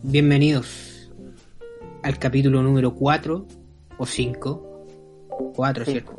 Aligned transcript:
Bienvenidos 0.00 1.10
al 2.04 2.20
capítulo 2.20 2.62
número 2.62 2.94
4 2.94 3.46
o 3.98 4.06
5. 4.06 4.86
4, 5.56 5.84
¿cierto? 5.84 6.16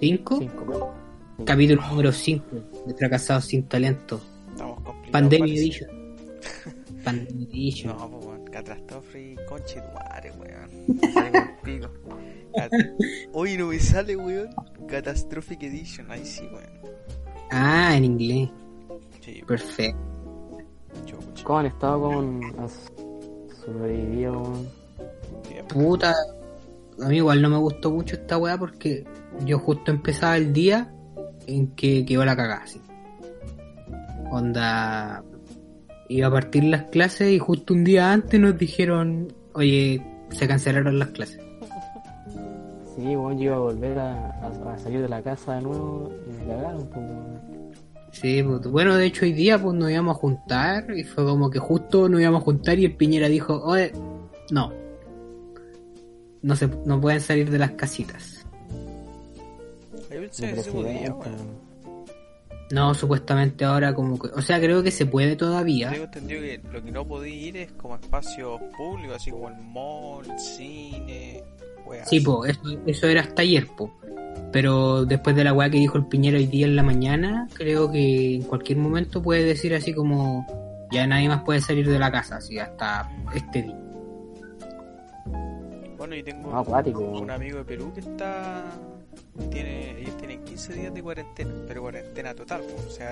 5. 0.00 0.38
Cinco. 0.38 0.94
Capítulo 1.46 1.80
número 1.88 2.12
5 2.12 2.44
de 2.86 2.94
Fracasados 2.94 3.46
sin 3.46 3.62
Talento. 3.62 4.20
Estamos 4.50 4.82
complicados. 4.82 5.12
Pandemia 5.12 5.46
parece. 5.46 5.62
Edition. 5.62 5.90
Pandemia 7.04 7.46
Edition. 7.46 7.96
No, 7.96 8.10
pues 8.10 8.26
weón, 8.26 8.44
catástrofe 8.44 9.32
y 9.32 9.36
conche 9.46 9.80
tu 9.80 9.94
madre, 9.94 10.32
weón. 10.38 10.70
Hoy 13.32 13.56
no 13.56 13.68
me 13.68 13.78
sale, 13.78 14.14
weón. 14.14 14.50
Catastrophic 14.86 15.62
Edition, 15.62 16.10
ahí 16.10 16.26
sí, 16.26 16.46
weón. 16.52 16.96
Ah, 17.50 17.96
en 17.96 18.04
inglés. 18.04 18.50
Sí, 19.22 19.42
Perfecto. 19.46 20.16
¿Cómo 21.44 21.60
han 21.60 21.66
estado 21.66 22.00
con 22.02 22.42
has 22.58 22.90
weón? 23.68 24.66
Bien. 25.48 25.66
Puta. 25.68 26.14
A 27.02 27.08
mí 27.08 27.16
igual 27.16 27.42
no 27.42 27.50
me 27.50 27.58
gustó 27.58 27.90
mucho 27.90 28.16
esta 28.16 28.38
weá 28.38 28.56
porque 28.58 29.04
yo 29.44 29.58
justo 29.58 29.90
empezaba 29.90 30.36
el 30.36 30.52
día 30.52 30.90
en 31.46 31.68
que 31.74 32.04
quedó 32.06 32.24
la 32.24 32.34
cagada, 32.36 32.62
así. 32.64 32.80
Onda. 34.30 35.22
Iba 36.08 36.28
a 36.28 36.30
partir 36.30 36.64
las 36.64 36.84
clases 36.84 37.32
y 37.32 37.38
justo 37.38 37.74
un 37.74 37.82
día 37.84 38.12
antes 38.12 38.38
nos 38.40 38.56
dijeron, 38.56 39.32
oye, 39.54 40.00
se 40.30 40.46
cancelaron 40.46 40.98
las 40.98 41.08
clases. 41.08 41.40
Sí, 42.94 43.14
bueno, 43.14 43.32
yo 43.38 43.44
iba 43.46 43.56
a 43.56 43.58
volver 43.58 43.98
a, 43.98 44.30
a- 44.40 44.72
a 44.74 44.78
salir 44.78 45.02
de 45.02 45.08
la 45.08 45.20
casa 45.20 45.56
de 45.56 45.62
nuevo 45.62 46.10
y 46.26 46.32
me 46.32 46.46
cagaron, 46.46 46.86
pues. 46.86 47.55
Sí, 48.20 48.42
pues, 48.42 48.62
bueno, 48.62 48.96
de 48.96 49.06
hecho 49.06 49.24
hoy 49.26 49.32
día 49.32 49.60
pues 49.60 49.74
nos 49.74 49.90
íbamos 49.90 50.16
a 50.16 50.18
juntar 50.18 50.90
y 50.96 51.04
fue 51.04 51.24
como 51.24 51.50
que 51.50 51.58
justo 51.58 52.08
nos 52.08 52.20
íbamos 52.20 52.40
a 52.40 52.44
juntar 52.44 52.78
y 52.78 52.86
el 52.86 52.94
Piñera 52.94 53.28
dijo, 53.28 53.62
oye, 53.62 53.92
no. 54.50 54.72
No 56.42 56.56
se, 56.56 56.68
no 56.84 57.00
pueden 57.00 57.20
salir 57.20 57.50
de 57.50 57.58
las 57.58 57.72
casitas. 57.72 58.46
Yo 59.92 59.98
El 60.10 60.20
pensé 60.22 60.54
que 60.54 60.62
se 60.62 60.70
podía, 60.70 60.92
presidente, 60.92 61.10
weón. 61.10 61.34
weón. 61.34 61.66
No, 62.70 62.94
supuestamente 62.94 63.64
ahora 63.64 63.94
como 63.94 64.18
que, 64.18 64.28
o 64.28 64.40
sea, 64.42 64.58
creo 64.58 64.82
que 64.82 64.90
se 64.90 65.06
puede 65.06 65.36
todavía. 65.36 65.90
Tengo 65.90 66.04
entendido 66.04 66.40
que 66.40 66.60
lo 66.72 66.82
que 66.82 66.90
no 66.90 67.06
podía 67.06 67.34
ir 67.34 67.56
es 67.58 67.72
como 67.72 67.94
espacios 67.96 68.60
públicos, 68.76 69.16
así 69.16 69.30
como 69.30 69.48
el 69.48 69.56
mall, 69.56 70.26
cine, 70.38 71.42
weas. 71.86 72.08
Sí, 72.08 72.20
pues, 72.20 72.52
eso, 72.52 72.80
eso 72.86 73.06
era 73.08 73.20
hasta 73.20 73.42
ayer, 73.42 73.66
po. 73.76 73.92
Pero 74.56 75.04
después 75.04 75.36
de 75.36 75.44
la 75.44 75.52
weá 75.52 75.68
que 75.68 75.76
dijo 75.76 75.98
el 75.98 76.06
Piñera 76.06 76.38
hoy 76.38 76.46
día 76.46 76.64
en 76.64 76.76
la 76.76 76.82
mañana, 76.82 77.46
creo 77.52 77.92
que 77.92 78.36
en 78.36 78.42
cualquier 78.44 78.78
momento 78.78 79.20
puede 79.20 79.44
decir 79.44 79.74
así 79.74 79.92
como 79.92 80.46
ya 80.90 81.06
nadie 81.06 81.28
más 81.28 81.42
puede 81.42 81.60
salir 81.60 81.86
de 81.86 81.98
la 81.98 82.10
casa, 82.10 82.36
así 82.36 82.58
hasta 82.58 83.06
este 83.34 83.64
día. 83.64 83.78
Bueno, 85.98 86.16
y 86.16 86.22
tengo 86.22 86.50
Ah, 86.54 86.62
un 86.62 87.30
amigo 87.30 87.58
de 87.58 87.64
Perú 87.66 87.92
que 87.92 88.00
está. 88.00 88.64
Tiene, 89.50 90.00
ellos 90.00 90.16
tienen 90.16 90.42
15 90.42 90.72
días 90.72 90.94
de 90.94 91.02
cuarentena, 91.02 91.52
pero 91.68 91.82
cuarentena 91.82 92.34
total, 92.34 92.62
o 92.88 92.90
sea, 92.90 93.10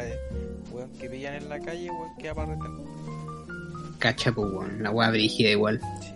weón 0.73 0.93
que 0.93 1.11
pillan 1.11 1.35
en 1.35 1.51
la 1.51 1.61
calle, 1.61 1.91
weón 1.91 2.17
queda 2.17 2.35
para 2.35 2.55
retener. 2.55 2.87
Cacha, 3.99 4.33
pues, 4.33 4.51
weón, 4.51 4.83
la 4.83 4.91
weá 4.91 5.11
brígida 5.11 5.51
igual. 5.51 5.79
Sí. 6.01 6.14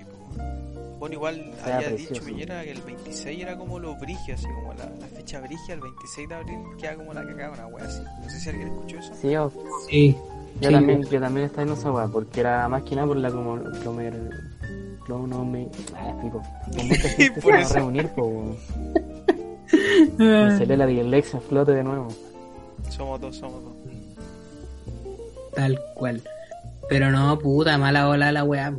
Bueno, 0.98 1.14
igual 1.14 1.52
Sea 1.64 1.77
había 1.77 1.88
precioso. 1.88 2.14
dicho 2.14 2.27
Piñera 2.27 2.62
que 2.64 2.72
el 2.72 2.80
26 2.82 3.41
era 3.42 3.56
como 3.56 3.78
lo 3.78 3.94
brigio, 3.96 4.34
así 4.34 4.46
como 4.46 4.74
la, 4.74 4.84
la 4.98 5.06
fecha 5.06 5.41
brigia, 5.41 5.74
el 5.74 5.80
26 5.80 6.28
de 6.28 6.34
abril 6.34 6.58
queda 6.78 6.94
como 6.96 7.14
la 7.14 7.24
cagada, 7.24 7.52
una 7.52 7.66
wea 7.68 7.84
así. 7.84 8.02
No 8.22 8.28
sé 8.30 8.41
si 8.41 8.48
alguien 8.48 8.68
escuchó 8.68 8.98
eso. 8.98 9.14
Sí, 9.20 9.30
yo, 9.30 9.52
Sí. 9.88 10.16
yo 10.60 10.69
Sí, 10.69 10.74
también, 10.74 11.02
yo 11.04 11.20
también 11.20 11.46
estaba 11.46 11.62
en 11.62 11.72
esa 11.72 11.92
weá, 11.92 12.08
porque 12.08 12.41
era 12.41 12.69
más 12.69 12.82
que 12.82 12.94
nada 12.96 13.06
por 13.06 13.16
la 13.16 13.30
como 13.30 13.58
comer 13.84 14.14
me 15.44 15.69
ah, 15.96 16.14
pico. 16.22 16.42
Con 16.76 16.88
mucha 16.88 17.08
gente 17.16 17.34
se 17.34 17.41
Por 17.41 17.52
va 17.54 17.58
a 17.58 17.60
eso. 17.62 17.74
reunir, 17.74 18.08
pues, 18.08 18.26
weón. 18.26 18.56
Me 20.19 20.58
salió 20.58 20.76
la 20.76 20.86
dislexia 20.86 21.41
flote 21.41 21.72
de 21.72 21.84
nuevo. 21.84 22.08
Somos 22.91 23.20
dos, 23.20 23.37
somos 23.37 23.62
dos. 23.62 23.72
Tal 25.54 25.78
cual. 25.94 26.22
Pero 26.88 27.10
no, 27.10 27.38
puta, 27.38 27.78
mala 27.78 28.08
ola 28.08 28.32
la 28.32 28.44
weá. 28.44 28.75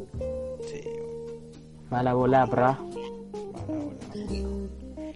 Mala 1.90 2.14
bola, 2.14 2.48
pra. 2.48 2.72
Mala 2.74 3.84
bola. 3.84 3.96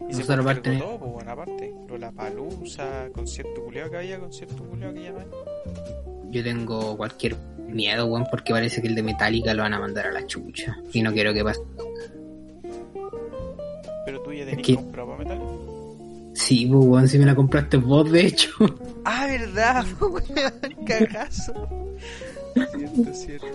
Y 0.09 0.13
se 0.13 0.19
Nosotros 0.19 0.39
aparte- 0.45 0.69
postergó 0.71 0.85
todo, 0.85 0.99
pues 0.99 1.11
bueno, 1.13 1.31
aparte. 1.31 1.73
La 1.99 2.11
palusa, 2.11 3.07
concierto 3.13 3.63
culiao 3.63 3.89
que 3.89 3.97
había, 3.97 4.19
concierto 4.19 4.63
culiao 4.63 4.93
que 4.93 5.03
ya 5.03 5.11
no 5.11 5.19
hay. 5.19 5.25
Yo 6.31 6.43
tengo 6.43 6.97
cualquier 6.97 7.35
miedo, 7.67 8.07
weón, 8.07 8.25
porque 8.29 8.51
parece 8.51 8.81
que 8.81 8.87
el 8.87 8.95
de 8.95 9.03
Metallica 9.03 9.53
lo 9.53 9.61
van 9.63 9.73
a 9.73 9.79
mandar 9.79 10.07
a 10.07 10.11
la 10.11 10.25
chucha. 10.25 10.75
Y 10.91 11.01
no 11.03 11.13
quiero 11.13 11.33
que 11.33 11.43
pase. 11.43 11.61
Pero 14.05 14.21
tú 14.23 14.33
ya 14.33 14.45
tenías 14.45 14.65
¿Qué? 14.67 14.75
comprado 14.75 15.09
para 15.09 15.19
metal. 15.19 15.39
Sí, 16.33 16.65
pues, 16.65 16.83
weón, 16.85 17.07
si 17.07 17.19
me 17.19 17.25
la 17.25 17.35
compraste 17.35 17.77
vos, 17.77 18.11
de 18.11 18.25
hecho. 18.27 18.49
Ah, 19.05 19.25
verdad, 19.27 19.85
weón, 20.01 20.85
cagazo. 20.85 21.53
Cierto, 22.53 23.13
cierto. 23.13 23.47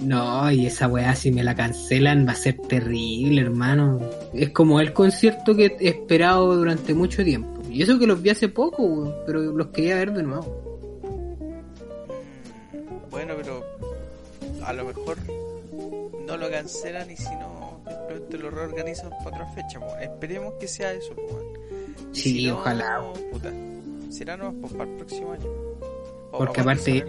No, 0.00 0.50
y 0.50 0.66
esa 0.66 0.88
weá, 0.88 1.14
si 1.14 1.30
me 1.30 1.44
la 1.44 1.54
cancelan, 1.54 2.26
va 2.26 2.32
a 2.32 2.36
ser 2.36 2.56
terrible, 2.56 3.42
hermano. 3.42 4.00
Es 4.32 4.50
como 4.50 4.80
el 4.80 4.92
concierto 4.92 5.54
que 5.54 5.76
he 5.78 5.88
esperado 5.88 6.56
durante 6.56 6.94
mucho 6.94 7.22
tiempo. 7.22 7.60
Y 7.68 7.82
eso 7.82 7.98
que 7.98 8.06
los 8.06 8.20
vi 8.22 8.30
hace 8.30 8.48
poco, 8.48 8.82
weón, 8.82 9.14
pero 9.26 9.40
los 9.40 9.68
quería 9.68 9.96
ver 9.96 10.12
de 10.12 10.22
nuevo. 10.22 10.70
Bueno, 13.10 13.34
pero 13.36 13.64
a 14.64 14.72
lo 14.72 14.84
mejor 14.86 15.18
no 16.26 16.36
lo 16.36 16.50
cancelan 16.50 17.10
y 17.10 17.16
si 17.16 17.30
no, 17.36 17.80
simplemente 17.86 18.38
lo 18.38 18.50
reorganizan 18.50 19.10
para 19.22 19.44
otra 19.44 19.46
fecha. 19.52 19.80
pues. 19.80 20.02
Esperemos 20.02 20.54
que 20.54 20.66
sea 20.66 20.92
eso. 20.92 21.14
weón. 21.14 21.44
Sí, 22.12 22.32
si 22.32 22.46
no, 22.46 22.58
ojalá. 22.58 23.02
Puta, 23.30 23.52
será 24.08 24.36
no 24.36 24.52
pues, 24.54 24.72
para 24.72 24.90
el 24.90 24.96
próximo 24.96 25.32
año. 25.32 25.46
O 26.32 26.38
Porque 26.38 26.60
aparte-. 26.62 27.04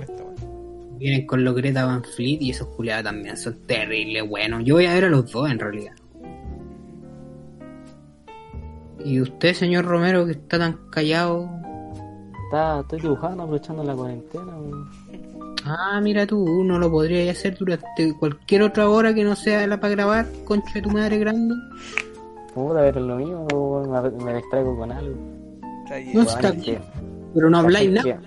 Vienen 1.01 1.25
con 1.25 1.43
los 1.43 1.55
Greta 1.55 1.83
Van 1.83 2.03
Fleet 2.03 2.37
y 2.41 2.51
esos 2.51 2.67
culiados 2.67 3.05
también 3.05 3.35
son 3.35 3.55
terribles, 3.65 4.29
buenos. 4.29 4.63
Yo 4.63 4.75
voy 4.75 4.85
a 4.85 4.93
ver 4.93 5.05
a 5.05 5.09
los 5.09 5.31
dos 5.31 5.49
en 5.49 5.57
realidad. 5.57 5.93
Y 9.03 9.19
usted, 9.19 9.55
señor 9.55 9.85
Romero, 9.85 10.27
que 10.27 10.33
está 10.33 10.59
tan 10.59 10.77
callado. 10.91 11.49
Está, 12.45 12.81
estoy 12.81 13.01
dibujando 13.01 13.41
aprovechando 13.41 13.83
la 13.83 13.95
cuarentena. 13.95 14.53
Ah, 15.65 15.99
mira 16.03 16.27
tú, 16.27 16.63
no 16.63 16.77
lo 16.77 16.91
podrías 16.91 17.35
hacer 17.35 17.57
durante 17.57 18.15
cualquier 18.19 18.61
otra 18.61 18.87
hora 18.87 19.11
que 19.11 19.23
no 19.23 19.35
sea 19.35 19.65
la 19.65 19.79
para 19.79 19.95
grabar, 19.95 20.27
concha 20.45 20.71
de 20.75 20.81
tu 20.83 20.91
madre 20.91 21.17
grande. 21.17 21.55
Puta, 22.53 22.79
pero 22.81 22.99
es 22.99 23.05
lo 23.07 23.15
mismo, 23.15 23.47
weón. 23.51 24.17
me, 24.17 24.23
me 24.23 24.35
distraigo 24.35 24.77
con 24.77 24.91
algo. 24.91 25.15
Está 25.83 25.99
No 26.13 26.21
está 26.21 26.49
es 26.49 26.63
bien. 26.63 26.81
Pero 27.33 27.49
no 27.49 27.57
habláis 27.57 27.89
nada. 27.89 28.21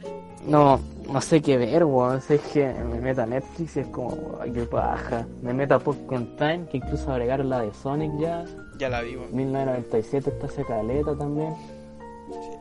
No, 0.48 0.80
no 1.12 1.20
sé 1.20 1.40
qué 1.42 1.56
ver, 1.56 1.84
weón. 1.84 2.20
Es 2.28 2.40
que 2.52 2.72
me 2.90 3.00
meto 3.00 3.22
a 3.22 3.26
Netflix 3.26 3.76
y 3.76 3.80
es 3.80 3.86
como, 3.88 4.16
ay, 4.40 4.50
qué 4.52 4.62
paja. 4.62 5.26
Me 5.42 5.52
meto 5.54 5.74
a 5.74 5.78
Popcorn 5.78 6.36
Time, 6.36 6.66
que 6.70 6.78
incluso 6.78 7.10
agregaron 7.12 7.48
la 7.50 7.60
de 7.62 7.72
Sonic 7.74 8.12
ya. 8.18 8.44
Ya 8.78 8.88
la 8.88 9.02
vi, 9.02 9.16
weón. 9.16 9.34
1997 9.34 10.30
está 10.30 10.46
esa 10.46 10.64
caleta 10.64 11.16
también. 11.16 11.54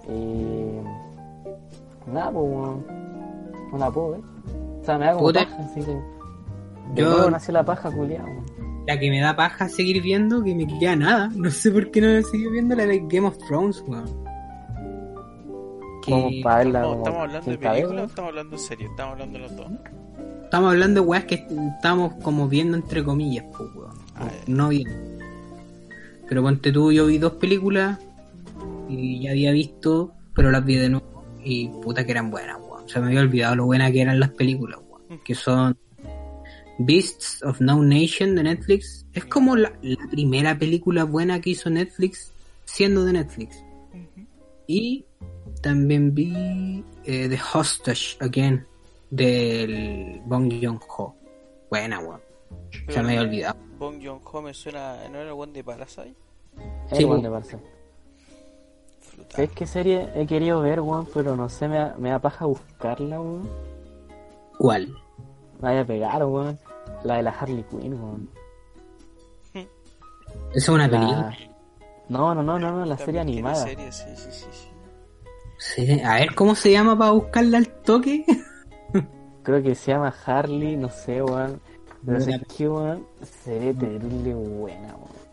Y. 0.09 0.79
Nada, 2.11 2.31
pues, 2.31 2.45
weón. 2.49 2.85
La 3.77 3.89
puedo 3.91 4.11
ver. 4.11 4.21
O 4.81 4.85
sea, 4.85 4.97
me 4.97 5.05
da 5.05 5.13
como 5.13 5.25
Puta. 5.27 5.45
paja, 5.45 5.63
así 5.63 5.81
que. 5.81 5.97
Yo- 6.95 7.29
nació 7.31 7.53
la 7.53 7.63
paja, 7.65 7.89
culiao. 7.91 8.25
weón. 8.25 8.43
La 8.85 8.99
que 8.99 9.09
me 9.09 9.21
da 9.21 9.33
paja 9.35 9.69
seguir 9.69 10.01
viendo, 10.01 10.43
que 10.43 10.53
me 10.53 10.67
queda 10.67 10.95
nada. 10.97 11.31
No 11.35 11.49
sé 11.49 11.71
por 11.71 11.89
qué 11.89 12.01
no 12.01 12.07
he 12.09 12.23
seguido 12.23 12.51
viendo 12.51 12.75
la 12.75 12.85
de 12.85 12.99
Game 13.07 13.25
of 13.27 13.37
Thrones, 13.47 13.81
weón. 13.87 14.05
Que- 16.05 16.11
como 16.11 16.29
¿Estamos 16.29 17.21
hablando 17.21 17.51
de 17.51 17.57
películas 17.57 18.03
o 18.03 18.05
estamos 18.07 18.29
hablando 18.29 18.55
en 18.55 18.61
serio? 18.61 18.89
Estamos 18.89 19.11
hablando 19.13 19.39
de 19.39 19.43
los 19.43 19.55
dos. 19.55 19.67
Estamos 20.43 20.69
hablando 20.71 21.01
de 21.01 21.07
weas 21.07 21.25
que 21.25 21.35
estamos 21.75 22.13
como 22.21 22.47
viendo 22.47 22.77
entre 22.77 23.03
comillas, 23.03 23.45
pues, 23.57 23.69
weón. 23.75 23.97
Ah, 24.15 24.29
No 24.47 24.69
viendo. 24.69 24.93
Pero 26.27 26.41
ponte 26.43 26.71
tú, 26.71 26.91
yo 26.91 27.05
vi 27.07 27.17
dos 27.17 27.33
películas 27.33 27.99
y 28.89 29.21
ya 29.21 29.31
había 29.31 29.51
visto, 29.51 30.13
pero 30.35 30.51
las 30.51 30.63
vi 30.63 30.75
de 30.75 30.89
nuevo 30.89 31.23
y 31.43 31.67
puta 31.67 32.05
que 32.05 32.11
eran 32.11 32.29
buenas, 32.31 32.57
weón. 32.61 32.87
Se 32.87 32.99
me 32.99 33.07
había 33.07 33.21
olvidado 33.21 33.55
lo 33.55 33.65
buenas 33.65 33.91
que 33.91 34.01
eran 34.01 34.19
las 34.19 34.29
películas, 34.31 34.79
weón. 34.89 35.19
Que 35.23 35.35
son 35.35 35.77
Beasts 36.79 37.41
of 37.43 37.59
No 37.61 37.81
Nation 37.83 38.35
de 38.35 38.43
Netflix. 38.43 39.05
Es 39.13 39.25
como 39.25 39.55
la, 39.55 39.73
la 39.81 40.07
primera 40.09 40.57
película 40.57 41.03
buena 41.03 41.39
que 41.39 41.51
hizo 41.51 41.69
Netflix 41.69 42.31
siendo 42.65 43.05
de 43.05 43.13
Netflix. 43.13 43.63
Y 44.67 45.05
también 45.63 46.13
vi 46.13 46.83
eh, 47.05 47.27
The 47.29 47.39
Hostage 47.53 48.17
Again 48.19 48.67
del 49.09 50.21
Bong 50.25 50.51
Joon-ho. 50.61 51.15
Buena, 51.69 51.99
weón. 51.99 52.21
Se 52.89 53.01
me 53.01 53.09
había 53.17 53.21
olvidado. 53.21 53.55
Bong 53.79 53.99
Joon-ho 54.03 54.41
me 54.43 54.53
suena... 54.53 54.97
¿No 55.09 55.17
era 55.19 55.29
el 55.29 55.31
one 55.31 55.53
de 55.53 55.63
Parasite? 55.63 56.13
Es 56.91 56.97
Sí, 56.97 57.03
igual 57.03 57.21
po. 57.23 57.29
de. 57.39 57.59
Frutal. 58.99 59.31
¿Sabes 59.31 59.51
qué 59.51 59.65
serie 59.65 60.09
he 60.15 60.27
querido 60.27 60.61
ver, 60.61 60.79
weón? 60.81 61.07
Pero 61.13 61.35
no 61.35 61.49
sé, 61.49 61.67
me 61.67 61.77
da, 61.77 61.95
me 61.97 62.09
da 62.11 62.19
paja 62.19 62.45
buscarla, 62.45 63.19
weón. 63.19 63.49
¿Cuál? 64.59 64.87
Me 64.89 65.69
vaya 65.69 65.81
a 65.81 65.85
pegar, 65.85 66.23
weón. 66.25 66.59
La 67.03 67.15
de 67.17 67.23
la 67.23 67.31
Harley 67.31 67.63
Quinn, 67.63 67.93
weón. 67.93 68.29
Esa 69.53 69.67
es 70.55 70.69
una 70.69 70.87
La- 70.87 70.99
película. 70.99 71.37
No, 72.09 72.35
no, 72.35 72.43
no, 72.43 72.59
no, 72.59 72.71
no, 72.71 72.85
la 72.85 72.97
serie 72.97 73.19
También 73.21 73.37
animada. 73.45 73.63
serie, 73.63 73.91
sí, 73.91 74.03
sí, 74.15 74.27
sí, 74.31 74.47
sí. 74.51 74.67
Sí, 75.75 76.01
A 76.01 76.15
ver, 76.15 76.35
¿cómo 76.35 76.55
se 76.55 76.71
llama 76.71 76.97
para 76.97 77.11
buscarla 77.11 77.57
al 77.59 77.67
toque? 77.67 78.25
Creo 79.43 79.63
que 79.63 79.75
se 79.75 79.91
llama 79.91 80.13
Harley, 80.25 80.75
no 80.75 80.89
sé, 80.89 81.21
weón. 81.21 81.59
Pero 82.05 82.19
sé 82.19 82.41
que, 82.57 82.67
weón, 82.67 83.05
se 83.43 83.59
ve 83.59 83.73
terrible 83.73 84.33
buena, 84.33 84.87
weón. 84.95 85.23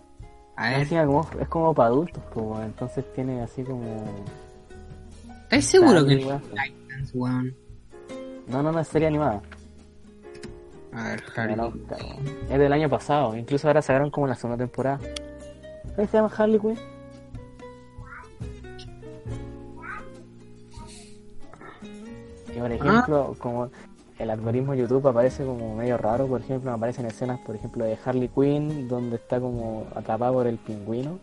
A 0.56 0.70
ver, 0.70 0.88
como- 1.06 1.28
es 1.40 1.48
como 1.48 1.74
para 1.74 1.88
adultos, 1.88 2.22
pues, 2.32 2.46
weón. 2.46 2.62
Entonces 2.64 3.04
tiene 3.14 3.42
así 3.42 3.62
como... 3.64 3.82
¿estás 5.44 5.64
seguro 5.64 6.06
que 6.06 6.16
no 6.24 6.40
es 7.02 7.14
weón? 7.14 7.54
No, 8.46 8.62
no, 8.62 8.70
no, 8.72 8.80
es 8.80 8.88
serie 8.88 9.08
animada. 9.08 9.40
A 10.92 11.04
ver, 11.08 11.22
Harley. 11.36 11.56
Es 12.50 12.58
del 12.58 12.72
año 12.72 12.88
pasado, 12.88 13.36
incluso 13.36 13.66
ahora 13.68 13.82
sacaron 13.82 14.10
como 14.10 14.26
la 14.26 14.34
segunda 14.34 14.58
temporada. 14.64 14.98
¿Cómo 15.96 16.06
se 16.08 16.16
llama 16.16 16.30
Harley 16.36 16.58
Quinn? 16.60 16.78
Por 22.60 22.72
ejemplo, 22.72 23.34
como 23.38 23.70
el 24.18 24.30
algoritmo 24.30 24.72
de 24.72 24.78
YouTube 24.78 25.06
aparece 25.08 25.44
como 25.44 25.74
medio 25.76 25.96
raro, 25.96 26.26
por 26.26 26.40
ejemplo, 26.40 26.70
aparecen 26.72 27.06
escenas, 27.06 27.40
por 27.40 27.56
ejemplo, 27.56 27.84
de 27.84 27.98
Harley 28.04 28.28
Quinn, 28.28 28.88
donde 28.88 29.16
está 29.16 29.40
como 29.40 29.86
atrapado 29.94 30.34
por 30.34 30.46
el 30.46 30.58
pingüino, 30.58 31.18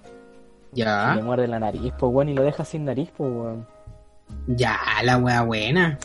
y 0.73 0.77
le 0.79 0.83
Ya, 0.85 1.19
muerde 1.23 1.47
la 1.47 1.59
nariz, 1.59 1.93
pues 1.99 2.11
weón, 2.13 2.29
y 2.29 2.33
lo 2.33 2.43
deja 2.43 2.65
sin 2.65 2.85
nariz, 2.85 3.09
pues 3.15 3.31
weón. 3.31 3.65
ya, 4.47 4.77
la 5.03 5.17
wea 5.17 5.43
buena. 5.43 5.97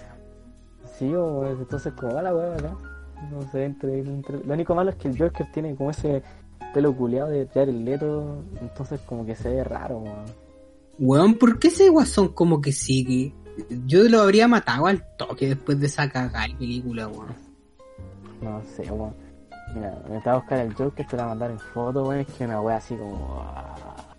Sí, 0.99 1.08
weón, 1.11 1.58
entonces 1.61 1.93
como 1.94 2.14
va 2.14 2.23
la 2.23 2.35
weá 2.35 2.55
acá. 2.55 2.75
No 3.31 3.40
sé, 3.50 3.64
entre, 3.64 4.00
entre- 4.00 4.44
Lo 4.44 4.52
único 4.55 4.75
malo 4.75 4.90
es 4.90 4.96
que 4.96 5.08
el 5.08 5.17
Joker 5.19 5.46
tiene 5.52 5.75
como 5.76 5.90
ese 5.93 6.23
pelo 6.75 6.94
culeado 6.94 7.31
de 7.31 7.46
Jared 7.55 7.73
Leto, 7.75 8.43
entonces 8.61 9.00
como 9.02 9.25
que 9.25 9.35
se 9.37 9.49
ve 9.49 9.64
raro, 9.64 9.99
weón. 9.99 10.25
Weón, 10.99 11.35
¿por 11.35 11.58
qué 11.58 11.69
ese 11.69 11.88
guasón 11.88 12.28
como 12.28 12.61
que 12.61 12.73
sigue? 12.73 13.32
Yo 13.87 14.04
lo 14.04 14.22
habría 14.22 14.49
matado 14.49 14.87
al 14.87 15.04
toque 15.16 15.49
después 15.49 15.78
de 15.78 15.87
esa 15.87 16.08
cagada 16.08 16.46
de 16.46 16.54
película, 16.54 17.08
weón. 17.08 17.34
No 18.40 18.62
sé, 18.64 18.90
weón. 18.90 19.14
Mira, 19.75 19.99
me 20.08 20.19
estaba 20.19 20.37
a 20.37 20.40
buscar 20.40 20.58
el 20.58 20.75
Joker, 20.75 21.06
te 21.06 21.16
la 21.16 21.26
mandar 21.26 21.50
en 21.50 21.58
foto, 21.58 22.04
weón, 22.04 22.20
es 22.20 22.26
que 22.26 22.44
una 22.44 22.60
weá 22.60 22.76
así 22.76 22.94
como... 22.94 23.43
ah, 23.43 24.14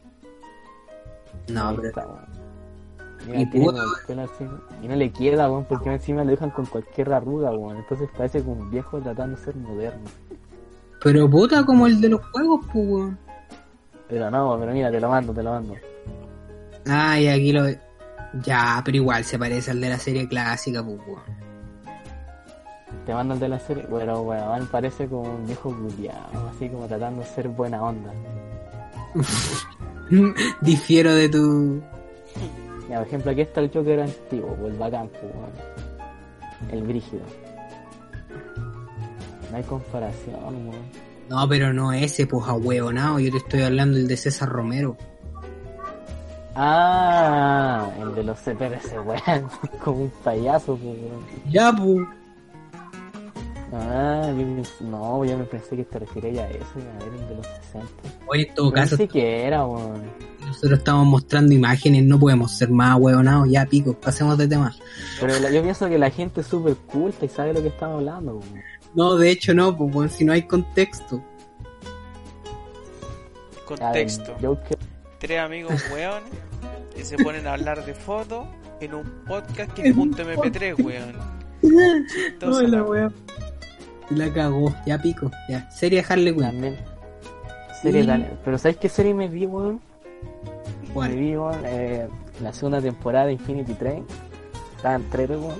No, 1.47 1.69
ahí 1.69 1.75
pero 1.77 1.87
está. 1.89 2.07
Mira, 3.25 3.39
Y 3.39 4.19
así, 4.19 4.45
y 4.81 4.87
no 4.87 4.95
le 4.95 5.11
queda, 5.11 5.49
weón, 5.49 5.65
porque 5.65 5.91
encima 5.91 6.23
lo 6.23 6.31
dejan 6.31 6.49
con 6.51 6.65
cualquier 6.65 7.13
arruga, 7.13 7.51
weón. 7.51 7.77
Entonces 7.77 8.09
parece 8.15 8.43
como 8.43 8.61
un 8.61 8.71
viejo 8.71 8.99
tratando 8.99 9.37
de 9.37 9.43
ser 9.43 9.55
moderno. 9.55 10.09
Pero 11.01 11.29
puta 11.29 11.65
como 11.65 11.87
el 11.87 11.99
de 12.01 12.09
los 12.09 12.21
juegos, 12.27 12.65
pues, 12.71 12.87
weón. 12.87 13.19
Pero 14.09 14.29
no, 14.29 14.57
pero 14.59 14.71
mira, 14.73 14.91
te 14.91 14.99
lo 14.99 15.09
mando, 15.09 15.33
te 15.33 15.43
lo 15.43 15.51
mando. 15.51 15.75
Ay, 16.85 17.27
aquí 17.27 17.51
lo... 17.51 17.65
Ya, 18.41 18.81
pero 18.83 18.97
igual 18.97 19.23
se 19.23 19.37
parece 19.37 19.71
al 19.71 19.81
de 19.81 19.89
la 19.89 19.99
serie 19.99 20.27
clásica, 20.27 20.83
pues. 20.83 20.99
Te 23.05 23.13
mando 23.13 23.33
el 23.33 23.39
de 23.39 23.49
la 23.49 23.59
serie, 23.59 23.85
bueno, 23.89 24.21
weón, 24.21 24.65
parece 24.67 25.07
como 25.07 25.23
un 25.23 25.45
viejo 25.45 25.75
culiado, 25.75 26.49
así 26.49 26.69
como 26.69 26.87
tratando 26.87 27.21
de 27.21 27.27
ser 27.27 27.49
buena 27.49 27.81
onda. 27.81 28.11
Difiero 30.61 31.13
de 31.13 31.29
tu... 31.29 31.81
Ya, 32.89 32.99
por 32.99 33.07
ejemplo, 33.07 33.31
aquí 33.31 33.41
está 33.41 33.61
el 33.61 33.71
Joker 33.73 33.99
antiguo, 34.01 34.57
o 34.61 34.67
el 34.67 34.73
bacán, 34.73 35.09
pues, 35.09 35.23
weón. 35.23 36.71
El 36.71 36.83
brígido. 36.83 37.23
No 39.51 39.57
hay 39.57 39.63
comparación, 39.63 40.69
weón. 40.69 41.13
No, 41.29 41.47
pero 41.47 41.73
no 41.73 41.91
ese, 41.91 42.25
pues, 42.25 42.47
ahueonado. 42.47 43.19
Yo 43.19 43.31
te 43.31 43.37
estoy 43.37 43.61
hablando 43.61 43.97
del 43.97 44.07
de 44.07 44.17
César 44.17 44.49
Romero. 44.49 44.97
Ah, 46.55 47.89
el 47.99 48.13
de 48.15 48.23
los 48.23 48.39
CPRC, 48.39 48.93
weón, 49.05 49.47
como 49.83 50.01
un 50.03 50.09
payaso, 50.23 50.75
weón. 50.81 51.25
Ya, 51.49 51.71
pues. 51.73 52.07
Ah, 53.75 54.31
no, 54.81 55.25
yo 55.25 55.35
me 55.35 55.45
pensé 55.45 55.75
que 55.75 55.83
te 55.83 55.97
referías 55.97 56.47
a 56.47 56.49
eso, 56.51 56.65
a 56.75 57.03
ver, 57.03 57.13
el 57.21 57.27
de 57.29 57.35
los 57.37 57.47
60. 57.47 57.87
Oye, 58.27 58.47
en 58.47 58.53
todo 58.53 58.67
No 58.67 58.71
caso, 58.73 58.95
sé 58.97 59.07
qué 59.07 59.45
era, 59.47 59.65
weón. 59.65 60.03
nosotros 60.45 60.77
estamos 60.77 61.07
mostrando 61.07 61.53
imágenes, 61.55 62.03
no 62.03 62.19
podemos 62.19 62.51
ser 62.51 62.69
más 62.69 62.91
ahueonados. 62.91 63.49
Ya, 63.49 63.65
pico, 63.65 63.93
pasemos 63.93 64.37
de 64.37 64.47
tema. 64.47 64.75
Pero 65.19 65.39
la- 65.39 65.49
yo 65.49 65.63
pienso 65.63 65.89
que 65.89 65.97
la 65.97 66.11
gente 66.11 66.41
es 66.41 66.47
súper 66.47 66.75
culta 66.75 67.25
y 67.25 67.29
sabe 67.29 67.51
lo 67.53 67.63
que 67.63 67.69
estamos 67.69 67.95
hablando, 67.97 68.33
weón. 68.35 68.61
No, 68.93 69.15
de 69.15 69.31
hecho 69.31 69.55
no, 69.55 69.75
pues, 69.75 69.95
weón, 69.95 70.09
si 70.11 70.23
no 70.23 70.33
hay 70.33 70.43
contexto. 70.43 71.17
Ver, 73.69 73.79
Contexto. 73.79 74.35
Joker 74.39 74.77
Tres 75.23 75.39
amigos 75.39 75.81
weones 75.89 76.29
que 76.93 77.05
se 77.05 77.17
ponen 77.23 77.47
a 77.47 77.53
hablar 77.53 77.85
de 77.85 77.93
fotos 77.93 78.45
en 78.81 78.93
un 78.93 79.05
podcast 79.25 79.71
que 79.71 79.87
es 79.87 79.95
punto 79.95 80.21
MP3, 80.21 80.83
weón. 80.83 81.15
Chistoso, 82.09 82.61
No, 82.67 83.13
la 84.09 84.33
cagó, 84.33 84.75
ya 84.85 85.01
pico, 85.01 85.31
ya. 85.47 85.71
Serie 85.71 86.03
Harley 86.07 86.33
Quinn. 86.33 86.43
también. 86.43 86.77
Serie 87.81 88.03
Sí. 88.03 88.25
Pero 88.43 88.57
¿sabes 88.57 88.75
qué 88.75 88.89
serie 88.89 89.13
me 89.13 89.29
vi, 89.29 89.45
weón? 89.45 89.79
Me 90.81 90.89
¿Cuál? 90.93 91.15
vi, 91.15 91.37
weón, 91.37 91.61
eh, 91.67 92.05
la 92.41 92.51
segunda 92.51 92.81
temporada 92.81 93.27
de 93.27 93.33
Infinity 93.33 93.75
Train. 93.75 94.05
Estaba 94.75 94.95
en 94.95 95.09
trailer, 95.09 95.37
weón. 95.37 95.59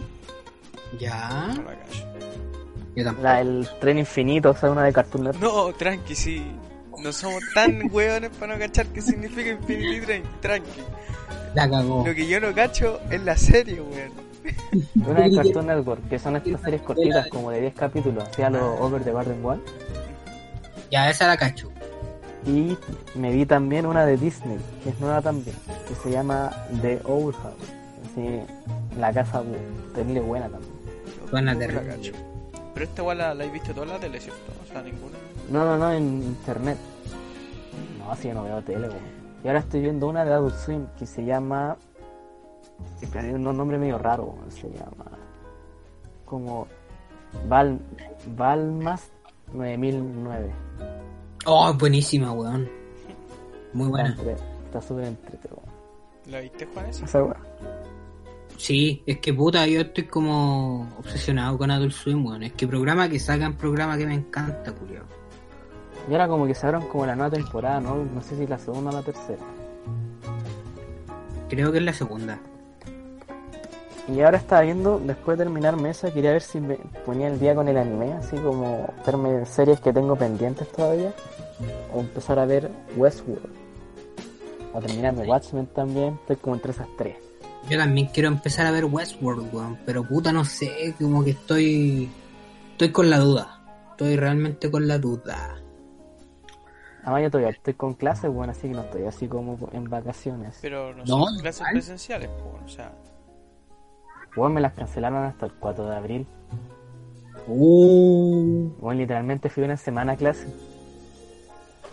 Ya. 1.00 1.54
No 1.56 1.64
la. 1.64 3.14
Yo. 3.14 3.22
La 3.22 3.38
del 3.38 3.70
tren 3.80 3.98
infinito, 3.98 4.50
o 4.50 4.56
sea, 4.58 4.72
una 4.72 4.84
de 4.84 4.92
Cartoon 4.92 5.24
Network. 5.24 5.42
No, 5.42 5.74
tranqui, 5.74 6.16
sí. 6.16 6.52
No 7.04 7.12
somos 7.12 7.44
tan 7.54 7.82
weones 7.92 8.30
para 8.40 8.54
no 8.54 8.60
cachar 8.60 8.88
qué 8.88 9.02
significa 9.02 9.50
Infinity 9.50 10.06
Train. 10.06 10.24
Tranqui. 10.40 10.82
La 11.54 11.70
cagó. 11.70 12.08
Lo 12.08 12.16
que 12.16 12.26
yo 12.26 12.40
no 12.40 12.54
cacho 12.54 13.02
es 13.12 13.22
la 13.24 13.36
serie, 13.36 13.82
weón. 13.82 14.12
Una 15.06 15.28
de 15.28 15.36
Cartoon 15.36 15.68
Network, 15.68 16.08
que 16.08 16.18
son 16.18 16.38
estas 16.38 16.62
series 16.62 16.82
cortitas 16.82 17.28
como 17.28 17.52
de 17.52 17.62
10 17.62 17.74
capítulos, 17.74 18.24
hacía 18.24 18.50
los 18.50 18.80
Over 18.80 19.04
the 19.04 19.12
Garden 19.12 19.44
Wall. 19.44 19.62
Ya, 20.92 21.10
esa 21.10 21.28
la 21.28 21.36
cacho. 21.36 21.70
Y 22.46 22.78
me 23.16 23.32
vi 23.32 23.46
también 23.46 23.86
una 23.86 24.06
de 24.06 24.18
Disney, 24.18 24.58
que 24.84 24.90
es 24.90 25.00
nueva 25.00 25.22
también, 25.22 25.56
que 25.88 25.96
se 25.96 26.10
llama 26.10 26.52
The 26.82 27.02
Owl 27.04 27.34
House. 27.34 27.54
Así, 28.12 28.40
la 28.98 29.12
casa. 29.12 29.44
Terrible 29.94 30.22
buena 30.22 30.48
también. 30.48 30.74
Buena 31.32 31.58
cacho. 31.58 32.14
Pero 32.74 32.86
esta 32.86 33.02
igual 33.02 33.18
la, 33.18 33.34
la 33.34 33.44
he 33.44 33.50
visto 33.50 33.74
toda 33.74 33.88
la 33.88 34.00
tele, 34.00 34.20
¿cierto? 34.20 34.52
O 34.64 34.72
sea, 34.72 34.82
ninguna. 34.82 35.18
No, 35.50 35.66
no, 35.66 35.78
no, 35.78 35.92
en 35.92 36.24
internet. 36.24 36.78
No, 38.04 38.12
así 38.12 38.28
yo 38.28 38.34
no 38.34 38.44
veo 38.44 38.62
tele, 38.62 38.88
weón. 38.90 39.24
Y 39.44 39.48
ahora 39.48 39.60
estoy 39.60 39.82
viendo 39.82 40.08
una 40.08 40.24
de 40.26 40.34
Adult 40.34 40.56
Swim 40.56 40.88
que 40.98 41.06
se 41.06 41.24
llama. 41.24 41.78
que 43.00 43.08
tiene 43.08 43.34
un 43.36 43.44
nombre 43.44 43.78
medio 43.78 43.98
raro, 43.98 44.36
weón, 44.38 44.52
se 44.52 44.70
llama. 44.70 45.06
Como. 46.26 46.68
Val. 47.48 47.80
Valmas 48.36 49.12
9009. 49.54 50.52
Oh, 51.46 51.74
buenísima, 51.74 52.32
weón. 52.32 52.70
Muy 53.74 53.90
buena. 53.90 54.16
Está 54.66 54.82
súper 54.82 55.06
entretenido. 55.06 55.62
¿La 56.28 56.40
viste, 56.40 56.66
Juan? 56.68 56.86
esa? 56.86 57.24
Weón. 57.24 57.36
Sí, 58.58 59.04
es 59.06 59.18
que 59.20 59.34
puta, 59.34 59.68
yo 59.68 59.82
estoy 59.82 60.06
como 60.06 60.88
obsesionado 60.98 61.58
con 61.58 61.72
Adult 61.72 61.92
Swim, 61.92 62.26
weón. 62.26 62.44
Es 62.44 62.54
que 62.54 62.68
programa 62.68 63.10
que 63.10 63.20
sacan, 63.20 63.58
programa 63.58 63.98
que 63.98 64.06
me 64.06 64.14
encanta, 64.14 64.74
culiao. 64.74 65.23
Y 66.10 66.12
ahora 66.12 66.28
como 66.28 66.46
que 66.46 66.54
sacaron 66.54 66.88
como 66.88 67.06
la 67.06 67.16
nueva 67.16 67.32
temporada, 67.32 67.80
¿no? 67.80 67.96
No 67.96 68.22
sé 68.22 68.36
si 68.36 68.46
la 68.46 68.60
segunda 68.60 68.92
o 68.92 68.94
la 68.94 69.02
tercera. 69.02 69.44
Creo 71.50 71.72
que 71.72 71.78
es 71.78 71.84
la 71.84 71.94
segunda. 71.94 72.40
Y 74.08 74.20
ahora 74.20 74.38
estaba 74.38 74.62
viendo, 74.62 75.00
después 75.00 75.38
de 75.38 75.46
terminar 75.46 75.78
mesa, 75.78 76.12
quería 76.12 76.32
ver 76.32 76.42
si 76.42 76.60
me 76.60 76.76
ponía 77.06 77.28
el 77.28 77.40
día 77.40 77.56
con 77.56 77.70
el 77.70 77.78
anime, 77.78 78.12
así 78.14 78.36
como 78.36 78.94
verme 79.06 79.46
series 79.46 79.80
que 79.80 79.94
tengo 79.94 80.16
pendientes 80.18 80.70
todavía. 80.72 81.14
O 81.94 82.02
empezar 82.02 82.38
a 82.38 82.46
ver 82.46 82.70
Westworld. 82.98 83.54
O 84.74 84.80
terminarme 84.82 85.26
Watchmen 85.26 85.68
también, 85.68 86.16
estoy 86.16 86.36
como 86.36 86.56
entre 86.56 86.72
esas 86.72 86.88
tres. 86.98 87.16
Yo 87.70 87.78
también 87.78 88.08
quiero 88.08 88.28
empezar 88.28 88.66
a 88.66 88.72
ver 88.72 88.86
Westworld, 88.86 89.54
weón. 89.54 89.78
Pero 89.86 90.04
puta, 90.04 90.34
no 90.34 90.44
sé, 90.44 90.96
como 91.00 91.24
que 91.24 91.32
estoy. 91.32 92.10
Estoy 92.72 92.92
con 92.92 93.10
la 93.10 93.20
duda. 93.20 93.62
Estoy 93.92 94.18
realmente 94.18 94.70
con 94.70 94.86
la 94.86 94.98
duda. 94.98 95.63
Además 97.04 97.22
yo 97.24 97.32
todavía 97.32 97.52
estoy 97.52 97.74
con 97.74 97.94
clases, 97.94 98.32
bueno, 98.32 98.52
así 98.52 98.68
que 98.70 98.74
no 98.74 98.82
estoy 98.82 99.04
así 99.06 99.28
como 99.28 99.58
en 99.74 99.90
vacaciones. 99.90 100.58
Pero 100.62 100.94
no, 100.94 101.04
No, 101.06 101.26
son 101.28 101.40
clases 101.40 101.68
presenciales, 101.72 102.30
po, 102.30 102.58
o 102.64 102.68
sea. 102.68 102.92
Bueno, 104.36 104.56
me 104.56 104.62
las 104.62 104.74
cancelaron 104.74 105.26
hasta 105.26 105.46
el 105.48 105.54
4 105.54 105.86
de 105.90 105.96
abril. 105.96 106.28
Uh, 107.48 108.70
Bueno, 108.80 109.00
literalmente 109.02 109.50
fui 109.50 109.64
una 109.64 109.78
semana 109.78 110.14
a 110.14 110.16
clase. 110.16 110.48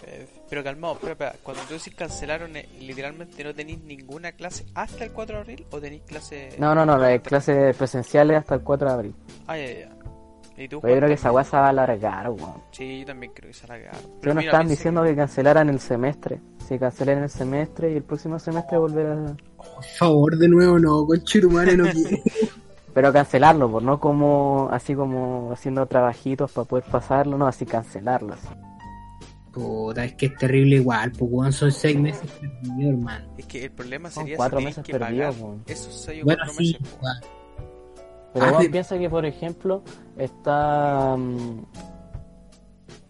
eh, 0.07 0.27
pero 0.49 0.63
calmado, 0.65 0.95
espera, 0.95 1.13
espera. 1.13 1.35
Cuando 1.43 1.63
tú 1.65 1.75
decís 1.75 1.95
cancelaron, 1.95 2.57
eh, 2.57 2.69
literalmente 2.81 3.43
no 3.45 3.55
tenéis 3.55 3.81
ninguna 3.83 4.33
clase 4.33 4.65
hasta 4.75 5.05
el 5.05 5.13
4 5.13 5.37
de 5.37 5.41
abril 5.43 5.67
o 5.71 5.81
tenéis 5.81 6.03
clase. 6.03 6.55
No, 6.59 6.75
no, 6.75 6.87
no, 6.87 6.97
las 6.97 7.21
clases 7.21 7.77
presenciales 7.77 8.39
hasta 8.39 8.55
el 8.55 8.63
4 8.63 8.89
de 8.89 8.95
abril. 8.95 9.15
Ah, 9.47 9.59
ya, 9.59 9.67
ya. 9.81 9.89
¿Y 10.63 10.69
tú, 10.69 10.81
Pero 10.81 10.93
yo 10.95 10.99
creo 10.99 11.09
que 11.09 11.15
esa 11.15 11.33
weá 11.33 11.43
se 11.43 11.57
va 11.57 11.67
a 11.67 11.69
alargar, 11.71 12.29
weón. 12.31 12.55
Sí, 12.71 13.01
yo 13.01 13.07
también 13.07 13.33
creo 13.35 13.49
que 13.51 13.55
se 13.55 13.67
la 13.67 13.79
cagaron. 13.79 14.01
Pero 14.03 14.19
Pero 14.21 14.35
nos 14.35 14.41
mira, 14.43 14.51
estaban 14.51 14.69
diciendo 14.69 15.03
que 15.03 15.17
cancelaran 15.17 15.69
el 15.71 15.81
semestre. 15.81 16.41
Si 16.69 16.79
cancelaran 16.79 17.23
el 17.25 17.31
semestre 17.31 17.93
y 17.93 17.97
el 17.97 18.03
próximo 18.03 18.39
semestre 18.39 18.77
volver 18.77 19.07
a... 19.07 19.37
Por 19.57 19.85
favor, 19.99 20.37
de 20.37 20.49
nuevo, 20.49 20.79
no, 20.79 21.07
conchetumare, 21.07 21.77
no 21.77 21.85
quiero. 21.91 22.19
Pero 22.95 23.13
cancelarlo, 23.13 23.71
pues 23.71 23.85
no 23.85 23.99
como 24.01 24.69
así 24.71 24.95
como 24.95 25.51
haciendo 25.53 25.87
trabajitos 25.87 26.53
para 26.53 26.67
poder 26.67 26.85
pasarlo, 26.85 27.39
no, 27.39 27.47
así 27.47 27.65
cancelarlo. 27.65 28.35
así. 28.35 28.49
Puta, 29.53 30.05
es 30.05 30.15
que 30.15 30.27
es 30.27 30.37
terrible 30.37 30.77
igual, 30.77 31.11
pues 31.13 31.31
weón, 31.33 31.53
son 31.53 31.73
seis 31.73 31.99
meses 31.99 32.29
perdidos, 32.39 32.93
hermano. 32.93 33.27
Es 33.37 33.47
que 33.47 33.65
el 33.65 33.71
problema 33.73 34.11
Son 34.11 34.23
sería 34.25 34.37
cuatro 34.37 34.59
si 34.59 34.65
tenéis 34.65 34.77
meses 34.77 34.87
que 34.87 34.93
pagar 34.93 35.09
perdidos, 35.09 35.37
po. 35.37 35.57
esos 35.67 36.01
seis 36.03 36.23
o 36.23 36.25
Bueno, 36.25 36.43
cuatro 36.45 36.55
sí, 36.65 36.77
meses. 36.81 36.97
po. 36.97 37.07
Pero 38.33 38.47
Ah, 38.47 38.61
sí. 38.61 38.69
piensa 38.69 38.99
que, 38.99 39.11
por 39.11 39.27
ejemplo, 39.27 39.83
está... 40.17 41.17
mm, 41.17 41.65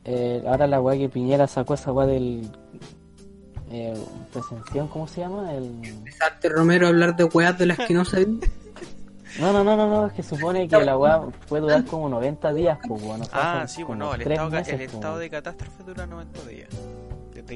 eh, 0.05 0.43
ahora 0.47 0.67
la 0.67 0.81
weá 0.81 0.97
que 0.99 1.09
Piñera 1.09 1.47
sacó 1.47 1.75
esa 1.75 1.93
weá 1.93 2.07
del... 2.07 2.50
Eh, 3.73 3.95
presención, 4.33 4.89
¿cómo 4.89 5.07
se 5.07 5.21
llama? 5.21 5.53
El... 5.53 5.81
Empezaste, 5.85 6.49
Romero, 6.49 6.87
a 6.87 6.89
hablar 6.91 7.15
de 7.15 7.25
weas 7.25 7.57
de 7.57 7.67
las 7.67 7.79
que 7.79 7.95
no 7.95 8.05
sabía. 8.05 8.27
No, 9.39 9.53
no, 9.53 9.62
no, 9.62 9.77
no, 9.77 9.87
no, 9.89 10.07
es 10.09 10.12
que 10.12 10.25
supone 10.25 10.67
que 10.67 10.85
la 10.85 10.99
weá 10.99 11.21
puede 11.49 11.62
durar 11.62 11.85
como 11.85 12.09
90 12.09 12.53
días, 12.53 12.79
pues 12.89 13.00
bueno. 13.00 13.25
Ah, 13.33 13.65
sí, 13.69 13.85
bueno, 13.85 14.12
el 14.12 14.25
tres 14.25 14.33
estado, 14.33 14.50
meses, 14.50 14.73
el 14.73 14.79
pues, 14.81 14.95
estado 14.95 15.19
de 15.19 15.31
catástrofe 15.31 15.83
dura 15.85 16.07
90 16.07 16.43
días. 16.49 16.69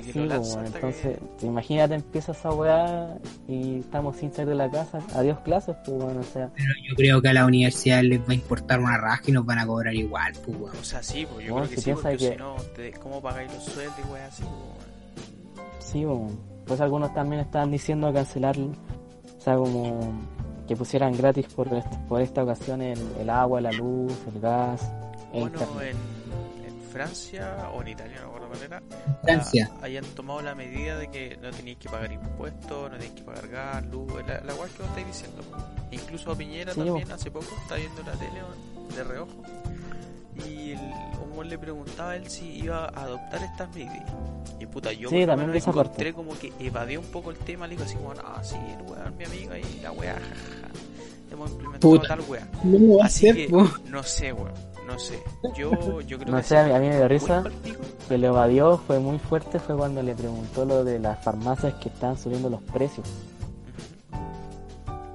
Que 0.02 0.12
Sí, 0.12 0.26
pues, 0.26 0.54
bueno, 0.54 0.66
entonces, 0.66 1.18
que... 1.18 1.24
te 1.38 1.46
imagínate, 1.46 1.94
empieza 1.94 2.32
esa 2.32 2.50
weá 2.50 3.16
y 3.48 3.78
estamos 3.80 4.16
sin 4.16 4.32
salir 4.32 4.48
de 4.50 4.54
la 4.56 4.70
casa. 4.70 4.98
Adiós 5.14 5.38
clases, 5.40 5.76
pues 5.84 5.96
bueno, 6.02 6.20
o 6.20 6.24
sea, 6.24 6.50
Pero 6.56 6.68
yo 6.88 6.94
creo 6.96 7.22
que 7.22 7.28
a 7.28 7.32
la 7.32 7.46
universidad 7.46 8.02
les 8.02 8.20
va 8.20 8.30
a 8.30 8.34
importar 8.34 8.80
una 8.80 8.96
raja 8.98 9.22
y 9.26 9.32
nos 9.32 9.46
van 9.46 9.58
a 9.60 9.66
cobrar 9.66 9.94
igual, 9.94 10.32
pues 10.44 10.56
weón. 10.58 10.76
O 10.76 10.84
sea, 10.84 11.02
sí, 11.02 11.26
pues 11.32 11.46
yo 11.46 11.52
Bueno, 11.52 11.66
creo 11.66 11.70
que 11.70 11.76
si 11.76 11.80
sí, 11.82 11.84
piensa 11.84 12.02
porque 12.02 12.16
que- 12.16 12.32
si 12.32 12.36
no, 12.36 12.54
te- 12.74 12.92
¿cómo 12.94 13.20
pagáis 13.22 13.52
los 13.54 13.64
sueldos 13.64 13.94
y 13.98 14.12
weas 14.12 14.32
así? 14.32 14.42
pues, 15.54 15.84
sí, 15.84 16.04
pues, 16.04 16.32
pues 16.66 16.80
algunos 16.80 17.12
también 17.14 17.40
estaban 17.42 17.70
diciendo 17.70 18.12
cancelar, 18.12 18.56
o 18.58 19.40
sea, 19.40 19.56
como 19.56 20.12
que 20.66 20.74
pusieran 20.76 21.14
gratis 21.16 21.46
por, 21.54 21.68
por 22.08 22.20
esta 22.22 22.42
ocasión 22.42 22.80
el, 22.82 22.98
el 23.20 23.28
agua, 23.30 23.60
la 23.60 23.70
luz, 23.72 24.12
el 24.34 24.40
gas, 24.40 24.90
el 25.32 25.42
Bueno, 25.42 25.58
internet. 25.60 25.94
en 25.94 26.13
Francia 26.94 27.70
o 27.74 27.82
en 27.82 27.88
Italia, 27.88 28.16
no 28.20 28.22
me 28.22 28.28
acuerdo 28.28 28.48
cuál 28.48 28.62
era, 28.62 28.82
Francia. 29.22 29.70
ah, 29.72 29.78
hayan 29.82 30.04
tomado 30.14 30.40
la 30.42 30.54
medida 30.54 30.96
de 30.96 31.10
que 31.10 31.36
no 31.42 31.50
tenéis 31.50 31.78
que 31.78 31.88
pagar 31.88 32.12
impuestos, 32.12 32.90
no 32.90 32.96
tenéis 32.96 33.12
que 33.12 33.22
pagar 33.22 33.48
gas, 33.48 33.86
luz, 33.86 34.12
la, 34.26 34.40
la 34.40 34.54
weá 34.54 34.68
que 34.68 34.78
vos 34.82 34.88
estáis 34.88 35.06
diciendo. 35.08 35.42
Incluso 35.90 36.30
a 36.30 36.36
Piñera 36.36 36.72
Sí, 36.72 36.80
también 36.80 37.10
hace 37.12 37.30
poco 37.30 37.46
está 37.62 37.74
viendo 37.74 38.02
la 38.04 38.12
tele 38.12 38.40
de 38.96 39.04
reojo 39.04 39.42
y 40.46 40.72
el, 40.72 40.78
un 41.36 41.48
le 41.48 41.58
preguntaba 41.58 42.10
a 42.12 42.16
él 42.16 42.28
si 42.30 42.46
iba 42.58 42.84
a 42.86 43.02
adoptar 43.02 43.42
estas 43.42 43.74
medidas. 43.74 44.04
Y 44.60 44.66
puta, 44.66 44.92
yo 44.92 45.08
Sí, 45.10 45.26
también 45.26 45.54
esa 45.54 45.70
encontré 45.70 46.12
parte. 46.12 46.12
como 46.14 46.38
que 46.38 46.52
evadió 46.60 47.00
un 47.00 47.06
poco 47.06 47.30
el 47.32 47.38
tema, 47.38 47.66
le 47.66 47.74
dijo 47.74 47.84
así 47.84 47.96
como, 47.96 48.12
ah, 48.12 48.40
sí, 48.42 48.54
el 48.56 48.82
weón, 48.82 49.16
mi 49.16 49.24
amiga 49.24 49.58
y 49.58 49.80
la 49.82 49.90
weá, 49.92 50.14
jajaja. 50.14 50.72
Hemos 51.30 51.50
implementado 51.50 51.92
Puta. 51.94 52.08
tal 52.08 52.20
weá. 52.28 52.46
No 52.62 53.02
Así 53.02 53.28
hacer, 53.28 53.36
que, 53.36 53.48
po. 53.48 53.68
no 53.88 54.02
sé, 54.04 54.32
weón, 54.32 54.52
no 54.86 54.98
sé. 54.98 55.22
Yo, 55.56 56.00
yo 56.06 56.18
creo 56.18 56.30
No 56.32 56.38
que 56.38 56.42
sé, 56.44 56.58
a 56.58 56.64
mí, 56.64 56.72
a 56.72 56.78
mí 56.78 56.88
me 56.88 56.96
dio 56.96 57.08
risa 57.08 57.42
que 58.08 58.18
lo 58.18 58.26
evadió, 58.28 58.78
fue 58.78 58.98
muy 58.98 59.18
fuerte, 59.18 59.58
fue 59.58 59.76
cuando 59.76 60.02
le 60.02 60.14
preguntó 60.14 60.64
lo 60.64 60.84
de 60.84 60.98
las 60.98 61.22
farmacias 61.24 61.74
que 61.74 61.88
estaban 61.88 62.18
subiendo 62.18 62.50
los 62.50 62.60
precios. 62.62 63.06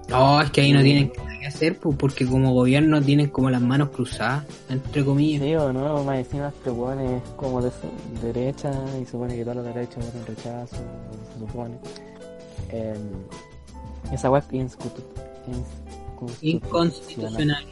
No, 0.08 0.42
es 0.42 0.50
que 0.50 0.62
ahí 0.62 0.74
no 0.74 0.82
tienen 0.82 1.14
nada 1.16 1.38
que 1.40 1.46
hacer, 1.46 1.78
pues, 1.78 1.96
porque 1.96 2.26
como 2.26 2.52
gobierno 2.52 3.00
tienen 3.00 3.30
como 3.30 3.52
las 3.52 3.62
manos 3.62 3.90
cruzadas, 3.90 4.44
entre 4.68 5.06
comillas. 5.06 5.44
Sí 5.44 5.54
o 5.56 5.72
no, 5.72 6.04
más 6.04 6.18
encima 6.18 6.48
este 6.48 6.72
weón 6.72 7.00
es 7.00 7.22
como 7.38 7.62
de 7.62 7.72
derecha 8.24 8.72
y 9.00 9.06
supone 9.06 9.36
que 9.36 9.44
todos 9.44 9.58
los 9.58 9.66
derechos 9.66 10.04
votan 10.04 10.26
rechazo, 10.26 10.78
se 11.34 11.40
supone. 11.40 11.76
Eh, 12.72 12.96
esa 14.12 14.32
weá 14.32 14.40
es 14.42 14.50
ins- 14.52 14.78
Inconstitucional. 16.42 17.66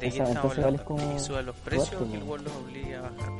¿De 0.00 0.10
qué 0.10 0.18
estamos 0.22 0.58
hablando? 0.58 0.84
como 0.84 1.12
¿Que 1.12 1.18
suban 1.18 1.46
los 1.46 1.56
precios 1.56 1.88
fuerte, 1.88 2.04
o 2.04 2.10
que 2.10 2.16
el 2.18 2.44
los 2.44 2.52
obliga 2.56 2.98
a 2.98 3.02
bajar? 3.02 3.32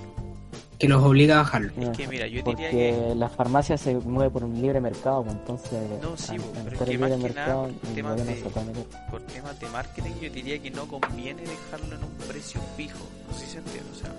Que 0.78 0.88
los 0.88 1.02
obliga 1.02 1.34
a 1.36 1.38
bajarlo. 1.42 1.72
Es 1.82 1.96
que 1.96 2.06
mira, 2.06 2.26
yo 2.26 2.32
diría 2.34 2.44
Porque 2.44 2.70
que 2.70 3.14
las 3.16 3.32
farmacias 3.32 3.80
se 3.80 3.94
mueven 3.94 4.30
por 4.32 4.44
un 4.44 4.60
libre 4.60 4.78
mercado, 4.80 5.22
pues, 5.24 5.36
entonces 5.36 6.02
No, 6.02 6.16
sí, 6.18 6.36
pero 6.64 6.68
es 6.84 6.90
que 6.90 6.98
más 6.98 7.10
que 7.10 7.16
nada 7.16 7.16
mercado 7.16 7.62
por 7.62 7.70
el 7.88 7.94
temas 7.94 8.16
de- 8.26 8.86
por 9.10 9.22
temas 9.22 9.58
de 9.60 9.66
marketing 9.68 10.10
yo 10.20 10.30
diría 10.30 10.58
que 10.58 10.70
no 10.70 10.86
conviene 10.86 11.42
dejarlo 11.42 11.96
en 11.96 12.04
un 12.04 12.12
precio 12.28 12.60
fijo. 12.76 12.98
No 13.28 13.34
sé 13.38 13.46
si 13.46 13.52
se 13.52 13.58
entiende. 13.58 13.90
O 13.90 13.94
sea, 13.94 14.10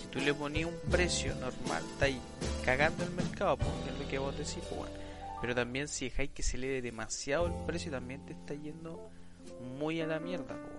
si 0.00 0.06
tú 0.06 0.20
le 0.20 0.32
ponías 0.34 0.68
un 0.68 0.90
precio 0.90 1.34
normal, 1.34 1.82
está 1.92 2.04
ahí 2.04 2.20
cagando 2.64 3.02
el 3.02 3.10
mercado, 3.10 3.56
pues, 3.56 3.70
es 3.92 3.98
lo 4.00 4.08
que 4.08 4.18
vos 4.18 4.36
decís, 4.38 4.58
pues 4.68 4.76
bueno. 4.76 4.94
Pero 5.40 5.56
también 5.56 5.88
si 5.88 6.04
dejáis 6.04 6.30
que 6.30 6.44
se 6.44 6.56
eleve 6.58 6.80
demasiado 6.80 7.46
el 7.46 7.52
precio, 7.66 7.90
también 7.90 8.24
te 8.24 8.34
está 8.34 8.54
yendo 8.54 9.00
muy 9.80 10.00
a 10.00 10.06
la 10.06 10.20
mierda, 10.20 10.46
pues. 10.54 10.71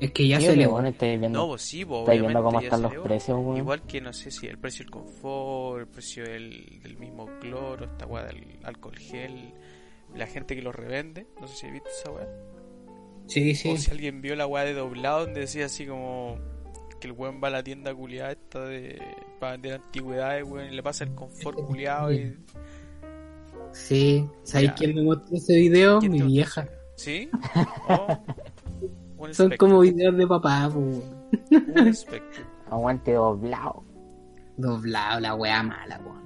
Es 0.00 0.12
que 0.12 0.26
ya 0.26 0.40
Sí, 0.40 0.46
se 0.46 0.56
le 0.56 0.66
weón, 0.66 0.86
estáis 0.86 1.20
viendo, 1.20 1.38
No, 1.40 1.48
pues 1.48 1.62
sí, 1.62 1.84
pues 1.84 2.00
estáis 2.00 2.20
viendo 2.22 2.42
cómo 2.42 2.60
están 2.60 2.82
los 2.82 2.90
elevó. 2.92 3.04
precios. 3.04 3.58
Igual 3.58 3.82
que 3.82 4.00
no 4.00 4.12
sé 4.14 4.30
si 4.30 4.46
el 4.46 4.56
precio 4.58 4.84
del 4.84 4.90
confort, 4.90 5.80
el 5.80 5.86
precio 5.88 6.24
del, 6.24 6.80
del 6.82 6.96
mismo 6.96 7.28
cloro, 7.40 7.84
esta 7.84 8.06
weá 8.06 8.24
del 8.24 8.58
alcohol 8.62 8.96
gel, 8.96 9.52
la 10.14 10.26
gente 10.26 10.56
que 10.56 10.62
lo 10.62 10.72
revende, 10.72 11.26
no 11.40 11.46
sé 11.46 11.54
si 11.56 11.70
viste 11.70 11.90
esa 11.90 12.10
weá. 12.12 12.26
Sí, 13.26 13.54
sí. 13.54 13.68
O 13.70 13.76
si 13.76 13.90
alguien 13.90 14.22
vio 14.22 14.34
la 14.36 14.46
weá 14.46 14.64
de 14.64 14.72
doblado 14.72 15.26
donde 15.26 15.40
decía 15.40 15.66
así 15.66 15.86
como 15.86 16.38
que 16.98 17.06
el 17.06 17.12
weón 17.12 17.40
va 17.42 17.48
a 17.48 17.50
la 17.50 17.62
tienda 17.62 17.94
culiada 17.94 18.32
esta 18.32 18.64
de 18.64 19.00
para 19.38 19.52
vender 19.52 19.74
antigüedades, 19.74 20.44
weón, 20.44 20.72
y 20.72 20.76
le 20.76 20.82
pasa 20.82 21.04
el 21.04 21.14
confort 21.14 21.58
culiado 21.60 22.10
y 22.12 22.36
Sí. 23.72 24.26
¿Sabéis 24.42 24.72
quién 24.76 24.94
me 24.94 25.02
mostró 25.02 25.36
ese 25.36 25.54
video? 25.56 25.98
¿Quién 26.00 26.12
Mi 26.12 26.22
vieja. 26.22 26.66
¿Sí? 26.96 27.28
Oh, 27.88 28.18
un 29.20 29.34
Son 29.34 29.52
como 29.58 29.80
videos 29.80 30.16
de 30.16 30.26
papá, 30.26 30.70
pues. 30.72 31.02
un 31.50 31.88
espectro. 31.88 32.44
Aguante 32.70 33.12
doblado. 33.12 33.82
Doblado, 34.56 35.20
la 35.20 35.34
wea 35.34 35.62
mala, 35.62 36.00
weón. 36.04 36.20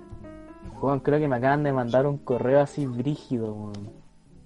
Weón, 0.81 1.01
creo 1.01 1.19
que 1.19 1.29
me 1.29 1.37
acaban 1.37 1.63
de 1.63 1.73
mandar 1.73 2.07
un 2.07 2.19
correo 2.19 2.61
así 2.61 2.87
brígido, 2.87 3.53
weón. 3.53 3.91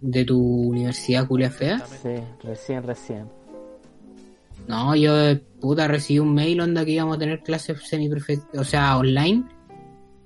¿De 0.00 0.24
tu 0.24 0.38
universidad, 0.40 1.26
culia 1.26 1.50
fea? 1.50 1.80
Sí, 1.80 2.14
recién, 2.42 2.84
recién. 2.84 3.28
No, 4.68 4.94
yo, 4.94 5.12
puta, 5.60 5.88
recibí 5.88 6.18
un 6.18 6.34
mail 6.34 6.60
onda 6.60 6.84
que 6.84 6.92
íbamos 6.92 7.16
a 7.16 7.18
tener 7.18 7.42
clases 7.42 7.82
semi 7.88 8.08
o 8.54 8.64
sea, 8.64 8.98
online. 8.98 9.44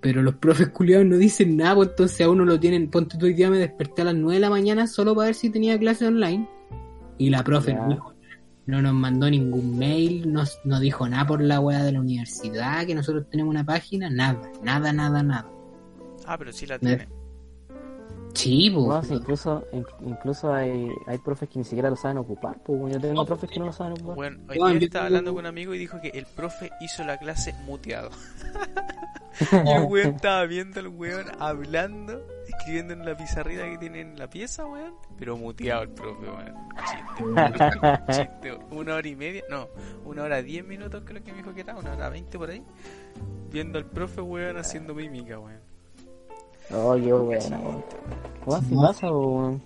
Pero 0.00 0.20
los 0.20 0.34
profes 0.34 0.68
culiados 0.70 1.06
no 1.06 1.16
dicen 1.16 1.56
nada, 1.56 1.76
pues 1.76 1.90
entonces 1.90 2.20
a 2.26 2.28
uno 2.28 2.44
lo 2.44 2.58
tienen. 2.58 2.90
Ponte 2.90 3.16
tú 3.16 3.26
hoy 3.26 3.34
día 3.34 3.48
me 3.48 3.58
desperté 3.58 4.02
a 4.02 4.06
las 4.06 4.14
9 4.16 4.34
de 4.34 4.40
la 4.40 4.50
mañana 4.50 4.86
solo 4.88 5.14
para 5.14 5.26
ver 5.26 5.36
si 5.36 5.48
tenía 5.48 5.78
clase 5.78 6.06
online. 6.08 6.48
Y 7.18 7.30
la 7.30 7.44
profe 7.44 7.70
Ya. 7.72 7.78
no, 7.78 7.88
dijo 7.88 8.04
nada. 8.08 8.11
No 8.66 8.80
nos 8.82 8.94
mandó 8.94 9.28
ningún 9.28 9.76
mail, 9.78 10.32
no, 10.32 10.44
no 10.64 10.80
dijo 10.80 11.08
nada 11.08 11.26
por 11.26 11.40
la 11.40 11.60
wea 11.60 11.82
de 11.82 11.92
la 11.92 12.00
universidad, 12.00 12.86
que 12.86 12.94
nosotros 12.94 13.26
tenemos 13.30 13.50
una 13.50 13.64
página, 13.64 14.08
nada, 14.10 14.50
nada, 14.62 14.92
nada, 14.92 15.22
nada. 15.22 15.48
Ah, 16.26 16.36
pero 16.38 16.52
sí 16.52 16.66
la 16.66 16.78
Me- 16.80 16.96
tiene. 16.96 17.08
Sí, 18.34 18.70
pues. 18.74 18.86
No, 18.86 19.02
sí, 19.02 19.14
incluso, 19.14 19.64
in- 19.72 19.84
incluso 20.06 20.54
hay, 20.54 20.88
hay 21.06 21.18
profes 21.18 21.48
que 21.50 21.58
ni 21.58 21.64
siquiera 21.66 21.90
lo 21.90 21.96
saben 21.96 22.16
ocupar, 22.16 22.62
pues 22.64 22.94
yo 22.94 22.98
tengo 23.00 23.14
No, 23.14 23.26
profes 23.26 23.50
que 23.50 23.58
no 23.60 23.66
lo 23.66 23.72
saben 23.72 23.92
ocupar. 23.92 24.14
Bueno, 24.14 24.38
hoy 24.48 24.56
día 24.56 24.78
yo 24.80 24.86
estaba 24.86 25.06
hablando 25.06 25.32
con 25.34 25.40
un 25.40 25.46
amigo 25.46 25.74
y 25.74 25.78
dijo 25.78 26.00
que 26.00 26.08
el 26.08 26.24
profe 26.26 26.70
hizo 26.80 27.04
la 27.04 27.18
clase 27.18 27.54
muteado. 27.66 28.10
y 29.66 29.70
el 29.70 29.82
weón 29.84 30.14
estaba 30.14 30.44
viendo 30.46 30.80
al 30.80 30.88
weón 30.88 31.26
hablando, 31.40 32.26
escribiendo 32.56 32.92
en 32.92 33.04
la 33.04 33.16
pizarrita 33.16 33.64
que 33.68 33.78
tiene 33.78 34.00
en 34.00 34.18
la 34.18 34.28
pieza, 34.28 34.66
weón. 34.66 34.94
Pero 35.18 35.36
muteado 35.36 35.82
el 35.82 35.88
profe, 35.90 36.26
weón. 36.26 36.54
Chiste, 36.90 37.24
weón. 37.24 38.00
Chiste, 38.08 38.58
una 38.70 38.94
hora 38.94 39.08
y 39.08 39.16
media, 39.16 39.42
no, 39.50 39.68
una 40.04 40.22
hora 40.22 40.42
diez 40.42 40.64
minutos 40.64 41.02
creo 41.04 41.22
que 41.22 41.32
me 41.32 41.38
dijo 41.38 41.54
que 41.54 41.60
era, 41.62 41.76
una 41.76 41.92
hora 41.92 42.08
veinte 42.08 42.38
por 42.38 42.50
ahí. 42.50 42.62
Viendo 43.50 43.78
al 43.78 43.86
profe, 43.86 44.20
weón, 44.20 44.56
haciendo 44.56 44.94
mímica, 44.94 45.38
weón. 45.38 45.60
Oh, 46.72 46.94
qué 46.94 47.12
bueno, 47.12 47.82
weón. 48.46 48.62
Si 48.68 48.74
pasa, 48.74 49.10
weón. 49.10 49.62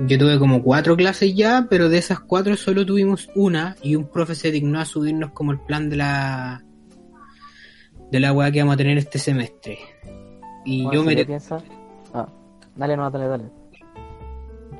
Yo 0.00 0.18
tuve 0.18 0.38
como 0.38 0.62
cuatro 0.62 0.94
clases 0.94 1.34
ya, 1.34 1.66
pero 1.70 1.88
de 1.88 1.96
esas 1.98 2.20
cuatro 2.20 2.54
solo 2.56 2.84
tuvimos 2.84 3.30
una 3.34 3.76
y 3.82 3.94
un 3.94 4.08
profe 4.08 4.34
se 4.34 4.50
dignó 4.50 4.78
a 4.78 4.84
subirnos 4.84 5.30
como 5.32 5.52
el 5.52 5.60
plan 5.60 5.88
de 5.88 5.96
la 5.96 6.62
de 8.10 8.20
la 8.20 8.32
weá 8.34 8.50
que 8.52 8.60
vamos 8.60 8.74
a 8.74 8.76
tener 8.76 8.98
este 8.98 9.18
semestre. 9.18 9.78
Y 10.66 10.82
Weón, 10.82 10.94
yo 10.94 11.02
me 11.02 11.24
piensa- 11.24 11.62
Ah, 12.16 12.28
dale, 12.74 12.96
no, 12.96 13.10
dale, 13.10 13.28
dale. 13.28 13.44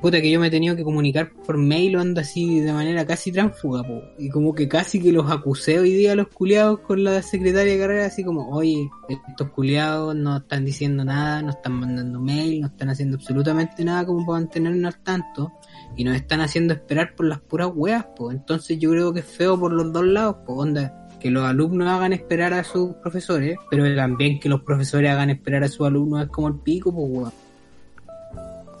puta 0.01 0.21
que 0.21 0.31
yo 0.31 0.39
me 0.39 0.47
he 0.47 0.51
tenido 0.51 0.75
que 0.75 0.83
comunicar 0.83 1.31
por 1.45 1.57
mail 1.57 1.95
onda 1.95 2.21
así 2.21 2.59
de 2.59 2.73
manera 2.73 3.05
casi 3.05 3.31
tránfuga, 3.31 3.83
po. 3.83 4.01
y 4.17 4.29
como 4.29 4.53
que 4.53 4.67
casi 4.67 4.99
que 5.01 5.11
los 5.11 5.29
acusé 5.29 5.79
hoy 5.79 5.91
día 5.91 6.13
a 6.13 6.15
los 6.15 6.27
culiados 6.29 6.79
con 6.79 7.03
la 7.03 7.21
secretaria 7.21 7.73
de 7.73 7.79
carrera 7.79 8.05
así 8.05 8.23
como, 8.23 8.49
"Oye, 8.49 8.89
estos 9.07 9.49
culiados 9.51 10.15
no 10.15 10.37
están 10.37 10.65
diciendo 10.65 11.05
nada, 11.05 11.41
no 11.43 11.51
están 11.51 11.73
mandando 11.73 12.19
mail, 12.19 12.61
no 12.61 12.67
están 12.67 12.89
haciendo 12.89 13.17
absolutamente 13.17 13.83
nada 13.83 14.05
como 14.05 14.25
para 14.25 14.39
mantenernos 14.39 14.95
al 14.95 15.03
tanto." 15.03 15.51
y 15.97 16.03
nos 16.03 16.15
están 16.15 16.41
haciendo 16.41 16.73
esperar 16.75 17.15
por 17.15 17.25
las 17.25 17.39
puras 17.39 17.71
weas, 17.73 18.05
pues. 18.15 18.37
Entonces 18.37 18.77
yo 18.77 18.91
creo 18.91 19.13
que 19.13 19.21
es 19.21 19.25
feo 19.25 19.59
por 19.59 19.73
los 19.73 19.91
dos 19.91 20.05
lados, 20.05 20.37
pues, 20.45 20.59
onda. 20.59 21.06
Que 21.19 21.31
los 21.31 21.43
alumnos 21.43 21.87
hagan 21.87 22.13
esperar 22.13 22.53
a 22.53 22.63
sus 22.63 22.93
profesores, 22.95 23.57
pero 23.69 23.83
también 23.95 24.39
que 24.39 24.49
los 24.49 24.61
profesores 24.61 25.09
hagan 25.11 25.29
esperar 25.29 25.63
a 25.63 25.67
sus 25.67 25.87
alumnos 25.87 26.23
es 26.23 26.29
como 26.29 26.47
el 26.47 26.55
pico, 26.55 26.93
pues, 26.93 27.07
weón. 27.09 27.31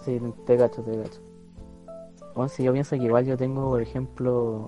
Sí, 0.05 0.19
te 0.45 0.55
gacho, 0.55 0.81
te 0.83 0.95
gacho. 0.95 1.21
Bueno, 2.35 2.49
si 2.49 2.63
yo 2.63 2.71
pienso 2.71 2.95
que 2.95 3.03
igual 3.03 3.25
yo 3.25 3.35
tengo, 3.35 3.69
por 3.71 3.81
ejemplo, 3.81 4.67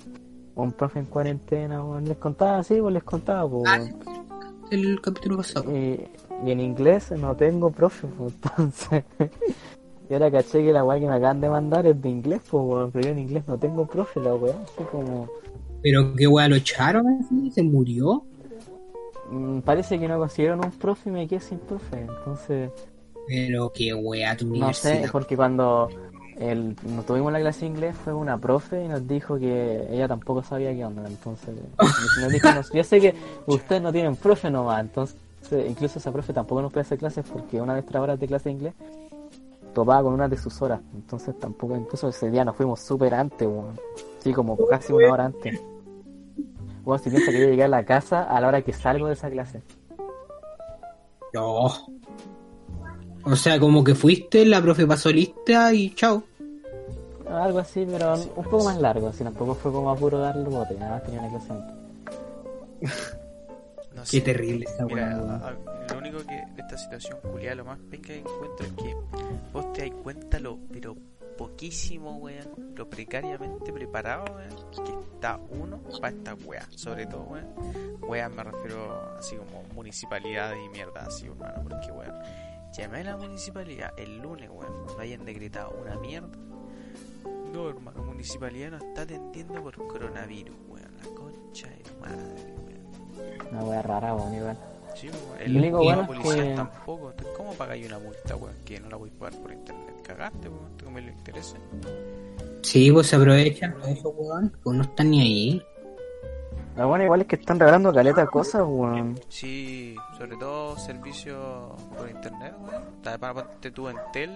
un 0.56 0.72
profe 0.74 1.00
en 1.00 1.06
cuarentena, 1.06 1.84
les 2.02 2.18
contaba 2.18 2.58
así, 2.58 2.82
pues 2.82 2.94
les 2.94 3.04
contaba, 3.04 3.48
pues. 3.50 3.96
El 4.72 5.00
capítulo 5.02 5.38
pasado. 5.38 5.72
Y, 5.72 6.10
y 6.46 6.52
en 6.52 6.60
inglés 6.60 7.12
no 7.12 7.36
tengo 7.36 7.72
profe, 7.72 8.08
pues, 8.08 8.34
entonces. 8.58 9.04
y 10.10 10.14
ahora 10.14 10.32
caché 10.32 10.64
que 10.64 10.74
la 10.74 10.84
weá 10.84 11.00
que 11.00 11.08
me 11.08 11.14
acaban 11.14 11.42
de 11.42 11.50
mandar 11.50 11.86
es 11.86 12.02
de 12.02 12.10
inglés, 12.10 12.42
pues, 12.50 12.64
weón, 12.64 12.92
pero 12.92 13.06
yo 13.06 13.12
en 13.12 13.20
inglés 13.20 13.44
no 13.48 13.58
tengo 13.58 13.86
profe, 13.86 14.20
la 14.20 14.36
weá, 14.36 14.56
así 14.64 14.84
como. 14.92 15.28
Pero 15.82 16.14
qué 16.16 16.28
weá 16.28 16.48
lo 16.48 16.56
echaron 16.56 17.08
así, 17.08 17.52
se 17.52 17.64
murió. 17.64 18.24
mm, 19.32 19.60
parece 19.60 20.00
que 20.00 20.08
no 20.08 20.18
consiguieron 20.20 20.64
un 20.64 20.72
profe 20.72 21.10
y 21.10 21.12
me 21.14 21.28
quedé 21.28 21.40
sin 21.40 21.60
profe, 21.60 22.02
entonces. 22.02 22.72
Pero 23.28 23.72
qué 23.74 23.94
weá 23.94 24.36
tu 24.36 24.48
No 24.48 24.74
sé, 24.74 25.08
porque 25.12 25.36
cuando 25.36 25.88
el, 26.40 26.76
nos 26.96 27.06
tuvimos 27.06 27.32
la 27.32 27.40
clase 27.40 27.62
de 27.62 27.68
inglés 27.68 27.96
fue 27.96 28.14
una 28.14 28.38
profe 28.38 28.84
y 28.84 28.88
nos 28.88 29.08
dijo 29.08 29.38
que 29.38 29.88
ella 29.92 30.08
tampoco 30.08 30.42
sabía 30.42 30.74
qué 30.74 30.84
onda, 30.84 31.06
entonces 31.08 31.54
nos 32.22 32.32
dijo, 32.32 32.52
"No, 32.52 32.62
yo 32.74 32.84
sé 32.84 33.00
que 33.00 33.14
ustedes 33.46 33.82
no 33.82 33.92
tienen 33.92 34.16
profe 34.16 34.50
nomás, 34.50 34.82
entonces 34.82 35.18
incluso 35.68 36.00
esa 36.00 36.12
profe 36.12 36.34
tampoco 36.34 36.62
nos 36.62 36.72
puede 36.72 36.82
hacer 36.82 36.98
clases 36.98 37.26
porque 37.32 37.62
una 37.62 37.74
de 37.76 37.82
nuestras 37.82 38.02
horas 38.02 38.20
de 38.20 38.28
clase 38.28 38.50
de 38.50 38.54
inglés 38.54 38.74
topaba 39.74 40.02
con 40.04 40.14
una 40.14 40.28
de 40.28 40.38
sus 40.38 40.62
horas, 40.62 40.80
entonces 40.96 41.38
tampoco, 41.40 41.76
incluso 41.76 42.10
ese 42.10 42.32
día 42.32 42.44
nos 42.44 42.56
fuimos 42.56 42.80
súper 42.80 43.14
antes, 43.14 43.48
weón. 43.48 43.80
Sí, 44.20 44.34
como 44.34 44.58
casi 44.68 44.94
una 44.94 45.12
hora 45.12 45.26
antes. 45.26 45.60
Bueno, 46.84 47.04
si 47.04 47.10
piensa 47.10 47.32
que 47.32 47.40
yo 47.42 47.48
llegué 47.50 47.64
a 47.64 47.68
la 47.68 47.86
casa 47.86 48.24
a 48.24 48.40
la 48.42 48.48
hora 48.48 48.62
que 48.62 48.74
salgo 48.74 49.08
de 49.08 49.14
esa 49.14 49.30
clase. 49.30 49.62
No. 51.34 51.66
O 53.26 53.36
sea, 53.36 53.60
como 53.60 53.84
que 53.84 53.94
fuiste, 53.96 54.46
la 54.46 54.62
profe 54.62 54.88
pasó 54.88 55.12
lista 55.12 55.74
y 55.74 55.94
chao. 55.94 56.24
Algo 57.30 57.60
así, 57.60 57.86
pero 57.86 58.14
un 58.16 58.44
poco 58.46 58.64
más 58.64 58.80
largo, 58.82 59.10
así 59.10 59.24
tampoco 59.24 59.54
fue 59.54 59.72
como 59.72 59.92
a 59.92 59.96
puro 59.96 60.18
darle 60.18 60.50
bote, 60.50 60.74
nada 60.76 60.94
más 60.94 61.04
tenía 61.04 61.20
una 61.20 61.30
clase 61.30 61.52
antes. 61.54 61.76
No 63.96 64.02
Qué 64.10 64.22
terrible 64.22 64.66
esa 64.66 64.86
Mira, 64.86 65.12
a- 65.16 65.50
a- 65.50 65.54
lo 65.94 65.98
único 66.00 66.20
que 66.20 66.34
de 66.56 66.62
esta 66.62 66.78
situación 66.78 67.18
culiada, 67.22 67.56
lo 67.56 67.66
más 67.66 67.78
penca 67.92 68.08
que 68.08 68.20
encuentro 68.20 68.66
es 68.66 68.72
que 68.74 68.96
vos 69.54 69.74
te 69.74 69.82
das 69.82 69.92
cuenta 70.02 70.40
lo, 70.40 70.58
pero 70.72 70.96
poquísimo, 71.40 72.18
weón, 72.18 72.74
lo 72.76 72.90
precariamente 72.90 73.72
preparado, 73.72 74.26
weón, 74.36 74.86
que 74.86 75.16
está 75.16 75.40
uno 75.52 75.80
para 76.02 76.14
esta 76.14 76.36
weá, 76.36 76.68
sobre 76.72 77.06
todo, 77.06 77.22
weón. 77.22 77.48
Weón 78.02 78.36
me 78.36 78.44
refiero 78.44 79.16
así 79.18 79.38
como 79.38 79.64
municipalidades 79.74 80.60
y 80.66 80.68
mierda 80.68 81.06
así, 81.06 81.28
hermano, 81.28 81.64
porque 81.64 81.94
weón, 81.94 82.14
llamé 82.74 83.00
a 83.00 83.04
la 83.06 83.18
municipalidad 83.18 83.94
el 83.98 84.18
lunes, 84.18 84.50
weón, 84.50 84.86
no 84.86 85.00
hayan 85.00 85.24
decretado 85.24 85.72
una 85.82 85.96
mierda. 85.96 86.38
No, 87.54 87.70
hermano, 87.70 88.04
municipalidad 88.04 88.72
no 88.72 88.78
está 88.78 89.04
atendiendo 89.04 89.64
por 89.64 89.78
coronavirus, 89.88 90.58
weón, 90.68 90.92
la 90.98 91.16
concha 91.16 91.70
de 91.70 91.84
madre, 92.02 92.54
weón. 92.66 93.48
Una 93.50 93.64
wea 93.64 93.82
rara, 93.82 94.14
weón, 94.14 94.34
igual. 94.34 94.58
Sí, 95.00 95.08
pues, 95.10 95.40
Lo 95.40 95.46
el 95.46 95.58
único 95.58 95.82
y 95.82 95.86
bueno 95.86 96.02
los 96.02 96.10
es 96.12 96.18
policías 96.24 96.48
que- 96.48 96.56
tampoco. 96.56 97.14
¿Cómo 97.38 97.54
pagáis 97.54 97.86
una 97.88 98.00
multa, 98.00 98.36
weón? 98.36 98.56
Que 98.66 98.80
no 98.80 98.90
la 98.90 98.98
voy 98.98 99.10
a 99.16 99.20
pagar 99.20 99.40
por 99.42 99.52
internet. 99.54 99.96
Cagaste, 100.04 100.50
weón. 100.50 100.78
¿Tú 100.78 100.90
me 100.92 101.02
lo 101.02 101.10
interesa? 101.10 101.58
Sí, 102.62 102.92
pues 102.92 103.08
se 103.08 103.16
aprovechan 103.16 103.80
de 103.82 103.92
eso, 103.94 104.10
weón. 104.10 104.52
Pues 104.64 104.76
no 104.78 104.84
están 104.84 105.12
ni 105.12 105.22
ahí. 105.22 105.64
Lo 106.76 106.88
bueno 106.88 107.04
igual 107.04 107.22
es 107.22 107.28
que 107.28 107.36
están 107.36 107.60
regalando 107.60 107.94
caleta 107.94 108.26
cosas, 108.28 108.64
weón. 108.66 109.20
Sí, 109.28 109.96
sobre 110.18 110.38
todo 110.38 110.78
servicios 110.78 111.38
por 111.98 112.10
internet, 112.10 112.54
weón. 112.62 112.84
Aparte 113.22 113.72
tú 113.72 113.90
Entel 113.90 114.32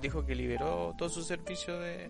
dijo 0.00 0.24
que 0.24 0.34
liberó 0.34 0.94
todo 0.96 1.08
su 1.08 1.22
servicio 1.22 1.78
de, 1.80 2.08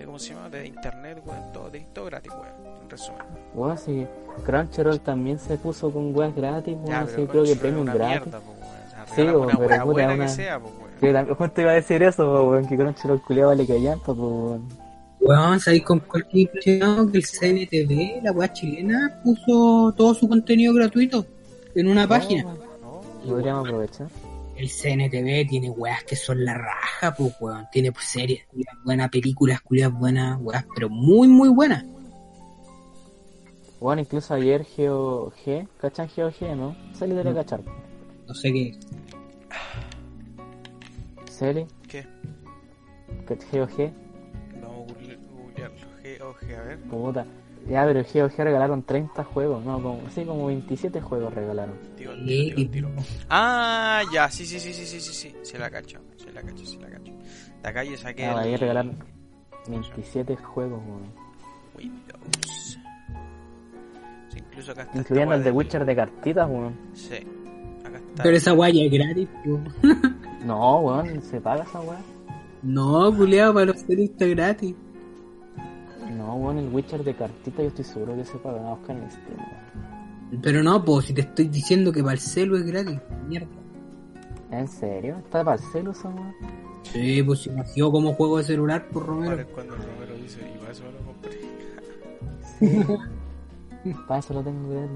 de 0.00 0.06
¿cómo 0.06 0.18
se 0.18 0.34
llama? 0.34 0.48
De 0.50 0.66
internet, 0.66 1.22
weón. 1.24 1.52
Todo, 1.52 1.70
de, 1.70 1.80
todo 1.92 2.04
gratis, 2.06 2.32
weón. 2.32 2.74
En 2.82 2.90
resumen. 2.90 3.22
Weón, 3.54 3.78
sí. 3.78 4.06
Crunchyroll 4.44 5.00
también 5.00 5.38
se 5.38 5.56
puso 5.58 5.90
con 5.92 6.14
weas 6.16 6.34
gratis, 6.34 6.74
weón. 6.74 6.86
Ya, 6.88 7.00
así 7.02 7.12
pero 7.16 7.28
creo 7.28 7.44
que 7.44 7.56
premium 7.56 7.82
una 7.82 7.94
gratis. 7.94 8.20
mierda, 8.26 8.40
po, 8.40 8.50
weón. 8.52 8.62
O 8.62 8.90
sea, 8.90 9.06
Sí, 9.14 9.22
weón, 9.22 9.36
una 9.44 9.46
pero 9.56 9.68
puta, 9.68 9.84
buena 9.84 10.14
una- 10.14 10.24
que 10.26 10.30
sea, 10.32 10.58
po, 10.60 10.70
weón. 11.00 11.34
Justo 11.34 11.60
iba 11.62 11.70
a 11.70 11.74
decir 11.74 12.02
eso, 12.02 12.24
po, 12.26 12.50
weón, 12.50 12.66
que 12.66 12.76
Crunchyroll 12.76 13.22
culiado 13.22 13.48
vale 13.50 13.66
pues, 14.04 14.18
weón. 14.18 14.68
Weón, 15.22 15.60
¿sabéis 15.60 15.84
con 15.84 16.00
cuál 16.00 16.26
quedé 16.26 16.40
impresionado? 16.42 17.10
Que 17.12 17.18
el 17.18 17.24
CNTV, 17.26 18.22
la 18.22 18.32
weá 18.32 18.52
chilena, 18.52 19.20
puso 19.22 19.92
todo 19.96 20.14
su 20.14 20.26
contenido 20.28 20.72
gratuito 20.74 21.26
en 21.74 21.88
una 21.88 22.08
página. 22.08 22.46
Oh, 22.82 23.02
No, 23.24 23.30
Podríamos 23.32 23.68
aprovechar. 23.68 24.06
El 24.60 24.68
CNTV 24.68 25.48
tiene 25.48 25.70
weas 25.70 26.04
que 26.04 26.16
son 26.16 26.44
la 26.44 26.52
raja, 26.52 27.14
pues 27.16 27.34
weón. 27.40 27.66
Tiene 27.72 27.92
pues, 27.92 28.04
series 28.04 28.44
culias 28.46 28.74
buenas, 28.84 29.08
películas 29.08 29.62
culias 29.62 29.90
buenas, 29.90 30.38
weas, 30.42 30.66
pero 30.74 30.90
muy, 30.90 31.28
muy 31.28 31.48
buenas. 31.48 31.82
Bueno, 33.80 34.02
incluso 34.02 34.34
ayer 34.34 34.64
Geo 34.66 35.32
G, 35.46 35.66
¿cachan 35.80 36.10
Geo 36.10 36.30
G, 36.30 36.54
no? 36.54 36.76
Sally 36.92 37.12
debería 37.12 37.32
Mm. 37.32 37.36
cachar. 37.36 37.60
No 38.28 38.34
sé 38.34 38.52
qué. 38.52 38.78
Sally, 41.30 41.66
¿Qué? 41.88 42.06
que 43.26 43.36
Geo 43.50 43.66
G, 43.66 43.90
Vamos 44.60 44.90
a 44.90 44.92
googlear- 44.92 45.18
googlearlo. 45.32 45.86
G 46.02 46.20
o 46.20 46.34
G, 46.34 46.54
a 46.58 46.62
ver. 46.64 46.78
puta. 46.80 47.26
Ya, 47.70 47.84
pero 47.84 48.02
Geo 48.04 48.28
G 48.28 48.36
regalaron 48.42 48.82
30 48.82 49.22
juegos, 49.22 49.64
no, 49.64 49.80
como, 49.80 50.00
sí, 50.10 50.24
como 50.24 50.46
27 50.46 51.00
juegos 51.00 51.32
regalaron. 51.32 51.76
Tiro, 51.96 52.12
tiro, 52.24 52.56
tiro, 52.56 52.70
tiro. 52.70 52.90
Ah, 53.28 54.02
ya, 54.12 54.28
sí, 54.28 54.44
sí, 54.44 54.58
sí, 54.58 54.72
sí, 54.72 54.84
sí, 54.84 55.00
sí, 55.00 55.12
sí, 55.12 55.36
se 55.42 55.56
la 55.56 55.70
cacho, 55.70 56.00
se 56.16 56.32
la 56.32 56.42
cacho, 56.42 56.66
se 56.66 56.78
la 56.80 56.88
cacho. 56.90 57.12
De 57.62 57.68
acá 57.68 57.84
yo 57.84 57.96
saqué 57.96 58.24
Ah, 58.24 58.32
el 58.32 58.38
ayer 58.38 58.60
regalaron 58.60 58.96
27 59.68 60.34
juegos, 60.36 60.80
weón. 60.84 61.12
Windows. 61.78 62.78
Sí, 64.30 64.38
incluso 64.38 64.72
acá 64.72 64.82
está. 64.82 64.98
Incluyendo 64.98 65.34
el 65.36 65.44
de 65.44 65.50
Witcher 65.52 65.84
de 65.84 65.94
cartitas, 65.94 66.48
weón. 66.50 66.76
Sí, 66.94 67.14
acá 67.84 67.98
está. 67.98 68.22
Pero 68.24 68.36
esa 68.36 68.52
weá 68.52 68.70
ya 68.70 68.82
es 68.82 68.90
gratis, 68.90 69.28
pues. 69.44 69.60
No, 70.44 70.80
weón, 70.80 71.22
se 71.22 71.40
paga 71.40 71.62
esa 71.62 71.80
weá. 71.80 72.00
No, 72.62 73.14
culiado, 73.16 73.54
para 73.54 73.66
los 73.66 73.76
está 73.88 74.26
gratis. 74.26 74.74
No, 76.20 76.34
weón, 76.36 76.58
el 76.58 76.68
Witcher 76.72 77.02
de 77.02 77.14
cartitas 77.14 77.60
yo 77.62 77.68
estoy 77.68 77.84
seguro 77.84 78.14
que 78.16 78.24
se 78.24 78.36
paga. 78.38 78.56
Vamos 78.58 78.72
a 78.72 78.78
buscar 78.78 78.96
en 78.96 79.10
Steam, 79.10 79.38
weón. 79.38 80.42
Pero 80.42 80.62
no, 80.62 80.84
pues 80.84 81.06
si 81.06 81.14
te 81.14 81.22
estoy 81.22 81.48
diciendo 81.48 81.90
que 81.92 82.02
para 82.02 82.12
el 82.12 82.20
celu 82.20 82.56
es 82.56 82.64
gratis. 82.66 82.98
Mierda. 83.26 83.48
¿En 84.50 84.68
serio? 84.68 85.16
¿Está 85.18 85.42
para 85.44 85.56
el 85.56 85.62
celu 85.72 85.90
esa? 85.92 86.12
Sí, 86.82 87.22
pues 87.22 87.40
si 87.40 87.50
nació 87.50 87.90
como 87.90 88.12
juego 88.14 88.38
de 88.38 88.44
celular 88.44 88.86
por 88.88 89.02
Ahora 89.04 89.14
Romero. 89.14 89.42
es 89.42 89.46
cuando 89.48 89.74
Romero 89.76 90.14
dice, 90.22 90.40
y 90.54 90.58
para 90.58 90.72
eso 90.72 90.84
me 90.84 90.92
lo 90.92 90.98
compré. 91.06 91.40
Para 94.06 94.20
eso 94.20 94.34
lo 94.34 94.42
tengo 94.42 94.68
que 94.68 94.74
ver. 94.74 94.88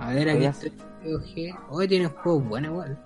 A 0.00 0.12
ver, 0.12 0.28
aquí 0.30 0.68
GOG. 1.04 1.56
Hoy 1.70 1.86
tiene 1.88 2.06
juegos 2.06 2.48
buenos 2.48 2.72
igual. 2.72 2.98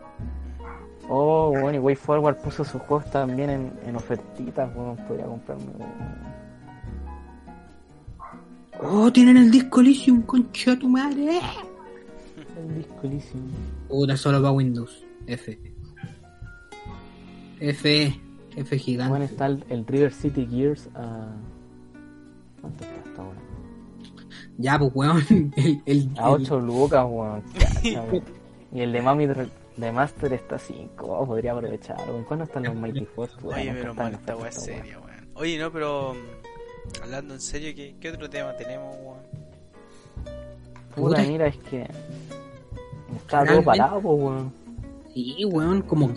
Oh, 1.08 1.50
bueno, 1.50 1.74
y 1.76 1.78
Way 1.78 1.96
Forward 1.96 2.36
puso 2.38 2.64
sus 2.64 2.80
juegos 2.82 3.10
también 3.10 3.50
en, 3.50 3.72
en 3.86 3.96
ofertitas, 3.96 4.74
weón. 4.74 4.96
Podría 5.06 5.26
comprarme. 5.26 5.64
weón. 5.78 6.43
Oh, 8.80 9.12
tienen 9.12 9.36
el 9.36 9.50
disco 9.50 9.80
Elysium, 9.80 10.22
concha 10.22 10.78
tu 10.78 10.88
madre. 10.88 11.40
El 12.56 12.76
disco 12.76 13.00
Elysium. 13.02 13.42
Puta, 13.88 14.16
solo 14.16 14.40
para 14.40 14.52
Windows. 14.52 15.04
F. 15.26 15.58
F. 17.60 18.20
F 18.56 18.78
gigante. 18.78 19.10
Bueno, 19.10 19.24
está 19.24 19.46
el, 19.46 19.64
el 19.68 19.86
River 19.86 20.12
City 20.12 20.46
Gears 20.50 20.88
a. 20.94 21.34
¿Cuánto 22.60 22.84
está 22.84 22.96
esta 22.96 23.22
weá? 23.22 23.34
Ya, 24.58 24.78
pues 24.78 24.92
weón. 24.94 25.52
El, 25.56 25.82
el, 25.86 26.10
A 26.16 26.30
8 26.30 26.60
lucas, 26.60 27.04
weón. 27.08 27.42
Y 28.72 28.80
el 28.80 28.90
de 28.92 29.02
Mami 29.02 29.26
de 29.26 29.92
Master 29.92 30.32
está 30.32 30.56
a 30.56 30.58
5. 30.58 31.06
Oh, 31.06 31.26
podría 31.26 31.52
aprovechar, 31.52 31.96
weón. 32.08 32.24
¿Cuándo 32.24 32.44
están 32.44 32.64
los 32.64 32.74
Mighty 32.74 33.04
Force? 33.04 33.34
Oye, 33.42 33.72
pero 33.72 33.94
mal, 33.94 34.14
esta 34.14 34.36
weón. 34.36 34.52
seria, 34.52 34.98
weón. 34.98 35.28
Oye, 35.34 35.58
no, 35.58 35.70
pero. 35.72 36.14
Hablando 37.02 37.34
en 37.34 37.40
serio, 37.40 37.72
¿qué, 37.74 37.94
qué 38.00 38.10
otro 38.10 38.28
tema 38.28 38.56
tenemos, 38.56 38.94
weón? 39.02 39.20
Puta, 40.94 41.22
mira, 41.22 41.48
es 41.48 41.56
que. 41.58 41.86
Está 43.16 43.44
todo 43.44 43.62
parado, 43.62 43.98
weón. 43.98 44.52
Sí, 45.12 45.44
weón, 45.44 45.82
como. 45.82 46.10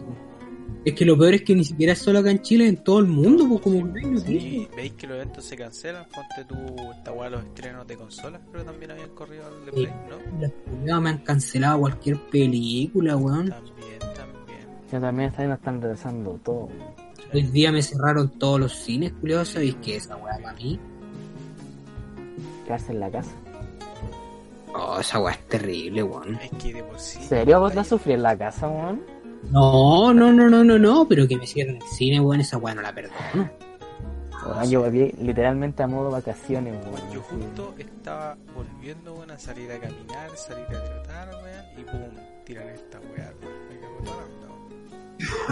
Es 0.86 0.94
que 0.94 1.04
lo 1.04 1.18
peor 1.18 1.34
es 1.34 1.42
que 1.42 1.54
ni 1.54 1.66
siquiera 1.66 1.94
es 1.94 2.00
solo 2.00 2.20
acá 2.20 2.32
en 2.32 2.42
Chile, 2.42 2.68
en 2.68 2.78
todo 2.78 3.00
el 3.00 3.08
mundo, 3.08 3.46
pues 3.48 3.62
como 3.62 3.86
no. 3.86 4.00
Y 4.30 4.70
veis 4.76 4.94
que 4.94 5.06
los 5.08 5.18
eventos 5.18 5.44
se 5.44 5.58
cancelan, 5.58 6.06
ponte 6.06 6.46
tú 6.48 6.56
esta 6.92 7.12
weá 7.12 7.30
los 7.30 7.44
estrenos 7.44 7.86
de 7.88 7.98
consolas, 7.98 8.42
pero 8.52 8.64
también 8.64 8.92
habían 8.92 9.10
corrido 9.10 9.48
al 9.48 9.66
de 9.66 9.72
Sí. 9.72 9.78
Play, 9.78 9.94
¿no? 10.10 10.86
Los 10.86 11.02
me 11.02 11.10
han 11.10 11.18
cancelado 11.20 11.80
cualquier 11.80 12.18
película, 12.30 13.18
weón. 13.18 13.50
También, 13.50 14.00
también. 14.00 14.60
Ya 14.90 15.00
también 15.02 15.30
están, 15.30 15.52
están 15.52 15.82
retrasando 15.82 16.40
todo. 16.44 16.70
Sí, 16.70 17.07
Hoy 17.34 17.44
día 17.44 17.72
me 17.72 17.82
cerraron 17.82 18.30
todos 18.40 18.60
los 18.60 18.74
cines, 18.74 19.12
culiao, 19.20 19.44
¿sabéis 19.44 19.76
que 19.76 19.98
esa 19.98 20.16
weá 20.16 20.38
para 20.42 20.54
mí? 20.54 20.80
Quedarse 22.66 22.94
en 22.94 23.00
la 23.02 23.12
casa. 23.12 23.32
Oh, 24.74 25.00
esa 25.00 25.20
weá 25.20 25.34
es 25.34 25.48
terrible, 25.48 26.04
weón. 26.04 26.36
Es 26.36 26.52
que 26.62 26.74
de 26.74 26.84
por 26.84 27.00
sí. 27.00 27.20
¿En 27.20 27.28
serio 27.28 27.60
vos 27.60 27.76
la 27.76 27.84
sufrí 27.84 28.14
en 28.14 28.24
la 28.24 28.38
casa, 28.38 28.68
weón? 28.68 29.02
No, 29.52 30.14
no, 30.14 30.32
no, 30.32 30.50
no, 30.50 30.64
no, 30.64 30.80
no, 30.80 31.08
pero 31.08 31.28
que 31.28 31.38
me 31.38 31.46
cierren 31.46 31.78
el 31.78 31.82
cine, 31.84 32.20
weón, 32.22 32.40
esa 32.40 32.58
weá 32.58 32.74
no 32.74 32.82
la 32.82 32.94
perdono. 32.94 33.50
Weón, 34.46 34.70
yo 34.70 34.82
volví 34.82 35.12
literalmente 35.22 35.84
a 35.84 35.88
modo 35.88 36.10
vacaciones, 36.10 36.74
Weón, 36.86 37.12
yo 37.12 37.22
justo 37.22 37.76
estaba 37.78 38.38
volviendo, 38.56 39.14
weón, 39.16 39.32
a 39.32 39.38
salir 39.38 39.70
a 39.72 39.80
caminar, 39.80 40.30
salir 40.38 40.66
a 40.68 40.84
trotar, 40.84 41.30
weón, 41.44 41.66
y 41.78 41.84
pum, 41.84 42.22
tiran 42.46 42.70
esta 42.70 43.00
weá, 43.00 43.34
weón. 43.42 44.37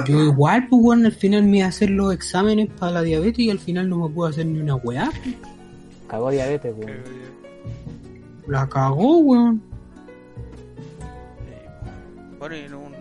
Yo 0.07 0.21
igual, 0.23 0.67
pues, 0.69 0.81
weón, 0.83 1.05
al 1.05 1.11
final 1.11 1.43
me 1.43 1.57
iba 1.57 1.65
a 1.65 1.69
hacer 1.69 1.89
los 1.89 2.13
exámenes 2.13 2.69
para 2.79 2.91
la 2.91 3.01
diabetes 3.01 3.39
y 3.39 3.49
al 3.49 3.59
final 3.59 3.89
no 3.89 3.97
me 4.07 4.13
puedo 4.13 4.29
hacer 4.29 4.45
ni 4.45 4.59
una 4.59 4.75
weá. 4.75 5.09
Cagó 6.07 6.29
diabetes, 6.29 6.73
weón. 6.77 6.99
La 8.47 8.67
cagó, 8.69 9.17
weón. 9.19 9.61
eh, 11.49 11.67
Bueno, 12.37 12.55
y 12.55 12.59
en 12.59 12.73
un 12.75 12.93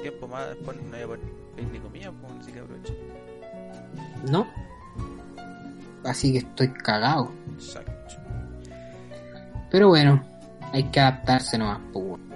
tiempo 0.00 0.28
más 0.28 0.48
después 0.50 0.76
no 0.76 0.90
voy 0.90 1.00
a 1.00 1.06
poder 1.06 1.20
pedir 1.56 1.68
ni 1.72 1.78
comida, 1.80 2.12
pues 2.20 2.32
así 2.40 2.52
que 2.52 2.60
aprovecho. 2.60 2.92
No. 4.30 4.46
Así 6.04 6.32
que 6.32 6.38
estoy 6.38 6.68
cagado. 6.68 7.30
Exacto. 7.54 7.92
Pero 9.70 9.88
bueno, 9.88 10.22
hay 10.72 10.84
que 10.84 11.00
adaptarse 11.00 11.58
nomás, 11.58 11.80
pues, 11.92 12.04
weón. 12.04 12.33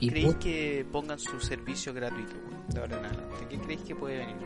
¿Y 0.00 0.06
¿Y 0.06 0.10
creéis 0.10 0.34
que 0.36 0.86
pongan 0.90 1.18
su 1.18 1.40
servicio 1.40 1.92
gratuito, 1.92 2.34
de 2.68 2.80
ahora 2.80 2.98
en 2.98 3.04
adelante? 3.06 3.46
¿Qué 3.50 3.58
creéis 3.58 3.82
que 3.82 3.94
puede 3.94 4.18
venir? 4.18 4.36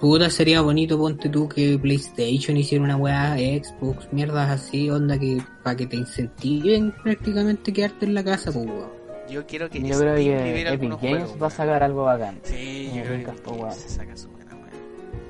Puta, 0.00 0.28
sería 0.30 0.60
bonito, 0.62 0.98
ponte 0.98 1.28
tú, 1.28 1.48
que 1.48 1.78
PlayStation 1.78 2.56
hiciera 2.56 2.82
una 2.82 2.96
weá, 2.96 3.36
Xbox, 3.36 4.12
mierdas 4.12 4.50
así, 4.50 4.90
onda 4.90 5.16
que 5.16 5.40
para 5.62 5.76
que 5.76 5.86
te 5.86 5.96
incentiven 5.96 6.92
prácticamente 7.04 7.72
quedarte 7.72 8.06
en 8.06 8.14
la 8.14 8.24
casa, 8.24 8.50
pues, 8.50 8.66
weón. 8.66 8.90
Yo 9.30 9.46
quiero 9.46 9.70
que 9.70 9.80
Yo 9.80 9.96
creo 9.98 10.16
que 10.16 10.60
Epic 10.72 10.80
Games 10.90 10.98
juegos, 10.98 11.42
va 11.42 11.46
a 11.46 11.50
sacar 11.50 11.82
algo 11.84 12.02
bacán. 12.02 12.40
Sí, 12.42 12.90
yo 12.94 13.02
creo 13.04 13.24
que 13.24 13.30
Epic 13.30 13.72
se 13.74 13.88
saca 13.88 14.16
su 14.16 14.28
buena 14.30 14.56
weá. 14.56 14.72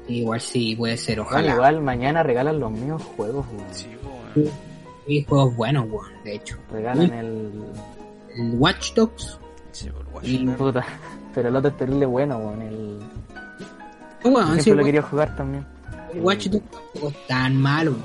Igual 0.09 0.41
sí, 0.41 0.75
puede 0.75 0.97
ser, 0.97 1.17
Bueno, 1.17 1.31
ojalá. 1.31 1.53
igual 1.53 1.83
mañana 1.83 2.23
regalan 2.23 2.59
los 2.59 2.73
mismos 2.73 3.03
juegos, 3.03 3.47
weón. 3.53 3.75
Sí, 3.75 3.89
weón. 4.35 4.51
Hay 5.07 5.23
juegos 5.25 5.55
buenos, 5.55 5.87
weón, 5.91 6.13
de 6.25 6.35
hecho. 6.37 6.57
Regalan 6.71 7.13
el... 7.13 7.51
El 8.37 8.55
Watch 8.59 8.95
Dogs, 8.95 9.39
Sí, 9.73 9.89
por 9.91 10.07
Watch 10.15 10.27
Y- 10.29 10.45
Dogs. 10.45 10.59
Puta. 10.59 10.85
Pero 11.35 11.49
el 11.49 11.57
otro 11.57 11.71
es 11.71 11.77
terrible 11.77 12.07
bueno, 12.07 12.37
weón. 12.39 12.63
El... 12.63 12.99
weón, 14.25 14.57
sí, 14.57 14.63
Siempre 14.63 14.71
lo 14.71 14.77
weón, 14.77 14.85
quería 14.87 15.03
jugar 15.03 15.37
también. 15.37 15.67
Watch 16.17 16.47
Dogs 16.49 16.71
tampoco 16.71 17.09
es 17.09 17.27
tan 17.27 17.57
malo. 17.57 17.97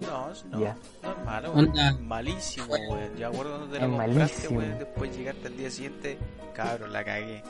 No, 0.00 0.30
es- 0.30 0.44
no, 0.50 0.58
no 0.58 0.66
es 0.66 1.24
malo, 1.24 1.52
Onda. 1.52 1.90
es 1.90 2.00
malísimo, 2.00 2.66
weón. 2.66 3.16
Ya 3.16 3.28
acuerdo 3.28 3.56
cuando 3.56 3.74
te 3.74 3.80
lo 3.80 3.88
compraste, 3.88 4.14
malísimo. 4.18 4.58
weón. 4.58 4.78
Después 4.78 5.16
llegaste 5.16 5.46
al 5.48 5.56
día 5.56 5.70
siguiente, 5.70 6.18
cabrón, 6.54 6.92
la 6.92 7.04
cagué. 7.04 7.42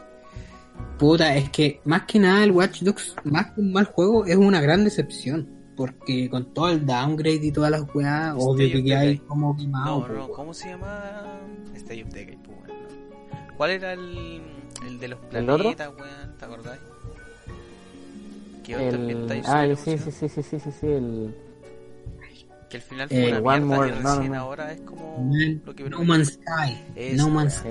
Puta, 0.99 1.35
es 1.37 1.51
que 1.51 1.81
más 1.85 2.03
que 2.03 2.19
nada 2.19 2.43
el 2.45 2.51
Watch 2.53 2.83
Dogs, 2.83 3.15
más 3.25 3.53
que 3.53 3.61
un 3.61 3.73
mal 3.73 3.85
juego, 3.87 4.25
es 4.27 4.37
una 4.37 4.61
gran 4.61 4.85
decepción. 4.85 5.49
Porque 5.77 6.29
con 6.31 6.53
todo 6.55 6.69
el 6.71 6.87
downgrade 6.87 7.41
y 7.47 7.51
todas 7.53 7.71
las 7.71 7.83
weas, 7.95 8.29
State 8.37 8.45
obvio 8.45 8.69
que 8.71 8.83
Decay. 8.83 9.19
como 9.19 9.57
quemado. 9.57 10.07
No, 10.09 10.15
no. 10.15 10.29
¿cómo 10.29 10.55
se 10.55 10.69
llama? 10.69 11.25
Stay 11.75 12.03
of 12.03 12.11
Decay, 12.11 12.37
pues, 12.37 12.57
weón. 12.69 12.83
no. 13.49 13.57
¿Cuál 13.57 13.71
era 13.73 13.93
el, 13.95 14.43
el 14.87 14.99
de 15.01 15.09
los 15.09 15.19
¿El 15.33 15.45
planetas, 15.47 15.89
weón? 15.99 16.37
¿Te 16.39 16.45
acordás? 16.45 16.79
Que 18.63 18.89
El... 18.89 18.95
ambientáis 18.95 19.47
Ah, 19.49 19.65
el- 19.67 19.77
sí, 19.77 19.99
sí, 19.99 20.11
sí, 20.11 20.29
sí, 20.29 20.43
sí, 20.43 20.59
sí, 20.61 20.71
sí, 20.81 20.87
el... 20.87 21.35
Que 22.71 22.77
al 22.79 22.83
final 22.83 23.09
Eh, 23.11 23.31
fue 23.31 23.41
una 23.41 23.51
One 23.55 23.61
mierda 23.67 23.77
More- 23.77 23.89
y 23.89 23.93
no, 23.93 24.01
no, 24.03 24.15
recién 24.15 24.33
no. 24.33 24.39
ahora 24.41 24.73
es 24.73 24.81
como 24.81 25.19
Man- 25.31 25.63
lo 25.67 25.75
que 25.75 25.91
no. 25.91 26.03
Man's 26.05 26.29
Sky. 26.35 27.15
No 27.17 27.29
Man's 27.31 27.55
Sky. 27.55 27.69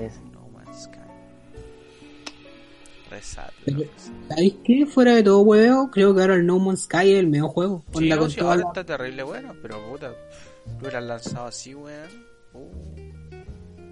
Pero-. 3.64 3.80
¿Sabéis 4.28 4.54
qué? 4.64 4.86
Fuera 4.86 5.14
de 5.14 5.22
todo 5.22 5.40
huevo, 5.42 5.90
creo 5.90 6.14
que 6.14 6.20
ahora 6.20 6.34
el 6.34 6.46
No 6.46 6.58
Man's 6.58 6.82
Sky 6.84 7.12
es 7.12 7.18
el 7.20 7.28
mejor 7.28 7.50
juego. 7.50 7.84
Sí, 7.92 7.98
Onda 7.98 8.16
no, 8.16 8.22
con 8.22 8.30
sí, 8.30 8.36
toda 8.38 8.50
ahora 8.52 8.62
la- 8.62 8.68
está 8.80 8.84
terrible 8.84 9.22
bueno, 9.22 9.54
pero 9.62 9.80
puta, 9.90 10.08
lo 10.08 10.78
hubieran 10.80 11.08
lanzado 11.08 11.46
así, 11.46 11.74
weón. 11.74 12.08
Uh, 12.54 12.68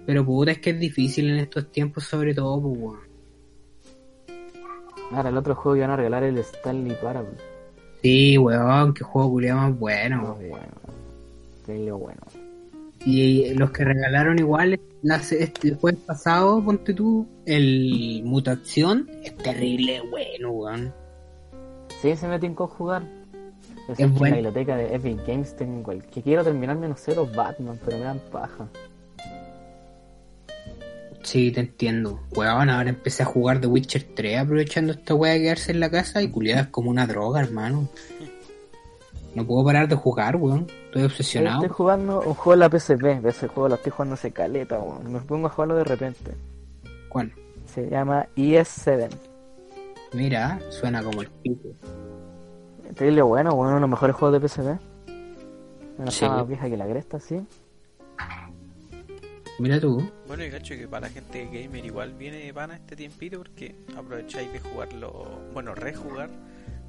Pero 0.05 0.25
puta, 0.25 0.51
es 0.51 0.59
que 0.59 0.69
es 0.71 0.79
difícil 0.79 1.29
en 1.29 1.37
estos 1.37 1.71
tiempos, 1.71 2.03
sobre 2.05 2.33
todo, 2.33 2.61
pues, 2.61 2.77
weón. 2.79 2.99
Ahora 5.11 5.29
el 5.29 5.37
otro 5.37 5.53
juego 5.55 5.75
que 5.75 5.81
van 5.81 5.91
a 5.91 5.95
regalar 5.97 6.23
es 6.23 6.33
el 6.33 6.39
Stanley 6.39 6.97
Parable. 7.01 7.37
Sí, 8.01 8.37
weón, 8.37 8.93
qué 8.93 9.03
juego 9.03 9.29
culiado 9.31 9.59
más 9.59 9.79
bueno. 9.79 10.17
No, 10.21 10.35
bueno. 10.35 10.67
Terrible 11.65 11.91
bueno. 11.93 12.21
Y 13.05 13.53
los 13.55 13.71
que 13.71 13.83
regalaron 13.83 14.39
igual 14.39 14.79
las- 15.01 15.31
este, 15.33 15.69
el 15.69 15.75
jueves 15.75 15.99
pasado, 16.05 16.63
ponte 16.63 16.93
tú, 16.93 17.27
el 17.45 18.21
Mutación, 18.23 19.09
es 19.23 19.35
terrible 19.37 20.01
bueno, 20.09 20.51
weón. 20.51 20.93
Sí, 22.01 22.15
se 22.15 22.27
meten 22.27 22.53
con 22.55 22.67
jugar. 22.67 23.03
Es 23.89 23.99
en 23.99 24.13
bueno. 24.13 24.35
la 24.35 24.41
biblioteca 24.41 24.77
de 24.77 24.95
Epic 24.95 25.27
Games 25.27 25.55
tengo 25.57 25.79
igual. 25.81 26.05
Que 26.05 26.21
quiero 26.21 26.43
terminar 26.43 26.77
menos 26.77 27.01
cero 27.03 27.27
Batman, 27.35 27.77
pero 27.83 27.97
me 27.97 28.05
dan 28.05 28.19
paja. 28.31 28.67
Sí, 31.23 31.51
te 31.51 31.61
entiendo. 31.61 32.19
Weón, 32.35 32.69
ahora 32.69 32.89
empecé 32.89 33.23
a 33.23 33.25
jugar 33.25 33.59
The 33.61 33.67
Witcher 33.67 34.03
3 34.15 34.39
aprovechando 34.39 34.91
esta 34.93 35.13
weá 35.15 35.33
de 35.33 35.41
quedarse 35.41 35.71
en 35.71 35.79
la 35.79 35.89
casa 35.89 36.21
y 36.21 36.29
culiado 36.29 36.63
es 36.63 36.67
como 36.67 36.89
una 36.89 37.07
droga, 37.07 37.39
hermano. 37.41 37.87
No 39.35 39.45
puedo 39.47 39.65
parar 39.65 39.87
de 39.87 39.95
jugar, 39.95 40.35
weón. 40.35 40.67
Estoy 40.85 41.01
Yo 41.01 41.07
obsesionado. 41.07 41.61
Estoy 41.63 41.75
jugando 41.75 42.21
un 42.21 42.33
juego 42.35 42.53
en 42.53 42.59
la 42.59 42.69
PSP. 42.69 43.25
Ese 43.25 43.47
juego 43.47 43.69
lo 43.69 43.75
estoy 43.75 43.91
jugando 43.91 44.13
hace 44.13 44.31
caleta, 44.31 44.77
weón. 44.79 45.11
Me 45.11 45.19
pongo 45.21 45.47
a 45.47 45.49
jugarlo 45.49 45.75
de 45.75 45.83
repente. 45.83 46.31
¿Cuál? 47.09 47.33
Se 47.65 47.89
llama 47.89 48.27
E 48.35 48.59
ES7. 48.59 49.09
Mira, 50.13 50.59
suena 50.69 51.01
como 51.03 51.21
el 51.21 51.29
pico. 51.29 51.69
Terrible 52.95 53.23
bueno, 53.23 53.53
weón. 53.53 53.67
Uno 53.67 53.75
de 53.75 53.81
los 53.81 53.89
mejores 53.89 54.15
juegos 54.15 54.39
de 54.41 54.47
PSP. 54.47 54.79
Una 55.97 56.11
Sí. 56.11 56.25
más 56.25 56.47
vieja 56.47 56.69
que 56.69 56.77
la 56.77 56.87
cresta, 56.87 57.19
sí. 57.19 57.39
Mira 59.59 59.79
tú. 59.79 60.03
Bueno, 60.27 60.43
y 60.43 60.49
cacho 60.49 60.73
que 60.75 60.87
para 60.87 61.07
la 61.07 61.13
gente 61.13 61.45
gamer 61.45 61.85
igual 61.85 62.13
viene 62.13 62.37
de 62.37 62.53
pana 62.53 62.75
este 62.75 62.95
tiempito 62.95 63.37
porque 63.37 63.75
aprovecháis 63.95 64.51
de 64.51 64.59
jugarlo, 64.59 65.27
bueno, 65.53 65.75
rejugar 65.75 66.29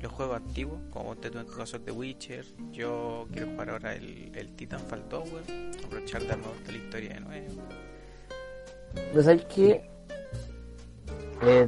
los 0.01 0.13
juegos 0.13 0.37
antiguos, 0.37 0.79
como 0.91 1.17
te 1.17 1.29
en 1.29 1.47
tu 1.47 1.53
caso 1.57 1.77
el 1.77 1.85
de 1.85 1.93
Witcher, 1.93 2.45
yo 2.73 3.27
quiero 3.33 3.49
jugar 3.53 3.71
ahora 3.71 3.95
el, 3.95 4.31
el 4.35 4.49
Titanfall 4.55 5.09
2, 5.09 5.25
weón, 5.33 5.71
aprovechar 5.85 6.21
de 6.23 6.29
darme 6.29 6.47
vuelta 6.47 6.73
la 6.73 6.79
historia 6.79 7.15
de 7.15 7.21
nuevo. 7.21 7.55
Pero 8.95 9.23
sabes 9.23 9.45
que. 9.47 9.91
Eh, 11.43 11.67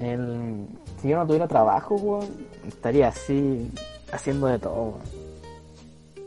el- 0.00 0.66
si 1.00 1.08
yo 1.08 1.16
no 1.16 1.26
tuviera 1.26 1.46
trabajo, 1.48 1.94
weón, 1.94 2.28
estaría 2.66 3.08
así, 3.08 3.70
haciendo 4.12 4.46
de 4.48 4.58
todo, 4.58 4.82
weón. 4.82 5.20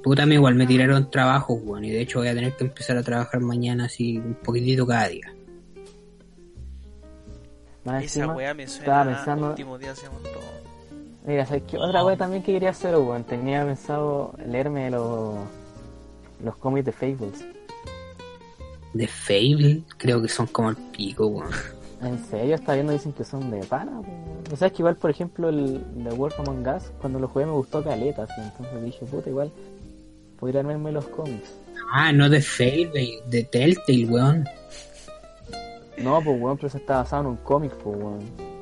Puta, 0.03 0.25
me 0.25 0.35
igual 0.35 0.55
me 0.55 0.65
tiraron 0.67 1.09
trabajo, 1.11 1.53
weón. 1.55 1.83
Y 1.85 1.91
de 1.91 2.01
hecho 2.01 2.19
voy 2.19 2.27
a 2.29 2.33
tener 2.33 2.55
que 2.55 2.63
empezar 2.65 2.97
a 2.97 3.03
trabajar 3.03 3.39
mañana 3.41 3.85
así 3.85 4.17
un 4.17 4.33
poquitito 4.35 4.85
cada 4.87 5.07
día. 5.09 5.33
Más 7.85 8.03
Esa 8.03 8.19
encima, 8.21 8.33
weá 8.35 8.53
me 8.53 8.65
suena 8.67 8.83
estaba 8.85 9.01
a 9.01 9.05
pensando- 9.15 9.49
último 9.49 9.77
día 9.77 9.91
hacemos 9.91 10.23
todo. 10.23 10.72
Mira, 11.25 11.45
¿sabes 11.45 11.63
qué? 11.69 11.77
Otra 11.77 12.03
wea 12.03 12.17
también 12.17 12.43
que 12.43 12.51
quería 12.51 12.71
hacer, 12.71 12.95
weón. 12.95 13.23
Tenía 13.23 13.65
pensado 13.65 14.33
leerme 14.45 14.91
los, 14.91 15.37
los 16.43 16.55
cómics 16.57 16.85
de 16.85 16.91
Fables. 16.91 17.45
De 18.93 19.07
Fable, 19.07 19.83
creo 19.97 20.21
que 20.21 20.27
son 20.27 20.47
como 20.47 20.69
el 20.71 20.75
pico, 20.75 21.27
weón. 21.27 21.51
En 22.01 22.19
serio, 22.25 22.55
está 22.55 22.73
viendo, 22.73 22.91
dicen 22.91 23.13
que 23.13 23.23
son 23.23 23.49
de 23.49 23.63
pana, 23.63 23.91
weón. 23.93 24.43
O 24.51 24.57
sea, 24.57 24.67
es 24.67 24.73
que 24.73 24.81
igual, 24.81 24.97
por 24.97 25.09
ejemplo, 25.09 25.47
el 25.47 25.81
de 26.03 26.09
Wolf 26.11 26.37
Among 26.41 26.67
Us, 26.67 26.91
cuando 26.99 27.19
lo 27.19 27.29
jugué 27.29 27.45
me 27.45 27.53
gustó 27.53 27.81
caleta, 27.81 28.23
así, 28.23 28.41
entonces 28.41 28.83
dije, 28.83 29.05
puta, 29.05 29.29
igual, 29.29 29.51
podría 30.37 30.61
verme 30.61 30.91
los 30.91 31.05
cómics. 31.07 31.53
Ah, 31.93 32.11
no 32.11 32.29
de 32.29 32.41
Fable, 32.41 33.21
de 33.27 33.43
Telltale, 33.45 34.05
weón. 34.05 34.45
No, 35.97 36.21
pues 36.21 36.41
weón, 36.41 36.57
pero 36.57 36.67
eso 36.67 36.77
está 36.77 36.97
basado 36.97 37.21
en 37.21 37.27
un 37.29 37.37
cómic, 37.37 37.71
pues 37.77 37.97
weón. 37.97 38.52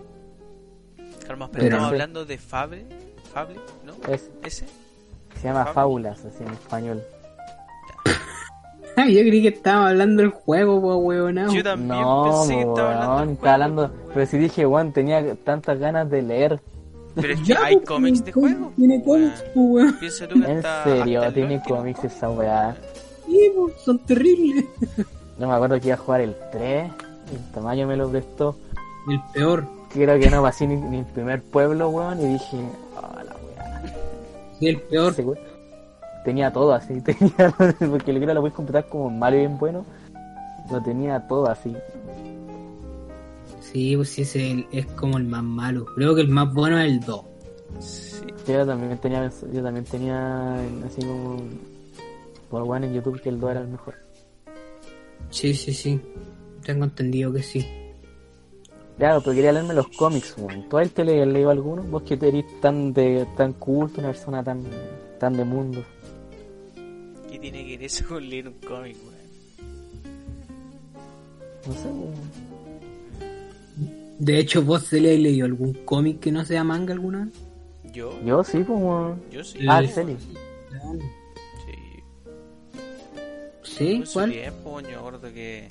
Calma, 1.25 1.47
pero, 1.51 1.63
Pero- 1.63 1.75
estamos 1.75 1.91
hablando 1.91 2.25
de 2.25 2.37
Fable, 2.37 2.85
Fable, 3.33 3.55
¿no? 3.85 4.13
Es, 4.13 4.29
Ese. 4.43 4.65
se 5.35 5.43
llama 5.43 5.65
Fábulas. 5.67 6.19
Fábulas, 6.19 6.25
así 6.35 6.43
en 6.43 6.51
español. 6.53 7.03
Ah, 8.97 9.07
yo 9.07 9.21
creí 9.21 9.41
que 9.41 9.47
estaba 9.47 9.89
hablando 9.89 10.21
del 10.21 10.31
juego, 10.31 10.81
po, 10.81 10.95
weón. 10.97 11.35
Yo 11.49 11.63
también 11.63 11.87
No, 12.01 12.23
pensé 12.25 12.55
que 12.55 12.59
estaba 12.61 12.91
hablando 12.91 13.15
weón, 13.15 13.27
del 13.27 13.33
estaba 13.35 13.39
juego, 13.39 13.49
hablando, 13.53 13.81
weón. 13.83 13.93
pero 14.13 14.25
si 14.25 14.37
dije, 14.37 14.65
weón, 14.67 14.91
tenía 14.91 15.35
tantas 15.35 15.79
ganas 15.79 16.09
de 16.09 16.21
leer. 16.21 16.59
Pero 17.15 17.33
es 17.33 17.41
que 17.41 17.53
hay 17.55 17.79
cómics 17.81 18.23
de 18.25 18.31
juego. 18.31 18.71
Tiene 18.75 19.03
cómics, 19.03 19.41
po, 19.53 19.61
weón. 19.61 19.93
Piensa 19.99 20.27
tú 20.27 20.39
que 20.39 20.45
En 20.51 20.57
está 20.57 20.83
serio, 20.83 21.33
tiene 21.33 21.61
cómics 21.67 22.03
esa 22.03 22.29
weá. 22.29 22.75
Sí, 23.25 23.51
son 23.83 23.99
terribles. 23.99 24.65
No 25.39 25.47
me 25.47 25.55
acuerdo 25.55 25.79
que 25.79 25.87
iba 25.87 25.95
a 25.95 25.97
jugar 25.97 26.21
el 26.21 26.35
3. 26.51 26.91
y 27.31 27.35
El 27.35 27.51
tamaño 27.51 27.87
me 27.87 27.95
lo 27.97 28.07
prestó. 28.11 28.55
El 29.09 29.19
peor. 29.33 29.65
Creo 29.93 30.19
que 30.19 30.29
no 30.29 30.41
pasé 30.41 30.67
ni, 30.67 30.75
ni 30.75 30.99
el 30.99 31.05
primer 31.05 31.41
pueblo, 31.41 31.89
weón. 31.89 32.21
Y 32.21 32.33
dije, 32.33 32.57
ah, 32.97 33.23
la 33.23 33.35
weá. 33.35 33.83
Sí, 34.59 34.67
el 34.67 34.81
peor. 34.81 35.15
Tenía 36.23 36.51
todo 36.51 36.73
así. 36.73 37.01
Tenía, 37.01 37.53
porque 37.57 38.11
el 38.11 38.19
que 38.19 38.33
lo 38.33 38.41
puedes 38.41 38.55
completar 38.55 38.87
como 38.87 39.09
malo 39.09 39.35
y 39.35 39.39
bien 39.39 39.57
bueno. 39.57 39.85
Lo 40.71 40.81
tenía 40.81 41.19
todo 41.27 41.49
así. 41.49 41.75
Sí, 43.59 43.95
pues 43.95 44.09
sí, 44.09 44.21
ese 44.21 44.67
es 44.71 44.85
como 44.85 45.17
el 45.17 45.25
más 45.25 45.43
malo. 45.43 45.85
Creo 45.95 46.15
que 46.15 46.21
el 46.21 46.29
más 46.29 46.53
bueno 46.53 46.79
es 46.79 46.91
el 46.91 46.99
2. 46.99 47.25
Sí. 47.79 48.25
Yo 48.47 48.65
también 48.65 48.97
tenía, 48.97 49.29
yo 49.53 49.63
también 49.63 49.85
tenía 49.85 50.55
así 50.85 51.01
como 51.01 51.37
por 52.49 52.63
weón 52.63 52.83
en 52.83 52.93
YouTube 52.93 53.21
que 53.21 53.29
el 53.29 53.39
2 53.39 53.51
era 53.51 53.61
el 53.61 53.67
mejor. 53.67 53.95
Sí, 55.29 55.53
sí, 55.53 55.73
sí. 55.73 56.01
Tengo 56.63 56.83
entendido 56.83 57.31
que 57.31 57.41
sí. 57.41 57.65
Claro, 58.97 59.21
pero 59.21 59.35
quería 59.35 59.51
leerme 59.51 59.73
los 59.73 59.87
cómics, 59.89 60.35
weón. 60.37 60.69
¿Tú 60.69 60.77
a 60.77 60.83
él 60.83 60.91
te 60.91 61.03
le 61.03 61.25
leído 61.25 61.49
alguno? 61.49 61.81
Vos 61.83 62.03
que 62.03 62.13
eres 62.13 62.45
tan 62.61 62.93
de 62.93 63.25
tan 63.35 63.53
culto, 63.53 63.99
una 63.99 64.09
persona 64.11 64.43
tan 64.43 64.63
tan 65.19 65.35
de 65.35 65.43
mundo. 65.43 65.83
¿Qué 67.29 67.39
tiene 67.39 67.65
que 67.65 67.77
ver 67.77 67.83
eso 67.85 68.05
con 68.07 68.29
leer 68.29 68.47
un 68.47 68.53
cómic, 68.55 68.97
weón? 69.03 69.15
No 71.67 71.73
sé, 71.73 71.87
weón. 71.87 72.51
De 74.19 74.37
hecho, 74.37 74.61
¿vos 74.61 74.83
se 74.83 74.99
le 74.99 75.15
has 75.15 75.19
leído 75.19 75.45
algún 75.45 75.73
cómic 75.85 76.19
que 76.19 76.31
no 76.31 76.45
sea 76.45 76.63
manga 76.63 76.93
alguna 76.93 77.25
vez? 77.25 77.33
¿Yo? 77.91 78.19
Yo 78.23 78.43
sí, 78.43 78.59
pues 78.59 78.79
weón. 78.79 79.21
Yo 79.31 79.43
sí. 79.43 79.59
Ah, 79.67 79.81
Celi. 79.87 80.15
Sí. 81.65 82.03
¿Sí? 83.63 84.03
¿Cuál? 84.13 84.31
tiempo, 84.31 84.79
yo 84.81 84.99
acuerdo 84.99 85.33
que 85.33 85.67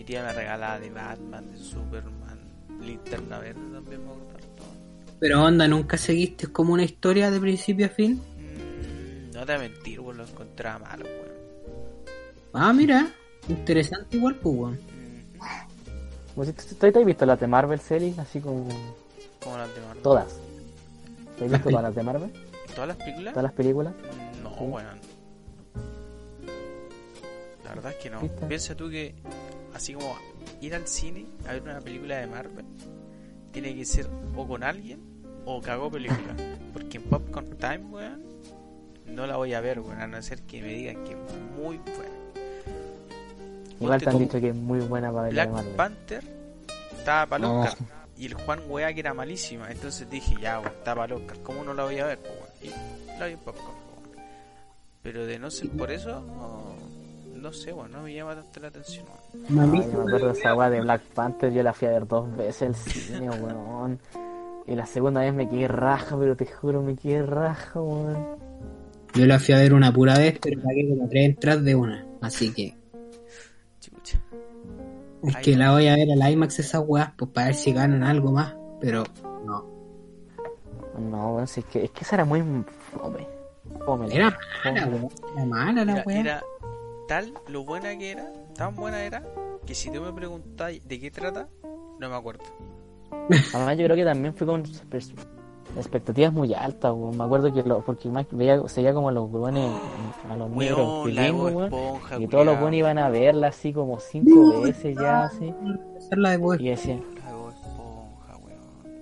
mi 0.00 0.04
tía 0.04 0.22
me 0.24 0.32
regalaba 0.32 0.78
de 0.80 0.88
Batman, 0.88 1.52
de 1.52 1.58
Superman, 1.58 2.38
Linterna 2.80 3.38
Verde 3.38 3.60
también 3.70 4.02
me 4.02 4.12
acuerdo. 4.12 4.48
Pero 5.18 5.44
onda, 5.44 5.68
¿nunca 5.68 5.98
seguiste 5.98 6.46
como 6.46 6.72
una 6.72 6.84
historia 6.84 7.30
de 7.30 7.38
principio 7.38 7.84
a 7.84 7.90
fin? 7.90 8.14
Mm, 8.14 9.34
no 9.34 9.44
te 9.44 9.56
voy 9.56 9.66
a 9.66 9.68
mentir, 9.68 10.00
weón, 10.00 10.16
lo 10.16 10.24
encontraba 10.24 10.78
malo, 10.78 11.04
weón. 11.04 11.28
Ah, 12.54 12.72
mira. 12.72 13.10
Interesante 13.46 14.16
igual, 14.16 14.36
pues, 14.36 14.54
weón. 14.56 14.72
Mm, 14.76 16.34
Como 16.34 16.44
si 16.46 16.52
tú- 16.54 16.62
¿Tú 16.80 16.90
te 16.92 16.98
has 16.98 17.04
visto 17.04 17.26
las 17.26 17.38
de 17.38 17.46
Marvel 17.46 17.78
Celi? 17.80 18.14
Así 18.16 18.40
como 18.40 18.66
¿Cómo 19.44 19.58
las 19.58 19.74
de 19.74 19.80
Marvel? 19.82 20.02
todas. 20.02 20.28
¿Te 21.38 21.44
has 21.44 21.50
visto 21.50 21.68
todas 21.68 21.82
las 21.84 21.94
de 21.94 22.02
Marvel? 22.02 22.32
¿Todas 22.74 22.88
las 22.88 22.96
películas? 22.96 23.34
¿Todas 23.34 23.42
las 23.44 23.52
películas? 23.52 23.92
No, 24.42 24.48
Sí. 24.56 24.64
weón. 24.64 25.00
La 27.64 27.74
verdad 27.74 27.92
es 27.92 27.98
que 27.98 28.08
no. 28.10 28.20
¿Viste? 28.20 28.46
Piensa 28.46 28.74
tú 28.74 28.88
que, 28.88 29.14
así 29.74 29.94
como 29.94 30.16
ir 30.60 30.74
al 30.74 30.86
cine 30.86 31.26
a 31.48 31.52
ver 31.52 31.62
una 31.62 31.80
película 31.80 32.18
de 32.18 32.26
Marvel, 32.26 32.64
tiene 33.52 33.74
que 33.74 33.84
ser 33.84 34.08
o 34.36 34.46
con 34.46 34.62
alguien 34.62 35.00
o 35.44 35.60
cagó 35.60 35.90
película. 35.90 36.34
Porque 36.72 36.98
en 36.98 37.04
Popcorn 37.04 37.56
Time, 37.56 37.84
weón, 37.90 38.22
no 39.06 39.26
la 39.26 39.36
voy 39.36 39.54
a 39.54 39.60
ver, 39.60 39.80
weón, 39.80 40.00
a 40.00 40.06
no 40.06 40.22
ser 40.22 40.42
que 40.42 40.62
me 40.62 40.68
digan 40.68 41.04
que 41.04 41.12
es 41.12 41.18
muy 41.56 41.78
buena. 41.78 42.20
Igual 43.80 44.02
te 44.02 44.10
han 44.10 44.18
dicho 44.18 44.40
que 44.40 44.48
es 44.50 44.54
muy 44.54 44.80
buena 44.80 45.10
para 45.10 45.22
ver 45.24 45.32
Black 45.32 45.50
Marvel. 45.50 45.74
Panther 45.74 46.24
estaba 46.96 47.26
para. 47.26 47.50
Oscar 47.50 48.00
y 48.20 48.26
el 48.26 48.34
Juan 48.34 48.60
weá 48.68 48.92
que 48.92 49.00
era 49.00 49.14
malísima. 49.14 49.70
Entonces 49.70 50.08
dije, 50.10 50.36
ya, 50.40 50.60
weón, 50.60 50.72
está 50.72 50.94
para 50.94 51.16
Oscar. 51.16 51.38
¿Cómo 51.42 51.64
no 51.64 51.72
la 51.72 51.84
voy 51.84 51.98
a 51.98 52.06
ver? 52.06 52.18
weón? 52.22 52.50
Y 52.62 53.18
la 53.18 53.26
vi 53.26 53.32
en 53.32 53.38
Popcorn, 53.38 53.66
po, 53.66 54.10
weón. 54.10 54.26
Pero 55.02 55.24
de 55.24 55.38
no 55.38 55.50
ser 55.50 55.70
por 55.70 55.90
eso, 55.90 56.20
no, 56.20 56.59
no 57.40 57.52
sé, 57.52 57.72
weón, 57.72 57.90
no 57.92 58.02
me 58.02 58.14
llama 58.14 58.34
tanto 58.34 58.60
la 58.60 58.68
atención. 58.68 59.04
weón. 59.34 59.44
¿No 59.48 59.62
Ay, 59.62 59.70
visto? 59.70 59.96
me 59.98 60.02
acuerdo 60.04 60.26
de 60.26 60.32
esa 60.38 60.54
weá 60.54 60.70
de 60.70 60.80
Black 60.80 61.02
Panther, 61.14 61.52
yo 61.52 61.62
la 61.62 61.72
fui 61.72 61.88
a 61.88 61.92
ver 61.92 62.06
dos 62.06 62.36
veces 62.36 62.62
al 62.68 62.74
cine, 62.74 63.30
weón. 63.42 63.98
Y 64.66 64.74
la 64.74 64.86
segunda 64.86 65.20
vez 65.22 65.34
me 65.34 65.48
quedé 65.48 65.66
raja, 65.68 66.16
pero 66.18 66.36
te 66.36 66.46
juro, 66.46 66.82
me 66.82 66.94
quedé 66.96 67.22
raja, 67.22 67.80
weón. 67.80 68.26
Yo 69.14 69.26
la 69.26 69.38
fui 69.40 69.54
a 69.54 69.58
ver 69.58 69.74
una 69.74 69.92
pura 69.92 70.16
vez, 70.16 70.38
pero 70.40 70.60
pagué 70.62 70.88
como 70.88 71.08
tres 71.08 71.24
entradas 71.30 71.64
de 71.64 71.74
una. 71.74 72.06
Así 72.20 72.52
que 72.52 72.76
Chucha. 73.80 74.20
es 75.24 75.36
que 75.38 75.52
no. 75.52 75.58
la 75.64 75.72
voy 75.72 75.88
a 75.88 75.96
ver 75.96 76.08
al 76.12 76.32
IMAX 76.32 76.60
esas 76.60 76.82
weas, 76.86 77.10
pues 77.16 77.30
para 77.32 77.46
ver 77.48 77.56
si 77.56 77.72
ganan 77.72 78.04
algo 78.04 78.30
más. 78.30 78.54
Pero 78.80 79.02
no. 79.44 79.66
No, 80.98 81.34
weón, 81.34 81.46
si 81.48 81.60
es 81.60 81.66
que, 81.66 81.84
es 81.84 81.90
que 81.90 82.04
esa 82.04 82.16
era 82.16 82.24
muy 82.24 82.40
fome. 82.92 83.26
Era 84.10 84.36
mala. 84.64 84.86
Era 85.34 85.44
mala 85.46 85.84
la 85.84 85.92
Era, 85.92 86.02
wea. 86.06 86.20
era 86.20 86.42
tal 87.10 87.34
lo 87.48 87.64
buena 87.64 87.98
que 87.98 88.12
era, 88.12 88.32
tan 88.54 88.76
buena 88.76 89.02
era, 89.02 89.24
que 89.66 89.74
si 89.74 89.90
tú 89.90 90.00
me 90.00 90.12
preguntáis 90.12 90.86
de 90.86 91.00
qué 91.00 91.10
trata, 91.10 91.48
no 91.98 92.08
me 92.08 92.14
acuerdo. 92.14 92.44
Además, 93.52 93.76
yo 93.78 93.84
creo 93.86 93.96
que 93.96 94.04
también 94.04 94.32
fue 94.32 94.46
con 94.46 94.62
expectativas 95.76 96.32
muy 96.32 96.54
altas, 96.54 96.92
weón. 96.92 97.18
Me 97.18 97.24
acuerdo 97.24 97.52
que 97.52 97.64
lo, 97.64 97.84
porque 97.84 98.08
más 98.08 98.26
veía, 98.30 98.62
seguía 98.68 98.94
como 98.94 99.08
a 99.08 99.12
los 99.12 99.28
weones, 99.28 99.72
a 100.30 100.36
los 100.36 100.50
negros 100.50 101.08
Y 102.16 102.28
todos 102.28 102.46
los 102.46 102.60
buenos 102.60 102.78
iban 102.78 102.98
a 102.98 103.08
verla 103.08 103.48
así 103.48 103.72
como 103.72 103.98
cinco 103.98 104.60
veces 104.60 104.96
ya, 104.96 105.24
así. 105.24 105.52
Y 106.60 106.68
decían, 106.68 107.02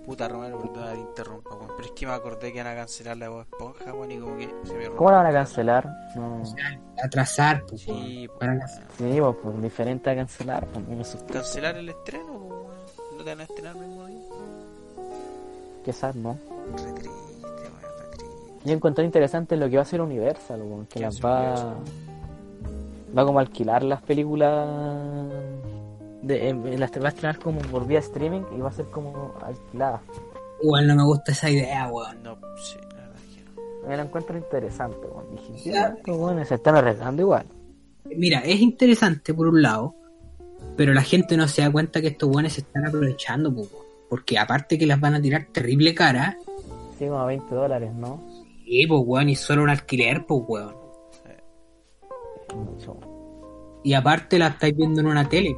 Puta 0.08 0.26
Romero, 0.26 0.58
perdona 0.58 0.92
te 0.92 0.98
interrumpa, 1.00 1.54
weón. 1.54 1.68
Pero 1.76 1.84
es 1.88 1.90
que 1.92 2.06
me 2.06 2.12
acordé 2.12 2.50
que 2.52 2.58
iban 2.60 2.66
a 2.66 2.74
cancelar 2.74 3.16
la 3.18 3.28
Bob 3.28 3.40
Esponja, 3.42 3.92
weón, 3.92 4.10
y 4.10 4.18
como 4.18 4.36
que 4.38 4.48
se 4.64 4.72
me 4.74 4.86
¿cómo 4.88 5.10
la 5.10 5.16
van 5.18 5.26
a 5.26 5.32
cancelar? 5.32 5.86
No. 6.16 6.42
atrasar, 7.04 7.62
pues, 7.68 7.82
Sí, 7.82 7.90
weón. 7.90 8.26
pues, 8.26 8.38
Para- 8.38 8.52
weón. 8.54 8.68
Sí, 8.96 9.20
pues, 9.20 9.36
pues, 9.42 9.62
diferente 9.62 10.10
a 10.10 10.16
cancelar, 10.16 10.66
pues, 10.66 10.88
no 10.88 10.94
me 10.96 11.02
asusta. 11.02 11.32
Cancelar 11.34 11.76
el 11.76 11.90
estreno, 11.90 12.32
weón. 12.32 12.68
No 13.18 13.24
te 13.24 13.30
van 13.30 13.40
a 13.40 13.42
estrenar 13.42 13.76
el 13.76 13.82
mismo 13.86 14.06
día. 14.06 14.18
Que 15.84 15.92
sad, 15.92 16.14
¿no? 16.14 16.38
Re 16.76 16.92
triste, 16.92 17.08
weón, 17.42 17.72
re 18.00 18.16
triste. 18.16 18.36
Yo 18.64 18.72
encontré 18.72 19.04
interesante 19.04 19.56
lo 19.56 19.68
que 19.68 19.76
va 19.76 19.80
a 19.80 19.82
hacer 19.82 20.00
Universal, 20.00 20.62
weón, 20.62 20.86
que 20.86 20.94
¿Qué 20.94 21.00
las 21.00 21.20
va 21.22 21.38
Universal? 21.40 21.74
va 23.18 23.24
como 23.26 23.38
a 23.38 23.42
alquilar 23.42 23.82
las 23.82 24.00
películas 24.02 24.68
de, 26.22 26.48
en- 26.48 26.80
las 26.80 26.90
va 26.92 27.06
a 27.06 27.08
estrenar 27.08 27.38
como 27.38 27.60
por 27.60 27.86
vía 27.86 27.98
streaming 28.00 28.42
y 28.56 28.60
va 28.60 28.68
a 28.68 28.72
ser 28.72 28.86
como 28.86 29.34
alquiladas. 29.42 30.00
Igual 30.62 30.86
no 30.88 30.96
me 30.96 31.04
gusta 31.04 31.32
esa 31.32 31.50
idea, 31.50 31.88
weón. 31.88 32.22
No, 32.22 32.36
sí, 32.56 32.78
la 32.90 33.02
verdad 33.02 33.16
es 33.28 33.36
que 33.36 33.42
no. 33.82 33.88
Me 33.88 33.96
la 33.96 34.02
encuentro 34.02 34.36
interesante, 34.36 35.06
weón. 35.06 35.26
Dije, 35.30 35.70
ya, 35.70 35.96
weones 36.06 36.48
se 36.48 36.54
están 36.56 36.76
arriesgando 36.76 37.22
igual. 37.22 37.46
Mira, 38.04 38.40
es 38.40 38.60
interesante 38.60 39.34
por 39.34 39.46
un 39.48 39.62
lado, 39.62 39.94
pero 40.76 40.92
la 40.94 41.02
gente 41.02 41.36
no 41.36 41.46
se 41.46 41.62
da 41.62 41.70
cuenta 41.70 42.00
que 42.00 42.08
estos 42.08 42.28
weones 42.28 42.54
se 42.54 42.62
están 42.62 42.86
aprovechando, 42.86 43.54
pues, 43.54 43.70
weón. 43.72 43.84
Porque 44.08 44.38
aparte 44.38 44.78
que 44.78 44.86
las 44.86 44.98
van 44.98 45.14
a 45.14 45.20
tirar 45.20 45.46
terrible 45.52 45.94
cara, 45.94 46.36
Sí, 46.98 47.06
como 47.06 47.20
a 47.20 47.26
20 47.26 47.54
dólares, 47.54 47.92
¿no? 47.94 48.20
y 48.70 48.86
pues 48.86 49.00
weón, 49.06 49.28
y 49.28 49.36
solo 49.36 49.62
un 49.62 49.70
alquiler, 49.70 50.26
pues 50.26 50.42
weón. 50.48 50.74
Es 52.48 52.54
mucho. 52.56 52.96
Y 53.84 53.92
aparte 53.94 54.38
la 54.38 54.48
estáis 54.48 54.76
viendo 54.76 55.00
en 55.00 55.06
una 55.06 55.28
tele, 55.28 55.56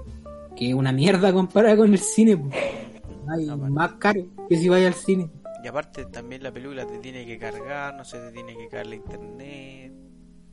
que 0.61 0.69
es 0.69 0.75
una 0.75 0.93
mierda 0.93 1.33
comparada 1.33 1.77
con 1.77 1.93
el 1.93 1.99
cine. 1.99 2.39
Ay, 3.29 3.47
más 3.47 3.95
caro 3.95 4.23
que 4.49 4.57
si 4.57 4.69
vaya 4.69 4.87
al 4.89 4.95
cine. 4.95 5.29
Y 5.65 5.69
aparte 5.69 6.05
también 6.07 6.43
la 6.43 6.53
película 6.53 6.87
te 6.87 6.99
tiene 6.99 7.27
que 7.27 7.39
cargar, 7.39 7.95
no 7.97 8.05
se 8.05 8.19
te 8.19 8.31
tiene 8.33 8.57
que 8.57 8.69
caer 8.69 8.87
la 8.87 8.95
internet, 8.95 9.93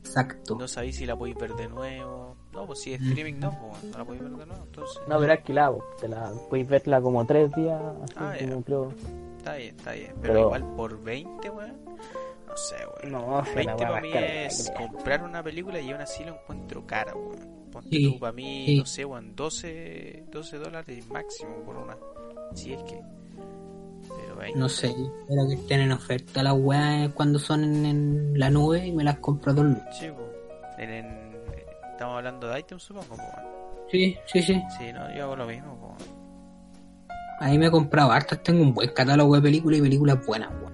Exacto. 0.00 0.54
no 0.56 0.68
sabéis 0.68 0.96
si 0.96 1.06
la 1.06 1.16
podéis 1.16 1.36
ver 1.36 1.54
de 1.54 1.68
nuevo. 1.68 2.36
No, 2.52 2.66
pues 2.66 2.80
si 2.80 2.92
es 2.94 3.00
streaming 3.00 3.38
no, 3.40 3.50
pues 3.58 3.84
no 3.84 3.98
la 3.98 4.04
podéis 4.04 4.22
ver 4.22 4.32
de 4.32 4.46
nuevo, 4.46 4.64
entonces. 4.64 4.98
No, 5.08 5.18
pero 5.18 5.32
alquilada, 5.32 5.72
po. 5.72 5.84
te 6.00 6.08
la 6.08 6.32
puedes 6.50 6.68
verla 6.68 7.00
como 7.00 7.24
tres 7.26 7.50
días, 7.54 7.80
así 8.02 8.14
Ah, 8.16 8.34
como 8.40 8.62
creo. 8.62 8.92
Está 9.38 9.54
bien, 9.56 9.74
está 9.76 9.92
bien. 9.92 10.12
Pero, 10.20 10.34
Pero- 10.34 10.40
igual 10.40 10.64
por 10.76 11.02
20, 11.02 11.50
weón. 11.50 11.72
No 12.58 12.64
sé, 12.64 12.76
weón. 13.04 13.12
No, 13.12 13.44
si 13.44 13.50
la 13.50 13.54
20 13.54 13.74
weá 13.74 13.88
para 13.88 14.00
mí 14.00 14.10
es 14.14 14.72
comprar 14.76 15.22
una 15.22 15.42
película 15.42 15.80
y 15.80 15.90
aún 15.90 16.00
así 16.00 16.24
lo 16.24 16.34
encuentro 16.34 16.86
cara, 16.86 17.14
weón. 17.14 17.58
Ponte 17.70 17.90
Sí, 17.96 18.10
tú, 18.12 18.18
para 18.18 18.32
mí, 18.32 18.64
sí. 18.66 18.78
no 18.78 18.86
sé, 18.86 19.04
weón, 19.04 19.36
12, 19.36 20.24
12 20.32 20.56
dólares 20.58 21.06
máximo 21.08 21.62
por 21.64 21.76
una. 21.76 21.96
Si 22.54 22.72
es 22.72 22.82
que. 22.82 23.00
Pero 24.16 24.36
20. 24.36 24.58
No 24.58 24.68
sé, 24.68 24.88
espero 24.88 25.46
que 25.48 25.54
estén 25.54 25.80
en 25.80 25.92
oferta 25.92 26.42
las 26.42 26.54
weas 26.56 27.10
cuando 27.12 27.38
son 27.38 27.62
en, 27.64 27.84
en 27.86 28.38
la 28.38 28.48
nube 28.50 28.86
y 28.86 28.92
me 28.92 29.04
las 29.04 29.18
compro 29.18 29.52
a 29.52 29.54
dos. 29.54 29.66
Sí. 29.92 30.06
En, 30.78 30.90
en- 30.90 31.36
estamos 31.92 32.16
hablando 32.16 32.48
de 32.48 32.60
iTunes, 32.60 32.82
supongo, 32.82 33.06
po, 33.08 33.14
weón. 33.16 33.48
Sí, 33.90 34.16
sí, 34.26 34.42
sí. 34.42 34.62
Sí, 34.78 34.92
no, 34.92 35.14
yo 35.14 35.24
hago 35.24 35.36
lo 35.36 35.46
mismo, 35.46 35.76
po, 35.78 35.86
weón. 35.88 36.18
Ahí 37.40 37.56
me 37.58 37.66
he 37.66 37.70
comprado 37.70 38.10
hartas, 38.10 38.42
tengo 38.42 38.62
un 38.62 38.74
buen 38.74 38.90
catálogo 38.92 39.36
de 39.36 39.42
películas 39.42 39.78
y 39.78 39.82
películas 39.82 40.26
buenas, 40.26 40.50
weón. 40.60 40.67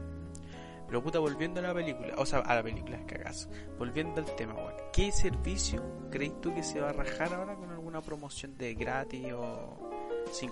Pero 0.95 1.03
puta, 1.03 1.19
volviendo 1.19 1.59
a 1.59 1.65
la 1.65 1.75
película, 1.75 2.15
o 2.19 2.25
sea, 2.25 2.39
a 2.39 2.55
la 2.55 2.63
película, 2.63 2.97
es 2.97 3.05
cagazo. 3.05 3.49
Volviendo 3.81 4.21
al 4.21 4.27
tema, 4.37 4.55
weón. 4.55 4.75
¿Qué 4.93 5.11
servicio 5.11 5.83
crees 6.09 6.41
tú 6.41 6.55
que 6.55 6.63
se 6.63 6.81
va 6.81 6.91
a 6.91 6.93
rajar 6.93 7.35
ahora 7.35 7.57
con 7.57 7.69
alguna 7.69 8.01
promoción 8.01 8.57
de 8.57 8.75
gratis 8.75 9.33
o 9.33 9.77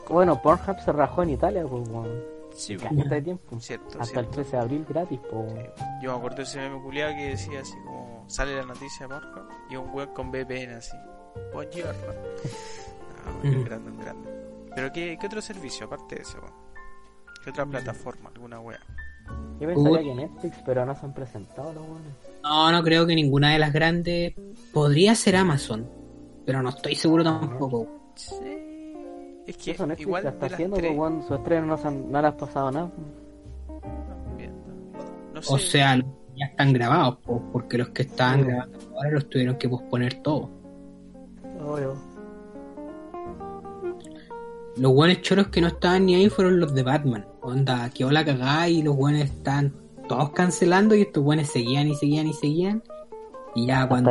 cobrar? 0.04 0.08
Bueno, 0.08 0.42
Pornhub 0.42 0.80
se 0.80 0.90
rajó 0.90 1.22
en 1.22 1.30
Italia, 1.30 1.64
pues, 1.64 1.88
weón. 1.88 2.24
Sí, 2.56 2.76
de 2.76 3.22
tiempo. 3.22 3.60
Cierto, 3.60 4.00
Hasta 4.00 4.04
cierto. 4.04 4.20
el 4.20 4.30
13 4.30 4.50
de 4.50 4.58
abril 4.58 4.86
gratis, 4.88 5.20
po. 5.30 5.46
Yo 6.02 6.10
me 6.10 6.18
acuerdo 6.18 6.38
de 6.38 6.42
ese 6.42 6.58
meme 6.58 6.82
culiado 6.82 7.14
que 7.14 7.28
decía 7.28 7.60
así 7.60 7.76
como 7.84 8.24
sale 8.28 8.56
la 8.56 8.64
noticia 8.64 9.06
de 9.06 9.14
Pornhub 9.14 9.48
y 9.70 9.76
un 9.76 9.90
weón 9.94 10.12
con 10.12 10.32
VPN 10.32 10.72
así. 10.74 10.96
Buongiorno. 11.52 12.12
Weón, 13.44 13.56
un 13.58 13.64
grande, 13.64 13.90
un 13.92 13.98
grande. 14.00 14.30
Pero 14.74 14.92
¿qué, 14.92 15.16
qué 15.20 15.26
otro 15.28 15.40
servicio 15.40 15.86
aparte 15.86 16.16
de 16.16 16.22
ese, 16.22 16.36
weón? 16.40 16.54
¿Qué 17.44 17.50
otra 17.50 17.64
plataforma? 17.64 18.30
¿Alguna 18.34 18.58
wea? 18.58 18.80
Yo 19.60 19.68
pensaría 19.68 19.98
Uy. 20.00 20.04
que 20.04 20.14
Netflix, 20.14 20.56
pero 20.66 20.84
no 20.86 20.94
se 20.94 21.06
han 21.06 21.14
presentado 21.14 21.72
los 21.72 21.82
buenos. 21.86 22.08
No, 22.42 22.72
no 22.72 22.82
creo 22.82 23.06
que 23.06 23.14
ninguna 23.14 23.52
de 23.52 23.58
las 23.60 23.72
grandes. 23.72 24.34
Podría 24.72 25.14
ser 25.14 25.36
Amazon, 25.36 25.86
pero 26.44 26.62
no 26.62 26.70
estoy 26.70 26.94
seguro 26.96 27.22
tampoco. 27.22 27.86
Sí. 28.16 28.34
Es 29.46 29.56
que 29.56 29.70
Eso 29.72 29.86
Netflix 29.86 30.06
igual 30.06 30.24
la 30.24 30.30
está 30.30 30.46
haciendo, 30.46 30.76
tres... 30.76 30.88
pues, 30.94 30.98
weón, 30.98 31.22
su 31.26 31.34
estreno 31.34 31.66
no, 31.66 31.76
se 31.78 31.88
han- 31.88 32.10
no 32.10 32.20
le 32.20 32.28
has 32.28 32.34
pasado 32.34 32.70
nada. 32.70 32.90
También, 34.26 34.52
también. 34.64 35.04
No 35.34 35.42
sé, 35.42 35.54
O 35.54 35.58
sea, 35.58 35.96
los 35.96 36.06
que 36.06 36.38
ya 36.38 36.46
están 36.46 36.72
grabados, 36.72 37.16
po, 37.18 37.42
porque 37.52 37.78
los 37.78 37.88
que 37.90 38.02
estaban 38.02 38.40
Sí. 38.40 38.46
grabando 38.46 38.78
ahora 38.96 39.10
los 39.10 39.28
tuvieron 39.28 39.56
que 39.56 39.68
posponer 39.68 40.14
todo. 40.22 40.50
Obvio. 41.64 41.94
Los 44.76 44.92
buenos 44.92 45.20
choros 45.20 45.48
que 45.48 45.60
no 45.60 45.68
estaban 45.68 46.06
ni 46.06 46.14
ahí 46.14 46.28
fueron 46.28 46.58
los 46.58 46.74
de 46.74 46.82
Batman. 46.82 47.26
Onda, 47.42 47.90
quedó 47.90 48.10
la 48.10 48.24
cagada 48.24 48.68
y 48.68 48.82
los 48.82 48.96
buenos 48.96 49.22
estaban 49.22 49.72
todos 50.08 50.30
cancelando 50.30 50.94
y 50.94 51.02
estos 51.02 51.22
buenos 51.24 51.48
seguían 51.48 51.88
y 51.88 51.94
seguían 51.94 52.26
y 52.28 52.32
seguían. 52.34 52.82
Y 53.54 53.66
ya 53.66 53.82
Hasta 53.82 53.84
que 53.84 53.88
cuando, 53.88 54.10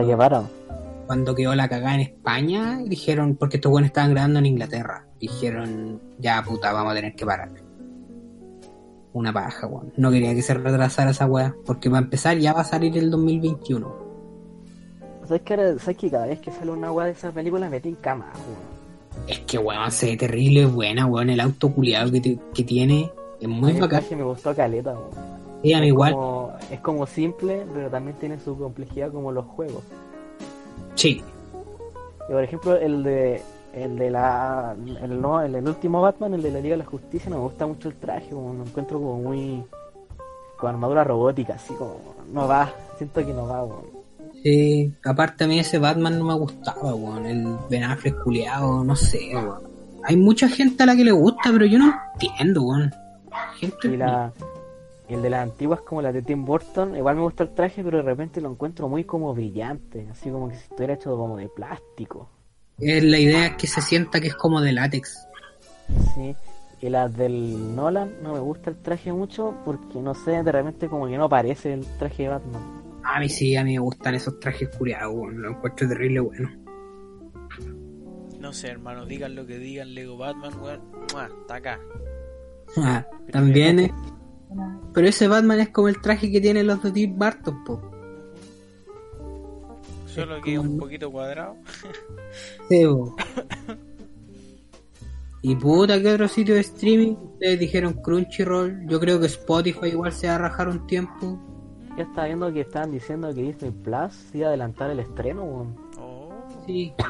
cuando 1.08 1.36
quedó 1.36 1.56
la 1.56 1.68
cagada 1.70 1.96
en 1.96 2.02
España, 2.02 2.80
dijeron, 2.86 3.36
porque 3.36 3.58
estos 3.58 3.72
buenos 3.72 3.88
estaban 3.88 4.12
grabando 4.12 4.40
en 4.40 4.46
Inglaterra, 4.48 5.08
dijeron, 5.20 6.02
ya 6.20 6.44
puta, 6.44 6.72
vamos 6.74 6.92
a 6.92 6.96
tener 6.96 7.16
que 7.16 7.26
parar. 7.26 7.52
Una 9.14 9.34
paja, 9.34 9.68
weón. 9.68 9.92
No 9.98 10.10
quería 10.12 10.34
que 10.34 10.42
se 10.42 10.54
retrasara 10.54 11.12
esa 11.12 11.26
weá, 11.26 11.54
porque 11.66 11.90
para 11.90 12.04
empezar 12.04 12.38
ya 12.38 12.54
va 12.54 12.62
a 12.62 12.66
salir 12.66 12.98
el 12.98 13.10
2021. 13.12 13.94
¿Sabes 15.26 15.42
que, 15.42 15.54
ahora- 15.54 15.80
¿Sabes 15.80 15.98
que 15.98 16.10
cada 16.12 16.28
vez 16.28 16.40
que 16.40 16.52
sale 16.52 16.72
una 16.72 16.92
weá 16.92 17.08
de 17.08 17.12
esa 17.14 17.32
película 17.32 17.70
me 17.70 17.80
tinca 17.80 18.16
más, 18.16 18.36
weón? 18.36 18.72
Es 19.28 19.40
que, 19.40 19.58
weón, 19.58 19.92
se 19.92 20.06
ve 20.08 20.18
terrible, 20.18 20.66
buena, 20.66 21.06
weón. 21.08 21.30
El 21.30 21.40
auto 21.42 21.74
culiado 21.74 22.10
que, 22.12 22.40
que 22.54 22.64
tiene 22.64 23.12
es 23.42 23.48
muy 23.50 23.74
bacán. 23.74 24.04
me 24.12 24.24
gustó 24.24 24.56
caleta. 24.56 24.96
Sí, 25.64 25.74
a 25.74 25.80
mí 25.80 25.86
es 25.86 25.90
igual. 25.90 26.14
Como, 26.14 26.54
es 26.72 26.80
como 26.80 27.06
simple, 27.06 27.66
pero 27.74 27.90
también 27.90 28.18
tiene 28.18 28.40
su 28.40 28.58
complejidad 28.58 29.12
como 29.12 29.32
los 29.32 29.46
juegos. 29.46 29.84
Sí, 30.96 31.22
Y 32.30 32.32
por 32.32 32.44
ejemplo, 32.44 32.76
el 32.78 33.04
de 33.04 33.42
el 33.74 33.98
de 33.98 34.12
la 34.12 34.76
el, 35.02 35.22
no, 35.22 35.42
el, 35.42 35.56
el 35.56 35.68
último 35.68 36.02
Batman, 36.02 36.34
el 36.34 36.42
de 36.42 36.52
la 36.52 36.60
Liga 36.60 36.74
de 36.74 36.84
la 36.84 36.90
Justicia, 36.90 37.30
no 37.30 37.38
me 37.38 37.44
gusta 37.44 37.66
mucho 37.66 37.88
el 37.90 37.96
traje, 37.96 38.30
como 38.30 38.54
lo 38.54 38.64
encuentro 38.64 39.00
como 39.00 39.18
muy 39.20 39.64
con 40.58 40.70
armadura 40.70 41.04
robótica, 41.04 41.56
así 41.56 41.74
como 41.74 42.16
no 42.32 42.48
va, 42.48 42.72
siento 42.98 43.26
que 43.26 43.34
no 43.34 43.48
va, 43.48 43.64
weón. 43.64 43.86
sí. 44.44 44.94
Aparte 45.04 45.44
a 45.46 45.48
mí 45.48 45.60
ese 45.60 45.80
Batman 45.80 46.20
no 46.20 46.26
me 46.26 46.36
gustaba, 46.36 46.94
weón. 46.94 47.26
El 47.26 47.48
Ben 47.70 47.84
Affleck 47.84 48.22
culiado, 48.24 48.84
no 48.84 48.96
sé, 48.96 49.32
weón. 49.34 49.64
Hay 50.04 50.18
mucha 50.18 50.48
gente 50.50 50.84
a 50.84 50.86
la 50.88 50.96
que 50.96 51.04
le 51.04 51.12
gusta, 51.12 51.50
pero 51.52 51.66
yo 51.66 51.80
no 51.80 51.94
entiendo, 52.14 52.64
weón. 52.64 52.92
Gente... 53.60 53.88
Y 53.88 53.98
la 53.98 54.34
y 55.12 55.14
el 55.14 55.22
de 55.22 55.30
las 55.30 55.44
antiguas 55.44 55.82
como 55.82 56.02
la 56.02 56.14
de 56.14 56.22
Tim 56.22 56.46
Burton, 56.46 56.96
igual 56.96 57.18
me 57.18 57.24
gusta 57.24 57.44
el 57.44 57.54
traje, 57.54 57.84
pero 57.84 57.98
de 57.98 58.04
repente 58.04 58.40
lo 58.40 58.50
encuentro 58.50 58.88
muy 58.88 59.04
como 59.04 59.34
brillante, 59.34 60.08
así 60.10 60.30
como 60.30 60.48
que 60.48 60.56
si 60.56 60.62
estuviera 60.62 60.94
hecho 60.94 61.18
como 61.18 61.36
de 61.36 61.50
plástico. 61.50 62.30
Es 62.80 63.04
la 63.04 63.20
idea 63.20 63.48
es 63.48 63.56
que 63.58 63.68
se 63.68 63.82
sienta 63.82 64.22
que 64.22 64.28
es 64.28 64.36
como 64.36 64.62
de 64.62 64.72
látex. 64.72 65.28
Sí. 66.16 66.34
Y 66.80 66.88
las 66.88 67.14
del 67.14 67.76
Nolan 67.76 68.24
no 68.24 68.32
me 68.32 68.40
gusta 68.40 68.70
el 68.70 68.78
traje 68.78 69.12
mucho 69.12 69.54
porque 69.66 70.00
no 70.00 70.14
sé, 70.14 70.44
de 70.44 70.50
repente 70.50 70.88
como 70.88 71.08
que 71.08 71.18
no 71.18 71.28
parece 71.28 71.74
el 71.74 71.86
traje 72.00 72.24
de 72.24 72.30
Batman. 72.30 72.82
A 73.04 73.20
mí 73.20 73.28
sí, 73.28 73.58
a 73.58 73.66
mí 73.66 73.74
me 73.74 73.80
gustan 73.80 74.16
esos 74.16 74.40
trajes 74.40 74.70
culiados, 74.78 75.14
weón. 75.14 75.42
Lo 75.42 75.50
encuentro 75.50 75.90
terrible, 75.90 76.22
bueno. 76.22 76.50
No 78.40 78.54
sé, 78.54 78.70
hermano, 78.70 79.06
digan 79.06 79.36
lo 79.36 79.46
que 79.46 79.60
digan, 79.60 79.94
Lego 79.94 80.16
Batman, 80.16 80.54
weón. 80.62 80.82
¡mua! 81.12 81.26
Está 81.42 81.56
acá. 81.56 81.80
Ah, 82.78 83.06
también 83.32 83.80
es... 83.80 83.92
Pero 84.94 85.08
ese 85.08 85.28
Batman 85.28 85.60
es 85.62 85.70
como 85.70 85.88
el 85.88 86.02
traje 86.02 86.32
que 86.32 86.42
tienen 86.42 86.68
los 86.68 86.82
de 86.84 86.92
Tim 86.92 87.18
Burton, 87.18 87.64
po. 87.64 87.82
Solo 90.06 90.42
que 90.42 90.54
es 90.54 90.60
un 90.60 90.78
poquito 90.78 91.10
cuadrado. 91.12 91.56
Sí, 92.70 92.86
po. 92.86 93.16
Y 95.44 95.56
puta, 95.56 96.00
¿qué 96.00 96.14
otro 96.14 96.28
sitio 96.28 96.54
de 96.54 96.62
streaming? 96.62 97.14
Ustedes 97.34 97.60
dijeron 97.60 97.94
Crunchyroll. 97.94 98.86
Yo 98.88 99.00
creo 99.00 99.20
que 99.20 99.26
Spotify 99.26 99.88
igual 99.88 100.12
se 100.14 100.28
va 100.28 100.36
a 100.36 100.38
rajar 100.38 100.70
un 100.70 100.86
tiempo. 100.86 101.40
Yo 101.98 102.04
estaba 102.04 102.28
viendo 102.28 102.54
que 102.54 102.62
estaban 102.62 102.92
diciendo 102.92 103.34
que 103.34 103.42
Disney 103.42 103.72
Plus 103.72 104.14
iba 104.36 104.46
a 104.46 104.50
adelantar 104.50 104.92
el 104.92 105.00
estreno, 105.00 105.44
weón. 105.44 105.76
Oh, 105.98 106.30
Sí, 106.68 106.94
de 106.96 107.04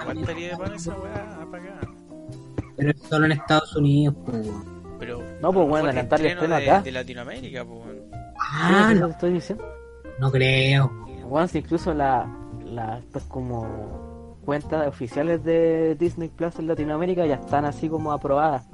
pan 0.58 0.74
esa 0.74 0.96
weá 0.98 1.46
para 1.52 1.64
acá. 1.64 1.94
pero 2.78 2.92
es 2.92 3.02
solo 3.02 3.26
en 3.26 3.32
Estados 3.34 3.76
Unidos, 3.76 4.16
po. 4.26 4.32
weón. 4.32 4.64
Pero. 4.98 5.20
No, 5.42 5.52
pues, 5.52 5.66
lo 5.66 5.68
bueno, 5.68 5.86
adelantar 5.88 6.20
el 6.20 6.28
estreno 6.28 6.56
de, 6.56 6.70
acá. 6.70 6.82
de 6.82 6.92
Latinoamérica, 6.92 7.66
pues. 7.66 7.82
Ah, 8.40 8.90
¿Qué 8.94 9.00
no, 9.00 9.08
te 9.08 9.14
estoy 9.14 9.34
diciendo? 9.34 9.66
no 10.20 10.32
creo. 10.32 10.92
Weón, 11.26 11.48
si 11.48 11.60
incluso 11.60 11.94
la, 11.94 12.28
la 12.66 13.02
pues 13.12 13.24
como 13.26 14.38
cuentas 14.46 14.88
oficiales 14.88 15.44
de 15.44 15.96
Disney 15.96 16.30
Plus 16.30 16.60
en 16.60 16.68
Latinoamérica 16.68 17.26
ya 17.26 17.36
están 17.36 17.66
así 17.66 17.90
como 17.90 18.12
aprobadas. 18.12 18.68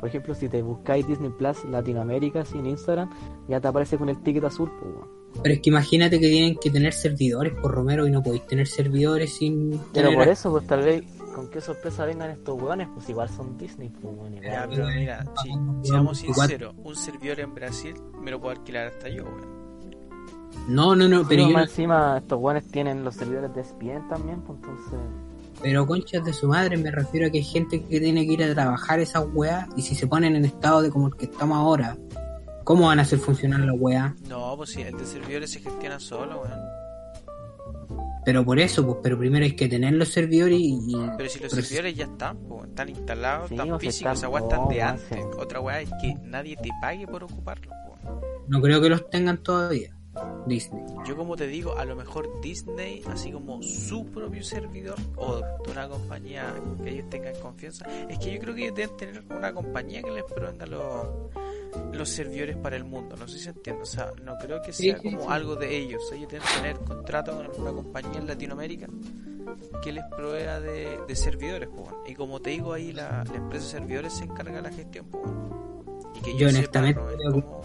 Por 0.00 0.08
ejemplo, 0.08 0.34
si 0.34 0.48
te 0.48 0.60
buscáis 0.60 1.06
Disney 1.06 1.30
Plus 1.30 1.64
Latinoamérica 1.64 2.44
sin 2.44 2.66
Instagram, 2.66 3.10
ya 3.48 3.60
te 3.60 3.68
aparece 3.68 3.96
con 3.96 4.08
el 4.10 4.22
ticket 4.22 4.44
azul, 4.44 4.70
pues, 4.78 4.94
weón. 4.94 5.24
Pero 5.42 5.54
es 5.54 5.60
que 5.60 5.70
imagínate 5.70 6.20
que 6.20 6.28
tienen 6.28 6.56
que 6.56 6.70
tener 6.70 6.92
servidores 6.92 7.54
por 7.54 7.72
Romero 7.72 8.06
y 8.06 8.10
no 8.10 8.22
podéis 8.22 8.46
tener 8.46 8.68
servidores 8.68 9.34
sin 9.36 9.70
Pero 9.92 10.08
tener 10.08 10.14
por 10.14 10.28
eso, 10.28 10.50
pues 10.50 10.66
tal 10.66 10.82
vez, 10.82 11.02
con 11.34 11.48
qué 11.50 11.60
sorpresa 11.60 12.06
vengan 12.06 12.30
estos 12.30 12.60
weones, 12.60 12.88
pues 12.94 13.08
igual 13.08 13.28
son 13.28 13.58
Disney, 13.58 13.88
pues, 13.90 14.14
weón, 14.16 14.34
igual. 14.34 14.52
Ya, 14.52 14.66
pero 14.68 14.86
mira, 14.86 15.24
si, 15.42 15.50
seamos 15.88 16.18
sinceros, 16.18 16.74
un 16.82 16.94
servidor 16.96 17.40
en 17.40 17.54
Brasil 17.54 17.94
me 18.20 18.30
lo 18.30 18.40
puedo 18.40 18.52
alquilar 18.56 18.86
hasta 18.86 19.08
yo, 19.08 19.24
weón. 19.24 19.64
No, 20.68 20.94
no, 20.94 21.08
no, 21.08 21.18
Pero 21.18 21.28
pero 21.28 21.42
yo 21.48 21.56
no- 21.56 21.62
encima 21.62 22.18
estos 22.18 22.40
weones 22.40 22.64
tienen 22.70 23.04
los 23.04 23.16
servidores 23.16 23.52
de 23.54 23.60
ESPN 23.60 24.08
también, 24.08 24.40
pues 24.42 24.58
entonces... 24.62 24.98
Pero 25.60 25.86
conchas 25.86 26.24
de 26.24 26.32
su 26.32 26.48
madre, 26.48 26.76
me 26.76 26.90
refiero 26.90 27.26
a 27.26 27.30
que 27.30 27.38
hay 27.38 27.44
gente 27.44 27.82
que 27.84 28.00
tiene 28.00 28.26
que 28.26 28.32
ir 28.32 28.44
a 28.44 28.54
trabajar 28.54 29.00
esas 29.00 29.24
weas 29.34 29.66
y 29.76 29.82
si 29.82 29.94
se 29.94 30.06
ponen 30.06 30.36
en 30.36 30.44
estado 30.44 30.82
de 30.82 30.90
como 30.90 31.08
el 31.08 31.16
que 31.16 31.26
estamos 31.26 31.56
ahora, 31.58 31.96
¿cómo 32.64 32.86
van 32.86 32.98
a 32.98 33.02
hacer 33.02 33.18
funcionar 33.18 33.60
las 33.60 33.76
weas? 33.78 34.12
No, 34.28 34.56
pues 34.56 34.70
si 34.70 34.82
el 34.82 34.96
de 34.96 35.04
servidores 35.04 35.50
se 35.50 35.60
gestiona 35.60 35.98
solo, 36.00 36.42
weón. 36.42 36.83
Pero 38.24 38.44
por 38.44 38.58
eso, 38.58 38.84
pues, 38.86 38.98
pero 39.02 39.18
primero 39.18 39.44
hay 39.44 39.54
que 39.54 39.68
tener 39.68 39.92
los 39.94 40.08
servidores 40.08 40.58
y... 40.58 40.74
y- 40.88 40.94
Pero 41.16 41.28
si 41.28 41.38
los 41.40 41.50
pero 41.50 41.62
servidores 41.62 41.94
ya 41.96 42.04
están, 42.04 42.38
pues, 42.48 42.68
están 42.68 42.88
instalados, 42.88 43.48
Sí, 43.48 43.54
están 43.54 43.68
sea, 43.68 43.78
físicos, 43.78 44.22
están- 44.22 44.68
de 44.68 44.82
antes. 44.82 45.06
sí. 45.10 45.20
Otra 45.38 45.60
weá 45.60 45.80
es 45.80 45.90
que 46.00 46.14
nadie 46.22 46.56
te 46.56 46.70
pague 46.80 47.06
por 47.06 47.24
ocuparlo, 47.24 47.70
weón. 47.70 48.20
no 48.48 48.60
creo 48.62 48.80
que 48.80 48.88
los 48.88 49.08
tengan 49.10 49.38
todavía, 49.42 49.94
Disney. 50.46 50.82
Yo 51.06 51.16
como 51.16 51.36
te 51.36 51.46
digo, 51.46 51.76
a 51.76 51.84
lo 51.84 51.96
mejor 51.96 52.40
Disney, 52.40 53.02
así 53.10 53.30
como 53.32 53.62
su 53.62 54.06
propio 54.06 54.42
servidor 54.42 54.96
o 55.16 55.36
de 55.36 55.72
una 55.72 55.88
compañía 55.88 56.54
que 56.82 56.90
ellos 56.90 57.10
tengan 57.10 57.34
confianza, 57.42 57.84
es 58.08 58.18
que 58.18 58.32
yo 58.34 58.40
creo 58.40 58.54
que 58.54 58.62
ellos 58.64 58.74
deben 58.76 58.96
tener 58.96 59.24
una 59.30 59.52
compañía 59.52 60.02
que 60.02 60.10
les 60.12 60.24
provenga 60.24 60.64
los, 60.66 61.08
los 61.92 62.08
servidores 62.08 62.56
para 62.56 62.76
el 62.76 62.84
mundo, 62.84 63.16
no 63.16 63.26
sé 63.28 63.38
si 63.38 63.44
se 63.44 63.50
entiende, 63.50 63.82
o 63.82 63.86
sea, 63.86 64.12
no 64.22 64.36
creo 64.38 64.60
que 64.62 64.72
sea 64.72 64.96
sí, 64.98 65.02
como 65.10 65.22
sí. 65.22 65.26
algo 65.30 65.56
de 65.56 65.76
ellos, 65.76 66.02
ellos 66.12 66.30
deben 66.30 66.46
tener 66.56 66.76
contrato 66.78 67.36
con 67.36 67.44
alguna 67.46 67.72
compañía 67.72 68.18
en 68.20 68.26
Latinoamérica 68.26 68.86
que 69.82 69.92
les 69.92 70.04
provea 70.16 70.60
de, 70.60 70.98
de 71.06 71.16
servidores, 71.16 71.68
pues, 71.74 71.88
y 72.06 72.14
como 72.14 72.40
te 72.40 72.50
digo 72.50 72.72
ahí 72.72 72.92
la, 72.92 73.24
la 73.24 73.34
empresa 73.36 73.64
de 73.66 73.70
servidores 73.80 74.12
se 74.14 74.24
encarga 74.24 74.52
de 74.56 74.62
la 74.62 74.70
gestión, 74.70 75.06
pues, 75.10 75.22
y 76.16 76.20
que 76.20 76.36
Yo 76.38 76.48
honestamente 76.48 77.00
creo 77.00 77.32
que- 77.34 77.40
como- 77.42 77.62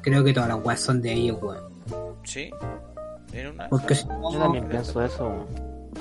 Creo 0.00 0.24
que 0.24 0.32
todas 0.32 0.48
las 0.48 0.64
weas 0.64 0.80
son 0.80 1.02
de 1.02 1.12
ellos, 1.12 1.38
weón. 1.42 1.64
sí, 2.24 2.50
en 3.32 3.46
una... 3.48 3.68
Porque, 3.68 3.94
si 3.94 4.06
Yo 4.06 4.38
también 4.38 4.68
pienso 4.68 5.02
eso, 5.04 5.44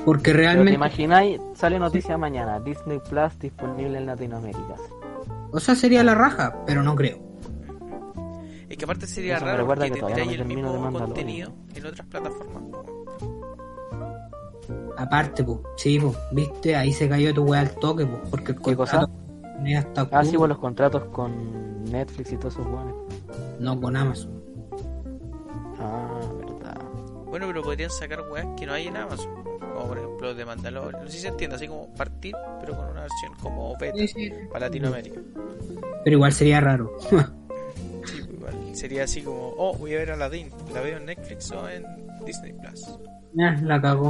porque 0.05 0.31
Pero 0.31 0.37
te 0.37 0.43
realmente... 0.43 0.73
imagináis, 0.73 1.41
sale 1.55 1.77
noticia 1.79 2.17
mañana, 2.17 2.59
Disney 2.59 2.99
Plus 3.09 3.37
disponible 3.39 3.97
en 3.97 4.05
Latinoamérica. 4.05 4.75
O 5.51 5.59
sea, 5.59 5.75
sería 5.75 6.03
la 6.03 6.15
raja, 6.15 6.63
pero 6.65 6.83
no 6.83 6.95
creo. 6.95 7.19
Es 8.69 8.77
que 8.77 8.83
aparte 8.85 9.07
sería 9.07 9.37
Eso 9.37 9.45
raro 9.45 9.57
recuerda 9.59 9.85
porque 9.85 9.93
que 9.93 9.99
todavía 10.01 10.15
tendríais 10.25 10.39
no 10.39 10.43
el 10.43 10.49
termino 10.49 10.73
de 10.73 10.79
mismo 10.79 10.99
contenido 10.99 11.53
en 11.73 11.85
otras 11.85 12.07
plataformas. 12.07 12.63
Aparte, 14.97 15.43
pues, 15.43 15.59
sí, 15.77 15.99
pues, 15.99 16.17
viste, 16.31 16.75
ahí 16.75 16.91
se 16.91 17.07
cayó 17.07 17.33
tu 17.33 17.43
wea 17.43 17.61
al 17.61 17.69
toque, 17.75 18.05
pues, 18.05 18.21
porque 18.31 18.51
el 18.53 18.57
¿Qué 18.61 18.75
cosa? 18.75 18.99
contrato 19.01 19.13
es 19.65 19.77
hasta 19.77 20.07
Ah, 20.11 20.23
sí, 20.25 20.35
pues 20.37 20.49
los 20.49 20.57
contratos 20.57 21.03
con 21.05 21.83
Netflix 21.85 22.31
y 22.33 22.37
todos 22.37 22.53
esos 22.55 22.65
weones. 22.67 22.95
no 23.59 23.79
con 23.79 23.95
Amazon. 23.95 24.43
Ah, 25.79 26.19
verdad. 26.39 26.81
Bueno, 27.27 27.47
pero 27.47 27.61
podrían 27.63 27.89
sacar 27.91 28.21
weas 28.31 28.47
que 28.57 28.65
no 28.65 28.73
hay 28.73 28.87
en 28.87 28.97
Amazon. 28.97 29.29
Como 29.77 29.89
por 29.89 29.97
ejemplo 29.99 30.33
de 30.33 30.43
Mandalorian. 30.45 31.03
No 31.03 31.07
sé 31.09 31.17
si 31.17 31.21
se 31.21 31.27
entiende, 31.27 31.55
así 31.55 31.67
como 31.67 31.93
partir, 31.93 32.33
pero 32.59 32.75
con 32.75 32.87
una 32.87 33.01
versión 33.01 33.33
como 33.41 33.77
beta 33.77 33.95
Sí, 33.99 34.07
sí. 34.07 34.31
para 34.51 34.65
Latinoamérica. 34.67 35.21
Pero 36.03 36.15
igual 36.15 36.33
sería 36.33 36.59
raro. 36.61 36.97
Sí, 36.99 37.07
pues, 37.11 38.29
igual 38.29 38.55
sería 38.75 39.03
así 39.03 39.21
como, 39.21 39.53
oh, 39.57 39.75
voy 39.77 39.93
a 39.93 39.97
ver 39.99 40.11
Aladdin, 40.11 40.49
la 40.73 40.81
veo 40.81 40.97
en 40.97 41.05
Netflix 41.05 41.51
o 41.51 41.69
en 41.69 41.83
Disney 42.25 42.53
Plus. 42.53 42.87
Ah, 43.39 43.55
la 43.61 43.79
cagó. 43.79 44.09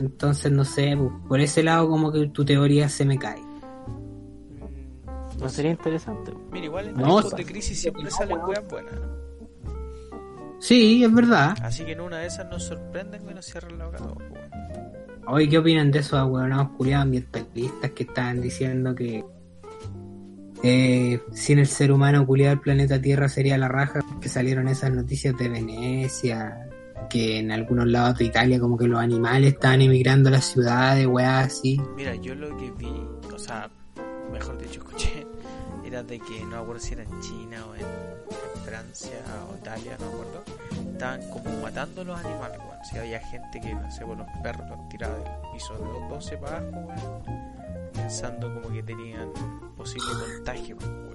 Entonces, 0.00 0.50
no 0.50 0.64
sé, 0.64 0.98
por 1.28 1.38
ese 1.40 1.62
lado 1.62 1.88
como 1.88 2.10
que 2.10 2.26
tu 2.28 2.44
teoría 2.44 2.88
se 2.88 3.04
me 3.04 3.16
cae. 3.18 3.40
Mm, 3.40 5.38
No 5.40 5.48
sería 5.48 5.70
interesante. 5.70 6.32
Mira, 6.50 6.66
igual 6.66 6.88
en 6.88 6.94
No, 6.96 7.20
tiempos 7.20 7.36
de 7.36 7.44
crisis 7.44 7.80
siempre 7.80 8.10
salen 8.10 8.38
weas 8.40 8.66
buenas. 8.68 8.94
Sí, 10.64 11.04
es 11.04 11.12
verdad. 11.12 11.54
Así 11.60 11.84
que 11.84 11.92
en 11.92 12.00
una 12.00 12.20
de 12.20 12.26
esas 12.26 12.48
nos 12.48 12.62
sorprenden 12.62 13.26
que 13.26 13.34
nos 13.34 13.44
cierren 13.44 13.76
la 13.76 13.84
boca 13.84 13.98
todos. 13.98 14.16
Oye, 15.26 15.46
¿qué 15.46 15.58
opinan 15.58 15.90
de 15.90 15.98
esos 15.98 16.14
ahueonados 16.14 16.70
culiados 16.78 17.02
ambientalistas 17.02 17.90
que 17.90 18.04
estaban 18.04 18.40
diciendo 18.40 18.94
que 18.94 19.22
eh, 20.62 21.20
sin 21.32 21.58
el 21.58 21.66
ser 21.66 21.92
humano 21.92 22.26
culiado 22.26 22.54
el 22.54 22.60
planeta 22.60 22.98
Tierra 22.98 23.28
sería 23.28 23.58
la 23.58 23.68
raja? 23.68 24.00
Que 24.22 24.30
salieron 24.30 24.66
esas 24.68 24.90
noticias 24.90 25.36
de 25.36 25.50
Venecia, 25.50 26.70
que 27.10 27.40
en 27.40 27.52
algunos 27.52 27.86
lados 27.86 28.16
de 28.16 28.24
Italia 28.24 28.58
como 28.58 28.78
que 28.78 28.88
los 28.88 29.00
animales 29.00 29.52
estaban 29.52 29.82
emigrando 29.82 30.30
a 30.30 30.32
las 30.32 30.46
ciudades, 30.46 31.06
weas 31.06 31.46
así. 31.46 31.78
Mira, 31.94 32.14
yo 32.14 32.34
lo 32.34 32.56
que 32.56 32.70
vi, 32.70 33.06
o 33.34 33.38
sea, 33.38 33.68
mejor 34.32 34.56
dicho, 34.56 34.80
escuché, 34.80 35.26
era 35.84 36.02
de 36.02 36.18
que 36.18 36.42
no 36.46 36.56
acuerdo 36.56 36.80
si 36.80 36.94
era 36.94 37.02
en 37.02 37.20
China 37.20 37.66
o 37.66 37.74
en 37.74 38.13
Francia 38.64 39.18
o 39.50 39.56
Italia, 39.56 39.96
no 39.98 40.06
me 40.06 40.12
acuerdo. 40.12 40.44
Estaban 40.92 41.28
como 41.30 41.60
matando 41.60 42.02
a 42.02 42.04
los 42.04 42.18
animales, 42.18 42.58
weón. 42.58 42.84
Si 42.90 42.98
había 42.98 43.20
gente 43.20 43.60
que, 43.60 43.74
no 43.74 43.90
sé, 43.90 44.04
por 44.04 44.16
los 44.16 44.26
perros 44.42 44.68
los 44.68 44.88
tiraba 44.88 45.14
del 45.14 45.52
piso 45.52 45.74
de 45.74 45.84
los 45.84 46.08
12 46.08 46.36
para 46.38 46.58
abajo, 46.58 46.78
weón. 46.78 47.92
Pensando 47.92 48.52
como 48.54 48.74
que 48.74 48.82
tenían 48.82 49.30
posible 49.76 50.08
contagio, 50.36 50.76
pues, 50.76 50.90
weón. 50.90 51.14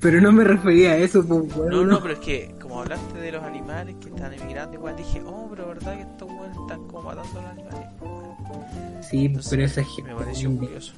Pero 0.00 0.20
no 0.20 0.32
me 0.32 0.44
refería 0.44 0.92
a 0.92 0.96
eso, 0.96 1.24
pues. 1.26 1.56
No, 1.56 1.84
no, 1.84 2.00
pero 2.00 2.14
es 2.14 2.20
que 2.20 2.54
como 2.60 2.80
hablaste 2.80 3.18
de 3.18 3.32
los 3.32 3.42
animales 3.42 3.96
que 4.00 4.08
están 4.08 4.34
emigrando, 4.34 4.74
igual 4.74 4.96
dije, 4.96 5.22
oh, 5.24 5.46
pero 5.50 5.68
verdad 5.68 5.96
que 5.96 6.02
estos 6.02 6.28
weones 6.28 6.56
están 6.58 6.86
como 6.88 7.02
matando 7.02 7.38
a 7.38 7.42
los 7.42 7.50
animales, 7.52 7.88
pues, 7.98 8.10
weón. 8.10 9.02
Sí, 9.02 9.26
Entonces, 9.26 9.50
pero 9.50 9.64
esa 9.64 9.84
gente... 9.84 10.12
Me 10.12 10.18
pareció 10.18 10.56
curioso. 10.56 10.94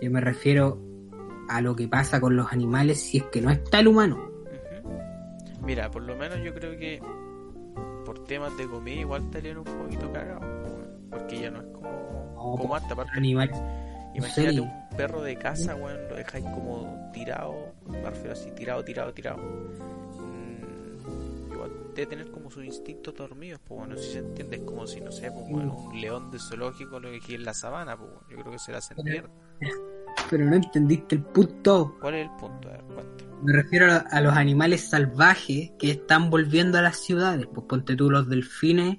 Yo 0.00 0.10
me 0.10 0.20
refiero 0.20 0.78
a 1.48 1.60
lo 1.60 1.76
que 1.76 1.88
pasa 1.88 2.20
con 2.20 2.36
los 2.36 2.52
animales 2.52 3.00
si 3.00 3.18
es 3.18 3.24
que 3.24 3.40
no 3.40 3.50
está 3.50 3.80
el 3.80 3.88
humano. 3.88 4.30
Mira, 5.62 5.90
por 5.90 6.02
lo 6.02 6.16
menos 6.16 6.38
yo 6.42 6.54
creo 6.54 6.78
que 6.78 7.00
por 8.04 8.24
temas 8.24 8.56
de 8.56 8.66
comida 8.66 9.00
igual 9.00 9.24
estarían 9.24 9.58
un 9.58 9.64
poquito 9.64 10.12
cagados, 10.12 10.44
porque 11.10 11.40
ya 11.40 11.50
no 11.50 11.60
es 11.60 11.66
como, 11.72 12.32
No, 12.34 12.36
como 12.36 12.68
po, 12.68 12.76
antes, 12.76 12.92
aparte. 12.92 13.12
Animales... 13.16 13.56
Imagínate 14.14 14.60
un 14.60 14.70
perro 14.96 15.22
de 15.22 15.36
casa, 15.36 15.74
weón, 15.74 16.08
lo 16.08 16.14
dejáis 16.14 16.44
como 16.44 17.10
tirado, 17.12 17.72
me 17.88 18.00
refiero 18.00 18.32
así, 18.32 18.48
tirado, 18.52 18.84
tirado, 18.84 19.12
tirado. 19.12 19.38
Mm, 19.38 21.52
igual 21.52 21.72
debe 21.96 22.06
tener 22.06 22.30
como 22.30 22.48
sus 22.48 22.64
instintos 22.64 23.12
dormidos, 23.12 23.60
pues 23.66 23.80
bueno, 23.80 23.96
si 23.96 24.12
se 24.12 24.18
entiende, 24.18 24.58
es 24.58 24.62
como 24.62 24.86
si, 24.86 25.00
no 25.00 25.10
sé, 25.10 25.32
pues 25.32 25.50
bueno, 25.50 25.74
un 25.74 26.00
león 26.00 26.30
de 26.30 26.38
zoológico 26.38 27.00
lo 27.00 27.10
dejé 27.10 27.34
en 27.34 27.44
la 27.44 27.54
sabana, 27.54 27.96
pues 27.96 28.08
bueno, 28.08 28.24
yo 28.30 28.36
creo 28.36 28.52
que 28.52 28.58
se 28.60 28.70
la 28.70 28.78
hacen 28.78 28.98
mierda. 29.02 29.30
Pero 30.30 30.44
no 30.46 30.56
entendiste 30.56 31.16
el 31.16 31.22
punto. 31.22 31.96
¿Cuál 32.00 32.14
es 32.14 32.24
el 32.28 32.30
punto? 32.36 32.68
A 32.68 32.72
ver, 32.72 32.82
cuenta. 32.84 33.24
Me 33.42 33.52
refiero 33.52 33.92
a, 33.92 33.96
a 33.98 34.20
los 34.20 34.34
animales 34.34 34.88
salvajes 34.88 35.72
que 35.78 35.90
están 35.90 36.30
volviendo 36.30 36.78
a 36.78 36.82
las 36.82 36.96
ciudades. 36.98 37.46
Pues 37.52 37.66
ponte 37.66 37.94
tú, 37.94 38.10
los 38.10 38.28
delfines 38.28 38.98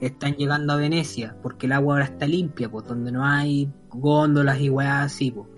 están 0.00 0.34
llegando 0.34 0.72
a 0.72 0.76
Venecia 0.76 1.36
porque 1.42 1.66
el 1.66 1.72
agua 1.72 1.94
ahora 1.94 2.04
está 2.06 2.26
limpia, 2.26 2.70
pues 2.70 2.86
donde 2.86 3.10
no 3.12 3.24
hay 3.26 3.70
góndolas 3.90 4.60
y 4.60 4.70
weas 4.70 5.06
así. 5.06 5.30
Pues. 5.32 5.48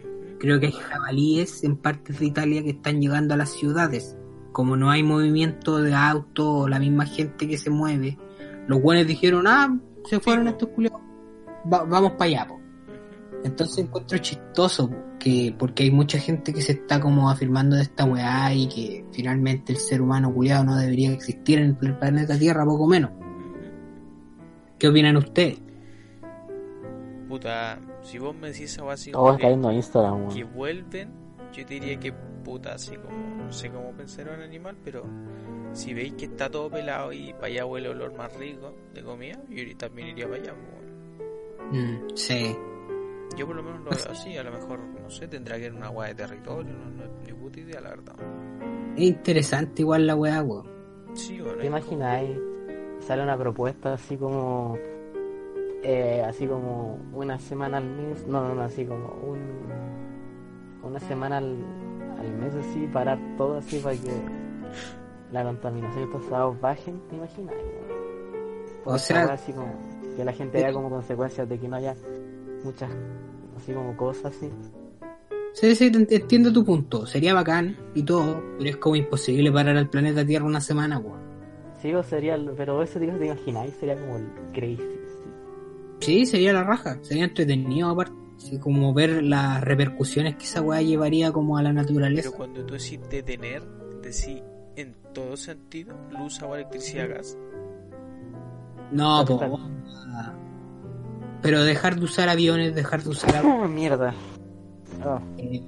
Creo 0.40 0.58
que 0.58 0.66
hay 0.66 0.72
jabalíes 0.72 1.62
en 1.62 1.76
partes 1.76 2.18
de 2.18 2.26
Italia 2.26 2.62
que 2.62 2.70
están 2.70 3.00
llegando 3.00 3.34
a 3.34 3.36
las 3.36 3.50
ciudades. 3.50 4.16
Como 4.52 4.76
no 4.76 4.90
hay 4.90 5.02
movimiento 5.02 5.78
de 5.80 5.94
autos 5.94 6.44
o 6.46 6.68
la 6.68 6.78
misma 6.78 7.06
gente 7.06 7.46
que 7.48 7.56
se 7.58 7.70
mueve, 7.70 8.18
los 8.66 8.82
buenos 8.82 9.06
dijeron, 9.06 9.46
ah, 9.46 9.78
se 10.04 10.20
fueron 10.20 10.48
estos 10.48 10.68
culiados, 10.70 11.00
Va- 11.72 11.84
vamos 11.84 12.12
para 12.12 12.24
allá. 12.24 12.46
pues. 12.48 12.61
Entonces 13.44 13.84
encuentro 13.84 14.18
chistoso 14.18 14.90
que 15.18 15.54
porque 15.58 15.84
hay 15.84 15.90
mucha 15.90 16.18
gente 16.18 16.52
que 16.52 16.62
se 16.62 16.72
está 16.72 17.00
como 17.00 17.28
afirmando 17.28 17.76
de 17.76 17.82
esta 17.82 18.04
weá 18.04 18.52
y 18.54 18.68
que 18.68 19.04
finalmente 19.12 19.72
el 19.72 19.78
ser 19.78 20.00
humano 20.00 20.32
culiado 20.32 20.64
no 20.64 20.76
debería 20.76 21.12
existir 21.12 21.58
en 21.58 21.76
el 21.80 21.96
planeta 21.98 22.38
Tierra, 22.38 22.64
poco 22.64 22.86
menos. 22.86 23.10
¿Qué 24.78 24.88
opinan 24.88 25.16
ustedes? 25.16 25.60
Puta, 27.28 27.80
si 28.02 28.18
vos 28.18 28.34
me 28.34 28.48
decís 28.48 28.76
algo 28.78 28.90
así 28.90 29.12
como 29.12 29.36
que, 29.36 29.48
yendo 29.48 29.68
a 29.68 29.74
Instagram, 29.74 30.28
que 30.28 30.44
weón. 30.44 30.54
vuelven, 30.54 31.10
yo 31.52 31.64
te 31.64 31.74
diría 31.74 31.98
que 31.98 32.12
puta, 32.12 32.74
así 32.74 32.96
como, 32.96 33.16
no 33.44 33.52
sé 33.52 33.70
cómo 33.70 33.92
pensar 33.92 34.28
en 34.28 34.34
un 34.34 34.42
animal, 34.42 34.76
pero 34.84 35.04
si 35.72 35.94
veis 35.94 36.12
que 36.14 36.26
está 36.26 36.50
todo 36.50 36.70
pelado 36.70 37.12
y 37.12 37.32
para 37.32 37.46
allá 37.46 37.66
huele 37.66 37.88
olor 37.88 38.14
más 38.16 38.36
rico 38.36 38.74
de 38.92 39.02
comida, 39.02 39.38
yo 39.48 39.76
también 39.76 40.08
iría 40.08 40.28
para 40.28 40.42
allá. 40.42 40.54
Mm, 41.70 42.16
sí. 42.16 42.56
Yo 43.36 43.46
por 43.46 43.56
lo 43.56 43.62
menos 43.62 43.80
lo 43.84 43.90
veo 43.90 44.10
así, 44.10 44.36
a 44.36 44.42
lo 44.42 44.52
mejor, 44.52 44.78
no 44.80 45.10
sé, 45.10 45.26
tendrá 45.28 45.56
que 45.56 45.66
ir 45.66 45.72
una 45.72 45.86
agua 45.86 46.06
de 46.08 46.14
territorio, 46.14 46.72
no, 46.72 46.90
no 46.90 47.04
es 47.04 47.10
ni 47.26 47.32
puta 47.32 47.60
idea, 47.60 47.80
la 47.80 47.90
verdad. 47.90 48.14
Es 48.96 49.02
interesante 49.04 49.82
igual 49.82 50.06
la 50.06 50.14
weá, 50.14 50.42
weón. 50.42 50.66
Sí, 51.14 51.40
bueno, 51.40 51.58
¿Te 51.58 51.66
imagináis? 51.66 52.38
Sale 53.00 53.22
una 53.22 53.36
propuesta 53.36 53.94
así 53.94 54.16
como. 54.16 54.76
eh, 55.82 56.22
así 56.26 56.46
como 56.46 56.98
una 57.12 57.38
semana 57.38 57.78
al 57.78 57.84
mes. 57.86 58.26
No, 58.26 58.46
no, 58.48 58.54
no, 58.54 58.62
así 58.62 58.84
como 58.84 59.06
un. 59.24 59.40
Una 60.82 61.00
semana 61.00 61.38
al, 61.38 61.56
al 62.18 62.32
mes, 62.38 62.54
así, 62.54 62.86
parar 62.92 63.18
todo 63.36 63.58
así 63.58 63.78
para 63.78 63.96
que 63.96 64.10
la 65.32 65.42
contaminación 65.44 66.02
y 66.02 66.04
estos 66.06 66.24
sábados 66.26 66.60
bajen. 66.60 67.00
¿Te 67.08 67.16
imaginas? 67.16 67.54
O 68.84 68.98
sea- 68.98 69.24
así 69.32 69.52
como 69.52 69.72
que 70.16 70.24
la 70.24 70.32
gente 70.32 70.58
vea 70.58 70.72
como 70.72 70.90
consecuencias 70.90 71.48
de 71.48 71.58
que 71.58 71.68
no 71.68 71.76
haya 71.76 71.94
muchas, 72.64 72.90
así 73.56 73.72
como 73.72 73.96
cosas 73.96 74.34
así. 74.36 74.50
Sí, 75.54 75.74
sí, 75.74 75.90
te 75.92 76.16
entiendo 76.16 76.52
tu 76.52 76.64
punto. 76.64 77.06
Sería 77.06 77.34
bacán 77.34 77.76
y 77.94 78.02
todo, 78.04 78.42
pero 78.58 78.70
es 78.70 78.76
como 78.78 78.96
imposible 78.96 79.52
parar 79.52 79.76
al 79.76 79.88
planeta 79.90 80.24
Tierra 80.24 80.46
una 80.46 80.60
semana, 80.62 80.98
weón. 80.98 81.20
Sí, 81.82 81.92
o 81.94 82.02
sería, 82.02 82.36
el- 82.36 82.52
pero 82.56 82.82
eso 82.82 82.98
digo, 82.98 83.12
te 83.18 83.26
imagináis, 83.26 83.74
sería 83.74 83.96
como 84.00 84.16
el 84.16 84.26
crazy. 84.54 84.76
sí. 84.78 85.18
Sí, 86.00 86.26
sería 86.26 86.52
la 86.52 86.64
raja, 86.64 86.98
sería 87.02 87.24
entretenido 87.24 87.90
aparte. 87.90 88.12
Así 88.38 88.58
como 88.58 88.92
ver 88.92 89.22
las 89.22 89.62
repercusiones 89.62 90.34
que 90.34 90.44
esa 90.44 90.60
weá 90.62 90.82
llevaría 90.82 91.30
como 91.30 91.58
a 91.58 91.62
la 91.62 91.72
naturaleza. 91.72 92.28
Pero 92.30 92.36
cuando 92.36 92.64
tú 92.66 92.74
decís 92.74 92.98
detener, 93.08 93.62
decís 94.02 94.42
en 94.74 94.96
todo 95.12 95.36
sentido, 95.36 95.94
luz, 96.10 96.42
agua, 96.42 96.56
electricidad, 96.56 97.08
gas. 97.08 97.36
No, 98.90 99.24
po. 99.24 99.60
Pero 101.42 101.62
dejar 101.64 101.96
de 101.96 102.04
usar 102.04 102.28
aviones, 102.28 102.74
dejar 102.74 103.02
de 103.02 103.10
usar... 103.10 103.42
Oh, 103.44 103.66
mierda. 103.68 104.14
Oh. 105.04 105.18
eh, 105.38 105.60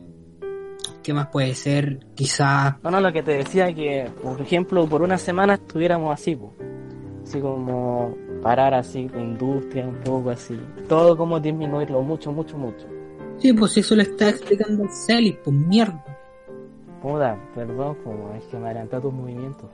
¿Qué 1.02 1.12
más 1.12 1.26
puede 1.28 1.54
ser? 1.54 1.98
Quizás... 2.14 2.76
No, 2.82 2.90
no, 2.90 3.00
lo 3.00 3.12
que 3.12 3.22
te 3.22 3.32
decía 3.32 3.74
que, 3.74 4.10
por 4.22 4.40
ejemplo, 4.40 4.86
por 4.86 5.02
una 5.02 5.18
semana 5.18 5.54
estuviéramos 5.54 6.14
así, 6.14 6.34
po. 6.36 6.54
así 7.22 7.40
como 7.40 8.14
parar 8.42 8.72
así 8.74 9.08
la 9.08 9.20
industria 9.20 9.86
un 9.86 9.96
poco 9.96 10.30
así, 10.30 10.58
todo 10.88 11.16
como 11.16 11.40
disminuirlo 11.40 12.00
mucho, 12.02 12.32
mucho, 12.32 12.56
mucho. 12.56 12.86
Sí, 13.38 13.52
pues 13.52 13.76
eso 13.76 13.96
le 13.96 14.04
está 14.04 14.28
explicando 14.30 14.84
el 14.84 14.90
Celis, 14.90 15.36
pues 15.44 15.54
mierda. 15.56 16.02
Puta, 17.02 17.36
perdón, 17.54 17.96
como 18.04 18.32
es 18.34 18.44
que 18.44 18.56
me 18.58 18.66
adelanté 18.66 18.96
a 18.96 19.00
tus 19.00 19.12
movimientos. 19.12 19.68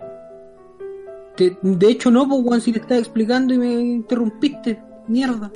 Te- 1.36 1.56
de 1.62 1.86
hecho 1.88 2.10
no, 2.10 2.26
pues 2.28 2.42
Juan, 2.42 2.60
si 2.60 2.72
le 2.72 2.80
estaba 2.80 2.98
explicando 2.98 3.54
y 3.54 3.58
me 3.58 3.72
interrumpiste. 3.72 4.80
Mierda. 5.06 5.50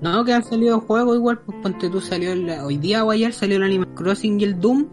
No, 0.00 0.24
que 0.24 0.32
han 0.32 0.42
salido 0.42 0.80
juegos 0.80 1.16
igual, 1.16 1.38
pues 1.40 1.58
ponte 1.62 1.90
tú 1.90 2.00
salió 2.00 2.32
el- 2.32 2.48
hoy 2.64 2.78
día 2.78 3.04
o 3.04 3.10
ayer 3.10 3.32
salió 3.34 3.56
el 3.58 3.64
Animal 3.64 3.88
Crossing 3.94 4.40
y 4.40 4.44
el 4.44 4.58
Doom. 4.58 4.86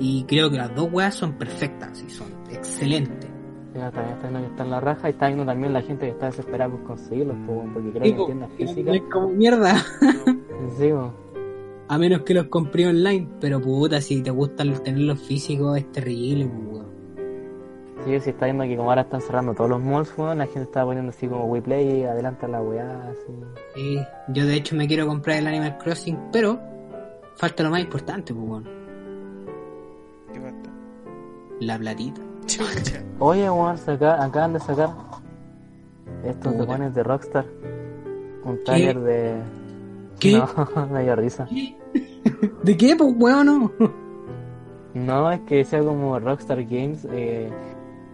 Y 0.00 0.24
creo 0.24 0.48
que 0.50 0.56
las 0.56 0.74
dos 0.74 0.88
weas 0.92 1.14
son 1.14 1.32
perfectas, 1.34 2.02
y 2.06 2.08
son 2.10 2.28
excelentes. 2.50 3.28
Ya 3.74 3.90
también 3.90 4.14
está 4.16 4.28
viendo 4.28 4.40
que 4.40 4.46
está 4.52 4.64
en 4.64 4.70
la 4.70 4.80
raja 4.80 5.08
y 5.08 5.12
está 5.12 5.26
viendo 5.26 5.44
también 5.44 5.72
la 5.72 5.82
gente 5.82 6.06
que 6.06 6.12
está 6.12 6.26
desesperada 6.26 6.70
por 6.70 6.82
conseguirlos, 6.84 7.36
weón, 7.46 7.72
porque 7.74 7.90
creo 7.90 8.02
que 8.02 8.08
en 8.08 8.26
tiendas 8.26 8.50
es 8.50 8.56
físicas. 8.70 9.00
como 9.12 9.28
mierda. 9.28 9.74
Sí. 10.76 10.90
A 11.88 11.96
menos 11.98 12.22
que 12.22 12.34
los 12.34 12.46
compré 12.46 12.86
online, 12.86 13.28
pero 13.40 13.60
puta, 13.60 14.00
si 14.00 14.22
te 14.22 14.30
gusta 14.30 14.64
tenerlos 14.82 15.20
físicos 15.20 15.78
es 15.78 15.90
terrible, 15.90 16.46
pues, 16.46 16.66
weón. 16.68 16.88
Sí, 18.04 18.20
sí, 18.20 18.30
está 18.30 18.44
viendo 18.46 18.64
que 18.64 18.76
como 18.76 18.90
ahora 18.90 19.02
están 19.02 19.20
cerrando 19.20 19.54
todos 19.54 19.70
los 19.70 19.82
malls, 19.82 20.12
weón, 20.16 20.38
la 20.38 20.44
gente 20.46 20.62
está 20.62 20.84
poniendo 20.84 21.10
así 21.10 21.26
como 21.26 21.46
WePlay, 21.46 22.04
adelanta 22.04 22.46
la 22.46 22.60
weá, 22.62 23.10
así. 23.10 23.32
Sí, 23.74 23.98
yo 24.28 24.46
de 24.46 24.54
hecho 24.54 24.76
me 24.76 24.86
quiero 24.86 25.06
comprar 25.06 25.38
el 25.38 25.46
Animal 25.46 25.78
Crossing, 25.78 26.18
pero 26.32 26.58
falta 27.36 27.62
lo 27.62 27.70
más 27.70 27.80
importante, 27.80 28.34
pues, 28.34 28.46
weón. 28.48 28.64
¿Qué 30.32 30.40
falta? 30.40 30.70
La 31.60 31.78
platita. 31.78 32.20
Oye, 33.18 33.50
weón, 33.50 33.78
saca- 33.78 34.22
acaban 34.22 34.52
de 34.52 34.60
sacar 34.60 34.90
estos 36.24 36.56
demonios 36.56 36.94
de 36.94 37.02
Rockstar. 37.02 37.46
Un 38.44 38.62
trailer 38.64 39.00
de... 39.00 39.34
¿Qué? 40.20 40.32
No, 40.38 40.86
me 40.92 41.02
dio 41.04 41.16
risa. 41.16 41.46
¿De 42.62 42.76
qué, 42.76 42.94
pues, 42.96 43.14
weón? 43.16 43.46
No? 43.46 43.72
No, 44.94 45.30
es 45.30 45.40
que 45.40 45.56
decía 45.56 45.80
como 45.80 46.18
Rockstar 46.18 46.62
Games, 46.64 47.06
eh, 47.10 47.50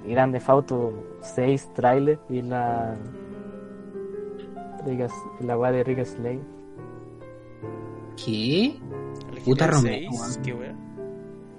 Grande 0.06 0.40
Auto 0.46 0.92
6 1.22 1.70
trailer 1.74 2.18
y 2.28 2.42
la... 2.42 2.94
Riga- 4.84 5.08
la 5.40 5.56
weá 5.58 5.72
de 5.72 5.82
Riga 5.84 6.04
Slay. 6.04 6.40
¿Qué? 8.22 8.76
El 9.34 9.42
Puta 9.44 9.66
GTA 9.66 9.70
Romero, 9.72 10.10
6, 10.12 10.20
weón. 10.20 10.42
qué 10.42 10.54
wea. 10.54 10.74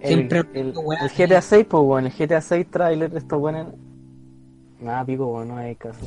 El, 0.01 0.07
Siempre 0.07 0.43
el, 0.53 0.73
GTA 1.17 1.41
6, 1.41 1.65
pues 1.67 1.83
bueno, 1.83 2.07
el 2.07 2.13
GTA 2.13 2.41
6 2.41 2.67
trailer, 2.69 3.15
estos 3.17 3.39
buenos. 3.39 3.73
Nada, 4.79 5.03
pico, 5.05 5.25
bueno, 5.25 5.55
no 5.55 5.59
hay 5.59 5.75
caso. 5.75 5.99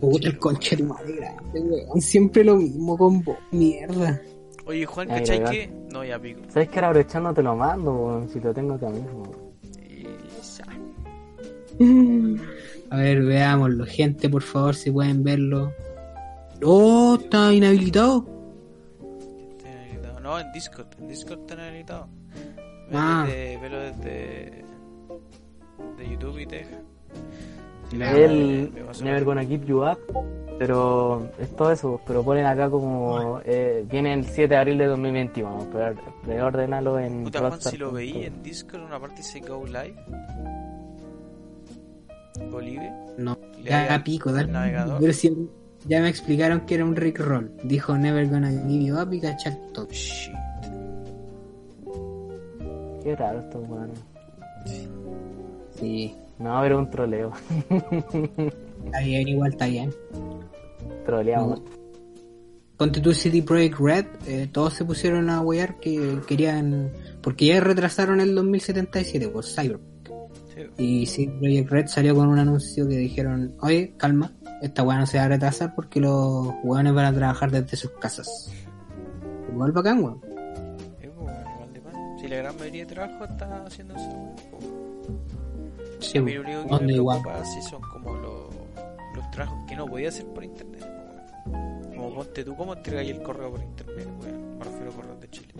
Puta 0.00 0.28
el 0.28 0.38
conche 0.38 0.76
de 0.76 0.82
tu 0.82 0.88
madre 0.88 1.16
grande, 1.16 1.60
weón. 1.60 2.00
Siempre 2.00 2.44
lo 2.44 2.56
mismo 2.56 2.96
con 2.96 3.22
vos, 3.22 3.36
mierda. 3.50 4.20
Oye, 4.66 4.86
Juan, 4.86 5.08
¿cachai 5.08 5.44
qué? 5.44 5.70
No, 5.90 6.04
ya 6.04 6.18
pico. 6.18 6.40
¿Sabes 6.48 6.68
que 6.68 6.76
ahora 6.76 6.88
aprovechando 6.88 7.34
te 7.34 7.42
lo 7.42 7.56
mando, 7.56 7.92
weón? 7.92 8.28
Si 8.28 8.40
lo 8.40 8.54
tengo 8.54 8.74
acá 8.74 8.88
mismo. 8.88 9.30
Y 9.88 10.04
ya. 10.56 10.66
A 12.90 12.96
ver, 12.96 13.22
veámoslo. 13.22 13.84
Gente, 13.86 14.28
por 14.28 14.42
favor, 14.42 14.74
si 14.74 14.90
pueden 14.90 15.22
verlo. 15.22 15.72
Oh, 16.64 17.18
está 17.20 17.52
inhabilitado. 17.52 18.26
Está 19.56 19.70
inhabilitado. 19.70 20.20
No, 20.20 20.40
en 20.40 20.52
Discord. 20.52 20.88
En 20.98 21.08
Discord 21.08 21.40
está 21.40 21.54
inhabilitado. 21.54 22.08
Ah. 22.92 23.26
Velo 23.26 23.32
desde, 23.32 23.58
velo 23.58 23.78
desde 23.80 24.64
de 25.96 26.10
YouTube 26.10 26.38
y 26.38 26.46
te 26.46 26.56
deja. 26.56 26.80
El 27.92 28.72
Never 29.02 29.24
Gonna 29.24 29.44
Keep 29.44 29.64
You 29.66 29.82
Up, 29.84 29.98
pero 30.58 31.28
es 31.38 31.54
todo 31.56 31.72
eso, 31.72 32.00
pero 32.06 32.22
ponen 32.22 32.46
acá 32.46 32.70
como 32.70 33.40
eh, 33.44 33.84
viene 33.90 34.14
el 34.14 34.24
7 34.24 34.48
de 34.48 34.56
abril 34.56 34.78
de 34.78 34.86
2021, 34.86 35.68
pero 35.72 35.94
preordénalo 36.24 36.98
en 37.00 37.24
Puta 37.24 37.40
Juan, 37.40 37.60
si 37.60 37.76
lo 37.76 37.90
veí 37.92 38.24
en 38.24 38.42
Discord, 38.42 38.82
una 38.82 39.00
parte 39.00 39.16
dice 39.18 39.40
Go 39.40 39.64
Live. 39.66 39.96
Go 42.50 42.60
Live. 42.60 42.92
No, 43.18 43.36
Le 43.58 43.70
ya 43.70 43.82
haga 43.84 44.04
pico, 44.04 44.30
el 44.30 44.36
dale. 44.36 44.52
navegador. 44.52 45.00
Pero 45.00 45.12
si 45.12 45.48
ya 45.86 46.00
me 46.00 46.08
explicaron 46.08 46.60
que 46.60 46.74
era 46.76 46.84
un 46.84 46.94
Rick 46.94 47.18
Roll. 47.20 47.50
Dijo 47.64 47.96
Never 47.96 48.28
Gonna 48.28 48.50
Give 48.50 48.84
You 48.84 49.00
Up 49.00 49.12
y 49.12 49.20
cachar 49.20 49.56
todo. 49.74 49.88
Shit. 49.90 50.32
Qué 53.02 53.16
raro 53.16 53.40
esto, 53.40 53.58
weón. 53.60 53.90
Sí, 55.74 56.14
No, 56.40 56.58
pero 56.62 56.78
un 56.78 56.90
troleo. 56.90 57.32
está 58.84 59.00
bien, 59.00 59.28
igual 59.28 59.52
está 59.52 59.66
bien. 59.66 59.92
Troleamos. 61.04 61.60
Ponte 62.78 63.00
tu 63.02 63.12
City 63.12 63.42
Project 63.42 63.78
Red, 63.78 64.06
eh, 64.26 64.48
todos 64.50 64.72
se 64.72 64.86
pusieron 64.86 65.28
a 65.28 65.42
wear 65.42 65.78
que 65.80 66.18
querían. 66.26 66.92
Porque 67.22 67.44
ya 67.44 67.60
retrasaron 67.60 68.20
el 68.20 68.34
2077 68.34 69.28
por 69.28 69.44
Cyber. 69.44 69.80
Sí. 70.54 70.62
Y 70.78 71.06
City 71.06 71.30
Project 71.38 71.70
Red 71.70 71.86
salió 71.88 72.14
con 72.14 72.28
un 72.28 72.38
anuncio 72.38 72.88
que 72.88 72.96
dijeron: 72.96 73.54
Oye, 73.60 73.92
calma, 73.98 74.32
esta 74.62 74.82
weá 74.82 74.98
no 74.98 75.06
se 75.06 75.18
va 75.18 75.24
a 75.24 75.28
retrasar 75.28 75.74
porque 75.74 76.00
los 76.00 76.54
weones 76.64 76.94
van 76.94 77.04
a 77.04 77.12
trabajar 77.12 77.50
desde 77.50 77.76
sus 77.76 77.90
casas. 77.92 78.50
Igual 79.52 79.72
bacán, 79.72 80.02
weón. 80.02 80.20
Sí, 80.22 81.06
pues, 81.06 81.16
bueno, 81.16 81.50
igual 81.54 81.72
de 81.74 81.80
pan. 81.82 81.94
Si 82.18 82.28
la 82.28 82.36
gran 82.36 82.56
mayoría 82.56 82.86
de 82.86 82.94
trabajo 82.94 83.24
está 83.26 83.64
haciendo 83.66 83.94
eso, 83.94 84.34
pues. 84.50 84.64
Sí, 86.00 86.18
A 86.18 86.22
mí 86.22 86.32
lo 86.32 86.40
único 86.42 86.62
que 86.62 86.68
¿dónde 86.68 86.86
me 86.86 86.92
preocupa 86.92 87.44
si 87.44 87.62
son 87.62 87.82
como 87.82 88.14
los, 88.16 88.54
los 89.14 89.30
trabajos 89.30 89.58
que 89.68 89.76
no 89.76 89.86
podía 89.86 90.08
hacer 90.08 90.26
por 90.26 90.44
internet. 90.44 90.86
Como 91.94 92.14
ponte 92.14 92.44
tú, 92.44 92.56
¿cómo 92.56 92.74
entregáis 92.74 93.10
el 93.10 93.22
correo 93.22 93.50
por 93.50 93.60
internet? 93.62 94.08
weón? 94.20 94.58
Me 94.58 94.64
refiero 94.64 94.90
a 94.90 94.94
correos 94.94 95.20
de 95.20 95.30
Chile. 95.30 95.52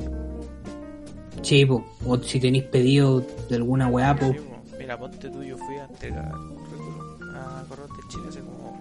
Sí, 1.42 1.64
po. 1.66 1.84
o 2.06 2.18
si 2.18 2.40
tenéis 2.40 2.64
pedido 2.64 3.20
de 3.48 3.56
alguna 3.56 3.88
weá, 3.88 4.16
Sí, 4.18 4.24
po. 4.34 4.76
Mira, 4.78 4.98
ponte 4.98 5.28
tú, 5.30 5.42
yo 5.42 5.56
fui 5.58 5.76
a 5.76 5.84
entregar 5.84 6.30
currículum 6.30 7.36
a 7.36 7.64
correos 7.68 7.90
de 7.90 8.08
Chile 8.08 8.24
hace 8.28 8.40
como 8.40 8.80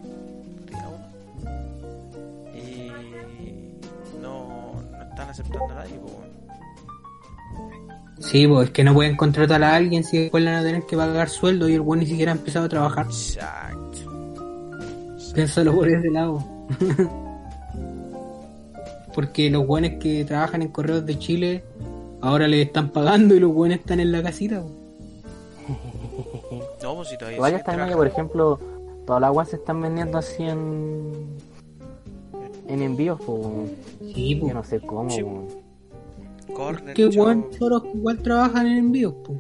día 0.68 0.90
uno. 0.90 1.08
Y 2.56 2.92
no, 4.22 4.82
no 4.92 5.04
están 5.10 5.30
aceptando 5.30 5.66
a 5.72 5.76
nadie, 5.76 5.98
po. 6.00 6.24
Sí, 8.20 8.48
pues 8.48 8.68
es 8.68 8.72
que 8.72 8.84
no 8.84 8.94
pueden 8.94 9.16
contratar 9.16 9.64
a 9.64 9.76
alguien 9.76 10.04
si 10.04 10.18
después 10.18 10.44
le 10.44 10.52
van 10.52 10.60
a 10.60 10.64
tener 10.64 10.84
que 10.84 10.98
pagar 10.98 11.30
sueldo 11.30 11.70
y 11.70 11.74
el 11.74 11.82
weón 11.82 12.00
ni 12.00 12.06
siquiera 12.06 12.32
ha 12.32 12.36
empezado 12.36 12.66
a 12.66 12.70
trabajar. 12.70 13.06
Exacto. 13.06 13.80
Piénsalo 15.34 15.74
por 15.74 15.90
ese 15.90 16.10
lado. 16.10 16.44
Porque 19.14 19.50
los 19.50 19.66
buenos 19.66 19.92
que 20.00 20.26
trabajan 20.26 20.62
en 20.62 20.68
correos 20.70 21.06
de 21.06 21.18
Chile 21.18 21.64
ahora 22.22 22.48
les 22.48 22.68
están 22.68 22.90
pagando 22.90 23.36
y 23.36 23.40
los 23.40 23.54
buenos 23.54 23.80
están 23.80 24.00
en 24.00 24.12
la 24.12 24.22
casita. 24.24 24.62
po. 24.62 24.72
No, 26.82 26.96
pues 26.96 27.10
si 27.10 27.18
todavía 27.18 27.62
que, 27.62 27.96
por 27.96 28.08
ejemplo, 28.08 28.60
todas 29.06 29.22
las 29.22 29.32
weas 29.36 29.50
se 29.50 29.58
están 29.58 29.82
vendiendo 29.82 30.18
así 30.18 30.44
en. 30.44 31.12
en 32.68 32.82
envíos, 32.82 33.20
pues. 33.26 33.40
Sí, 34.14 34.36
Yo 34.36 34.42
pues. 34.42 34.54
no 34.54 34.64
sé 34.64 34.80
cómo, 34.80 35.10
Sí. 35.10 35.24
Corner, 36.54 36.94
Que 36.94 37.08
weón 37.08 37.50
choros 37.52 37.84
que 37.84 37.90
igual 37.90 38.18
trabajan 38.20 38.68
en 38.68 38.78
envíos, 38.78 39.14
pues. 39.24 39.40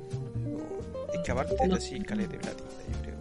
Es 1.13 1.19
que 1.21 1.31
aparte 1.31 1.55
de 1.67 1.73
así, 1.73 1.99
caleta 1.99 2.31
de 2.33 2.37
platita, 2.39 2.63
yo 2.91 3.01
creo. 3.01 3.17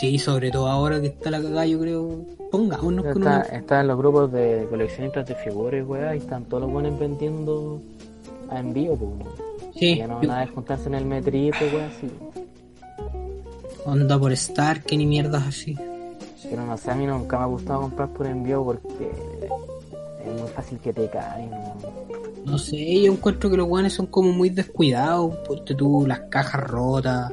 Sí, 0.00 0.18
sobre 0.18 0.50
todo 0.50 0.66
ahora 0.68 1.00
que 1.00 1.08
está 1.08 1.30
la 1.30 1.40
cagada, 1.42 1.66
yo 1.66 1.80
creo. 1.80 2.24
Pongámonos 2.50 3.04
con 3.04 3.22
Está, 3.22 3.46
una. 3.48 3.58
está 3.58 3.80
en 3.80 3.86
los 3.88 3.96
grupos 3.98 4.32
de 4.32 4.66
coleccionistas 4.68 5.26
de 5.26 5.34
figuras, 5.36 5.86
weá, 5.86 6.14
y 6.14 6.18
están 6.18 6.44
todos 6.46 6.62
los 6.64 6.72
buenos 6.72 6.98
vendiendo 6.98 7.80
a 8.48 8.58
envío, 8.58 8.96
pues. 8.96 9.10
Sí, 9.76 9.96
Ya 9.98 10.08
no 10.08 10.20
yo- 10.20 10.28
van 10.28 10.38
a 10.40 10.46
juntarse 10.52 10.88
en 10.88 10.94
el 10.96 11.04
metrito, 11.06 11.58
weá, 11.72 11.86
así. 11.86 12.10
onda 13.86 14.18
por 14.18 14.32
Star, 14.32 14.82
que 14.82 14.96
ni 14.96 15.06
mierdas 15.06 15.46
así. 15.46 15.76
Pero 16.48 16.66
no 16.66 16.76
sé, 16.76 16.90
a 16.90 16.94
mí 16.94 17.06
nunca 17.06 17.38
me 17.38 17.44
ha 17.44 17.46
gustado 17.46 17.82
comprar 17.82 18.08
por 18.08 18.26
envío 18.26 18.64
porque 18.64 19.10
es 20.24 20.40
muy 20.40 20.48
fácil 20.50 20.78
que 20.78 20.92
te 20.92 21.08
caigan, 21.08 21.50
¿no? 21.50 21.74
No 22.44 22.58
sé, 22.58 23.02
yo 23.02 23.12
encuentro 23.12 23.50
que 23.50 23.56
los 23.56 23.66
guanes 23.68 23.92
son 23.92 24.06
como 24.06 24.32
muy 24.32 24.50
descuidados, 24.50 25.36
porque 25.46 25.74
tú 25.74 26.04
las 26.06 26.20
cajas 26.30 26.62
rotas, 26.64 27.32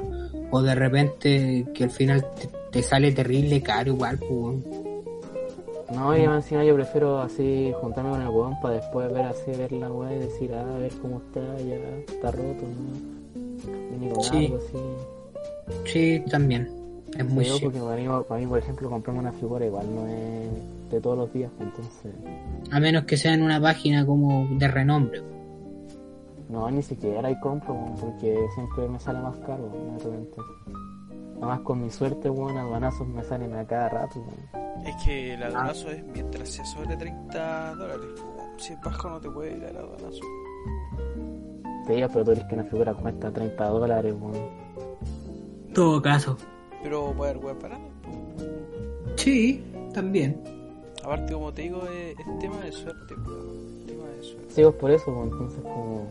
o 0.51 0.61
de 0.61 0.75
repente 0.75 1.65
que 1.73 1.83
al 1.85 1.89
final 1.91 2.25
te, 2.39 2.49
te 2.71 2.83
sale 2.83 3.11
terrible 3.11 3.61
caro 3.61 3.91
igual, 3.93 4.17
pues. 4.19 4.57
No, 5.95 6.15
y 6.17 6.21
encima 6.21 6.65
yo 6.65 6.75
prefiero 6.75 7.19
así 7.21 7.71
juntarme 7.79 8.09
con 8.11 8.21
el 8.21 8.27
weón 8.27 8.59
para 8.61 8.75
después 8.75 9.11
ver 9.13 9.25
así, 9.25 9.51
ver 9.51 9.71
la 9.71 9.89
weá 9.91 10.13
y 10.13 10.19
decir, 10.19 10.53
ah, 10.53 10.75
a 10.75 10.77
ver 10.79 10.91
cómo 11.01 11.21
está, 11.25 11.39
ya 11.59 11.75
está 12.13 12.31
roto, 12.31 12.63
¿no? 12.63 13.89
Viene 13.91 14.13
con 14.13 14.23
Sí. 14.23 14.45
algo 14.47 14.57
así. 14.57 14.77
Sí, 15.85 16.23
también. 16.29 16.69
Es 17.17 17.25
muy 17.29 17.45
chido. 17.45 17.59
porque 17.61 17.79
para 17.79 17.95
mí, 17.95 18.07
para 18.27 18.41
mí, 18.41 18.47
por 18.47 18.59
ejemplo, 18.59 18.89
comprarme 18.89 19.21
una 19.21 19.31
figura 19.31 19.65
igual 19.65 19.85
no 19.95 20.07
es 20.07 20.49
de 20.89 21.01
todos 21.01 21.17
los 21.17 21.33
días, 21.33 21.51
entonces... 21.59 22.13
A 22.71 22.79
menos 22.79 23.03
que 23.05 23.17
sea 23.17 23.33
en 23.33 23.43
una 23.43 23.59
página 23.61 24.05
como 24.05 24.47
de 24.57 24.67
renombre. 24.67 25.21
No, 26.49 26.69
ni 26.71 26.81
siquiera 26.81 27.27
hay 27.27 27.39
compro, 27.39 27.73
weón, 27.73 27.95
porque 27.95 28.37
siempre 28.55 28.87
me 28.87 28.99
sale 28.99 29.19
más 29.19 29.35
caro, 29.37 29.69
de 29.69 30.03
repente. 30.03 30.37
Nada 31.35 31.47
más 31.47 31.59
con 31.61 31.81
mi 31.81 31.89
suerte, 31.89 32.29
weón, 32.29 32.57
aduanazos 32.57 33.07
me 33.07 33.23
salen 33.23 33.53
a 33.55 33.65
cada 33.65 33.89
rato, 33.89 34.19
weón. 34.19 34.85
Es 34.87 34.95
que 35.03 35.33
el 35.33 35.43
aduanazo 35.43 35.89
es 35.91 36.03
mientras 36.05 36.47
sea 36.49 36.65
sobre 36.65 36.95
30 36.95 37.75
dólares. 37.75 38.07
Si 38.57 38.73
es 38.73 38.81
bajo 38.81 39.09
no 39.09 39.19
te 39.19 39.29
puede 39.29 39.57
ir 39.57 39.65
al 39.65 39.77
aduanazo. 39.77 40.21
Te 41.85 41.93
digo, 41.93 42.07
pero 42.11 42.25
tú 42.25 42.31
dices 42.31 42.45
que 42.47 42.55
una 42.55 42.63
figura 42.63 42.93
cuesta 42.93 43.31
30 43.31 43.65
dólares, 43.65 44.15
weón. 44.19 44.49
todo 45.73 46.01
caso. 46.01 46.37
Pero 46.81 47.13
puede 47.13 47.31
haber 47.31 47.43
web 47.43 47.57
para 47.59 47.77
Sí, 49.15 49.63
también. 49.93 50.41
Aparte, 51.07 51.33
como 51.35 51.53
te 51.53 51.61
digo, 51.61 51.83
es, 51.87 52.19
es 52.19 52.39
tema 52.39 52.59
de 52.59 52.71
suerte. 52.73 53.15
po. 53.15 53.31
Tema 53.87 54.07
de 54.07 54.23
suerte. 54.23 54.53
Sí, 54.53 54.61
pues 54.61 54.75
por 54.75 54.91
eso, 54.91 55.05
pues, 55.05 55.31
entonces 55.31 55.61
como... 55.61 56.05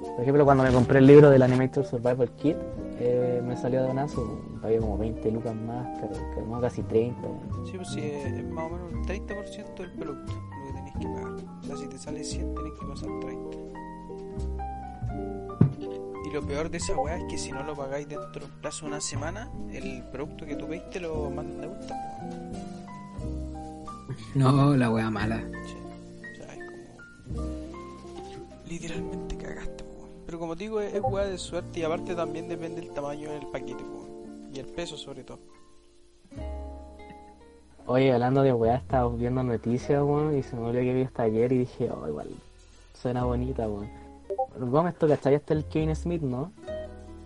Por 0.00 0.22
ejemplo, 0.22 0.44
cuando 0.44 0.64
me 0.64 0.72
compré 0.72 0.98
el 0.98 1.06
libro 1.06 1.30
del 1.30 1.42
Animator 1.42 1.84
Survival 1.84 2.28
Kit, 2.32 2.56
eh, 2.98 3.40
me 3.46 3.56
salió 3.56 3.80
donazo, 3.84 4.40
pagué 4.60 4.78
como 4.78 4.98
20 4.98 5.30
lucas 5.30 5.54
más, 5.54 5.86
pero 6.00 6.14
que 6.34 6.42
no, 6.42 6.60
casi 6.60 6.82
30. 6.82 7.20
weón. 7.20 7.66
Sí, 7.66 7.76
pues 7.76 7.90
sí, 7.90 8.00
es, 8.00 8.24
es 8.26 8.44
más 8.50 8.64
o 8.64 8.70
menos 8.70 8.92
el 8.92 9.22
30% 9.26 9.76
del 9.76 9.92
producto 9.92 10.32
lo 10.32 10.66
que 10.66 10.72
tenés 10.72 10.94
que 10.96 11.06
pagar. 11.06 11.32
O 11.32 11.62
sea, 11.62 11.76
si 11.76 11.86
te 11.86 11.98
sale 11.98 12.24
100, 12.24 12.54
tenés 12.56 12.72
que 12.72 12.86
pasar 12.86 13.08
30. 13.20 13.56
Y 15.78 16.28
y 16.30 16.32
lo 16.32 16.46
peor 16.46 16.70
de 16.70 16.78
esa 16.78 16.96
weá 16.96 17.16
es 17.16 17.24
que 17.24 17.38
si 17.38 17.52
no 17.52 17.62
lo 17.62 17.74
pagáis 17.74 18.08
dentro 18.08 18.40
de 18.40 18.46
un 18.46 18.60
plazo 18.60 18.86
de 18.86 18.92
una 18.92 19.00
semana, 19.00 19.48
el 19.72 20.02
producto 20.10 20.46
que 20.46 20.56
tú 20.56 20.66
pediste 20.66 20.98
lo 20.98 21.30
mandan 21.30 21.60
de 21.60 21.66
vuelta. 21.68 22.89
No, 24.34 24.76
la 24.76 24.90
wea 24.90 25.10
mala. 25.10 25.38
Sí. 25.66 25.74
O 26.32 26.36
sea, 26.36 26.54
es 26.54 26.58
como. 27.34 27.42
Literalmente 28.68 29.36
cagaste, 29.36 29.84
po. 29.84 30.08
Pero 30.26 30.38
como 30.38 30.56
te 30.56 30.64
digo, 30.64 30.80
es, 30.80 30.94
es 30.94 31.00
weá 31.02 31.26
de 31.26 31.38
suerte 31.38 31.80
y 31.80 31.82
aparte 31.82 32.14
también 32.14 32.48
depende 32.48 32.80
del 32.80 32.90
tamaño 32.90 33.30
del 33.32 33.46
paquete, 33.48 33.82
po. 33.84 34.06
Y 34.52 34.58
el 34.58 34.66
peso, 34.66 34.96
sobre 34.96 35.24
todo. 35.24 35.38
Oye, 37.86 38.12
hablando 38.12 38.42
de 38.42 38.52
weá, 38.52 38.76
estaba 38.76 39.08
viendo 39.14 39.42
noticias, 39.42 40.00
weón, 40.02 40.36
y 40.38 40.42
se 40.42 40.54
me 40.54 40.62
olvidó 40.62 40.82
que 40.84 40.94
vi 40.94 41.02
hasta 41.02 41.22
ayer 41.24 41.52
y 41.52 41.58
dije, 41.58 41.90
oh, 41.90 42.06
igual, 42.06 42.28
suena 42.94 43.24
bonita, 43.24 43.66
weón. 43.68 43.88
Gómez, 44.58 44.94
¿tú 44.98 45.08
cachai? 45.08 45.34
Este 45.34 45.54
el 45.54 45.64
Kevin 45.64 45.96
Smith, 45.96 46.22
¿no? 46.22 46.52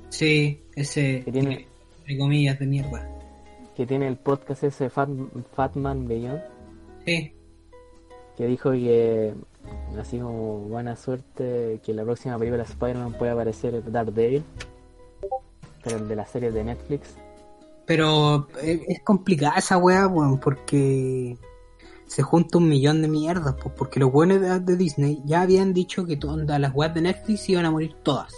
Sí, 0.09 0.63
ese. 0.75 1.23
Que 1.25 1.33
tiene- 1.33 1.67
Entre 2.01 2.19
comillas 2.19 2.59
de 2.59 2.67
mierda. 2.67 3.09
Que 3.77 3.87
tiene 3.87 4.07
el 4.07 4.17
podcast 4.17 4.63
ese 4.65 4.89
Fat, 4.89 5.09
Fatman 5.55 6.07
Beyond, 6.07 6.41
Sí. 7.05 7.35
que 8.37 8.47
dijo 8.47 8.73
que, 8.73 9.35
así 9.99 10.19
como 10.19 10.61
buena 10.61 10.97
suerte, 10.97 11.81
que 11.85 11.93
la 11.93 12.05
próxima 12.05 12.39
película 12.39 12.65
de 12.65 12.71
Spider-Man 12.71 13.13
puede 13.15 13.33
aparecer 13.33 13.91
Daredevil, 13.91 14.43
pero 15.83 15.97
el 15.97 16.09
de 16.09 16.17
la 16.17 16.27
serie 16.27 16.51
de 16.51 16.65
Netflix. 16.65 17.17
Pero 17.87 18.49
eh, 18.63 18.83
es 18.89 19.01
complicada 19.01 19.57
esa 19.59 19.77
weá, 19.77 20.07
weón, 20.07 20.41
porque 20.41 21.37
se 22.07 22.23
junta 22.23 22.59
un 22.59 22.69
millón 22.69 23.03
de 23.03 23.09
mierdas, 23.09 23.55
pues, 23.63 23.75
porque 23.77 24.01
los 24.01 24.11
buenos 24.11 24.41
de, 24.41 24.61
de 24.61 24.77
Disney 24.77 25.21
ya 25.25 25.43
habían 25.43 25.75
dicho 25.75 26.07
que 26.07 26.17
todas 26.17 26.61
las 26.61 26.75
weas 26.75 26.95
de 26.95 27.03
Netflix 27.03 27.49
iban 27.49 27.67
a 27.67 27.71
morir 27.71 27.95
todas. 28.03 28.33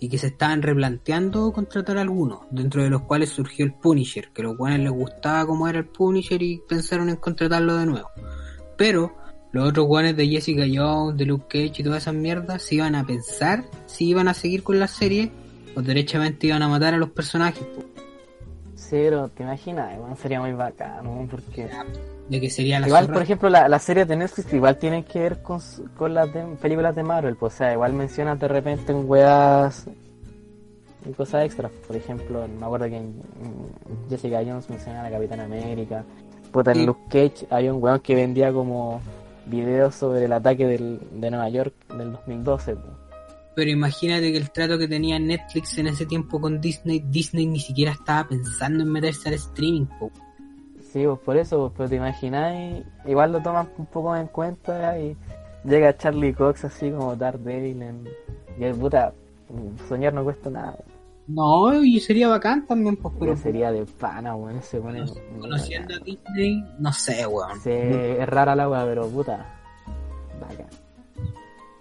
Y 0.00 0.08
que 0.08 0.18
se 0.18 0.28
estaban 0.28 0.62
replanteando 0.62 1.52
contratar 1.52 1.98
a 1.98 2.00
algunos, 2.00 2.40
dentro 2.50 2.82
de 2.82 2.90
los 2.90 3.02
cuales 3.02 3.28
surgió 3.28 3.66
el 3.66 3.74
Punisher, 3.74 4.30
que 4.32 4.42
a 4.42 4.46
los 4.46 4.56
buenos 4.56 4.80
les 4.80 4.90
gustaba 4.90 5.46
cómo 5.46 5.68
era 5.68 5.78
el 5.78 5.86
Punisher 5.86 6.42
y 6.42 6.62
pensaron 6.66 7.10
en 7.10 7.16
contratarlo 7.16 7.76
de 7.76 7.86
nuevo. 7.86 8.08
Pero 8.78 9.14
los 9.52 9.68
otros 9.68 9.86
guanes 9.86 10.16
de 10.16 10.26
Jessica 10.26 10.64
Jones, 10.72 11.18
de 11.18 11.26
Luke 11.26 11.46
Cage 11.48 11.82
y 11.82 11.84
todas 11.84 12.02
esas 12.02 12.14
mierdas 12.14 12.62
se 12.62 12.76
iban 12.76 12.94
a 12.94 13.04
pensar 13.04 13.64
si 13.86 14.08
iban 14.08 14.28
a 14.28 14.34
seguir 14.34 14.62
con 14.62 14.78
la 14.78 14.86
serie 14.86 15.32
o 15.74 15.82
derechamente 15.82 16.46
iban 16.46 16.62
a 16.62 16.68
matar 16.68 16.94
a 16.94 16.98
los 16.98 17.10
personajes. 17.10 17.66
Sí, 18.74 18.96
pero 18.96 19.28
te 19.28 19.42
imaginas, 19.42 19.98
weón, 19.98 20.16
sería 20.16 20.40
muy 20.40 20.52
bacano, 20.52 21.28
porque... 21.30 21.68
de 22.30 22.40
que 22.40 22.48
sería 22.48 22.80
la 22.80 22.86
Igual, 22.86 23.04
zorra. 23.04 23.14
por 23.14 23.22
ejemplo, 23.22 23.48
la, 23.50 23.68
las 23.68 23.82
series 23.82 24.06
de 24.08 24.16
Netflix 24.16 24.52
igual 24.54 24.78
tienen 24.78 25.04
que 25.04 25.18
ver 25.18 25.42
con, 25.42 25.60
con 25.98 26.14
las 26.14 26.32
de- 26.32 26.44
películas 26.62 26.94
de 26.94 27.02
Marvel, 27.02 27.36
pues, 27.36 27.54
o 27.54 27.56
sea, 27.58 27.72
igual 27.74 27.92
mencionas 27.92 28.38
de 28.40 28.46
repente 28.48 28.92
en 28.92 29.02
weas 29.08 29.86
y 31.08 31.12
cosas 31.12 31.44
extras. 31.44 31.70
Por 31.86 31.96
ejemplo, 31.96 32.46
me 32.48 32.64
acuerdo 32.64 32.86
que 32.86 32.96
en, 32.96 33.14
Jessica 34.08 34.38
Jones 34.46 34.70
menciona 34.70 35.00
a 35.00 35.02
la 35.04 35.10
Capitana 35.10 35.44
América. 35.44 36.04
Puta, 36.52 36.72
en. 36.72 36.86
Luke 36.86 37.00
Cage 37.10 37.46
hay 37.50 37.68
un 37.68 37.82
weón 37.82 38.00
que 38.00 38.14
vendía 38.14 38.52
como 38.52 39.00
videos 39.46 39.94
sobre 39.96 40.24
el 40.24 40.32
ataque 40.32 40.66
del, 40.66 41.00
de 41.12 41.30
Nueva 41.30 41.48
York 41.48 41.74
del 41.96 42.12
2012. 42.12 42.74
pues. 42.76 42.86
Pero 43.56 43.70
imagínate 43.70 44.30
que 44.30 44.38
el 44.38 44.50
trato 44.52 44.78
que 44.78 44.86
tenía 44.86 45.18
Netflix 45.18 45.76
en 45.78 45.88
ese 45.88 46.06
tiempo 46.06 46.40
con 46.40 46.60
Disney, 46.60 47.00
Disney 47.00 47.46
ni 47.46 47.58
siquiera 47.58 47.90
estaba 47.92 48.28
pensando 48.28 48.84
en 48.84 48.90
meterse 48.92 49.28
al 49.28 49.34
streaming. 49.34 49.86
po. 49.98 50.10
Sí, 50.92 51.04
pues 51.06 51.18
por 51.20 51.36
eso, 51.36 51.58
pues, 51.60 51.72
pero 51.76 51.88
te 51.88 51.96
imagináis, 51.96 52.84
igual 53.06 53.32
lo 53.32 53.40
toman 53.40 53.68
un 53.78 53.86
poco 53.86 54.16
en 54.16 54.26
cuenta 54.26 54.98
y 54.98 55.16
llega 55.64 55.96
Charlie 55.96 56.34
Cox 56.34 56.64
así 56.64 56.90
como 56.90 57.14
Daredevil 57.14 57.82
en... 57.82 58.08
Y 58.58 58.64
el 58.64 58.74
puta, 58.74 59.12
soñar 59.88 60.12
no 60.12 60.24
cuesta 60.24 60.50
nada. 60.50 60.76
No, 61.28 61.80
y 61.82 62.00
sería 62.00 62.28
bacán 62.28 62.66
también, 62.66 62.96
pues, 62.96 63.14
Pero 63.20 63.36
sería 63.36 63.70
de 63.70 63.86
pana, 63.86 64.34
weón, 64.34 64.56
ese 64.56 64.80
pone... 64.80 65.04
conociendo 65.38 65.94
a 65.94 65.98
Disney, 65.98 66.64
no 66.80 66.92
sé, 66.92 67.24
weón. 67.24 67.60
Sí, 67.60 67.70
es 67.70 68.28
rara 68.28 68.56
la 68.56 68.68
weá, 68.68 68.84
pero 68.84 69.06
puta. 69.06 69.46
Bacán. 70.40 70.66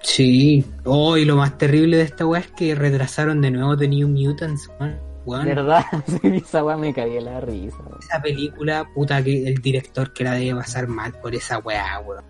Sí. 0.02 0.64
Oh, 0.86 1.18
y 1.18 1.26
lo 1.26 1.36
más 1.36 1.58
terrible 1.58 1.98
de 1.98 2.04
esta 2.04 2.28
weá 2.28 2.42
es 2.42 2.52
que 2.52 2.76
retrasaron 2.76 3.42
de 3.42 3.50
nuevo 3.50 3.76
The 3.76 3.88
New 3.88 4.08
Mutants, 4.08 4.70
weón. 4.80 5.09
Weón, 5.30 5.46
¿Verdad? 5.46 5.86
Sí, 6.08 6.20
esa 6.38 6.64
weá 6.64 6.78
me 6.78 6.94
caí 6.94 7.18
en 7.18 7.26
la 7.26 7.40
risa, 7.42 7.78
weón. 7.86 8.00
Esa 8.02 8.22
película, 8.22 8.88
puta, 8.94 9.24
que 9.24 9.48
el 9.48 9.56
director 9.62 10.12
que 10.14 10.24
la 10.24 10.34
debe 10.34 10.56
pasar 10.60 10.88
mal 10.88 11.14
por 11.22 11.34
esa 11.36 11.60
weá, 11.60 12.00
weón. 12.00 12.24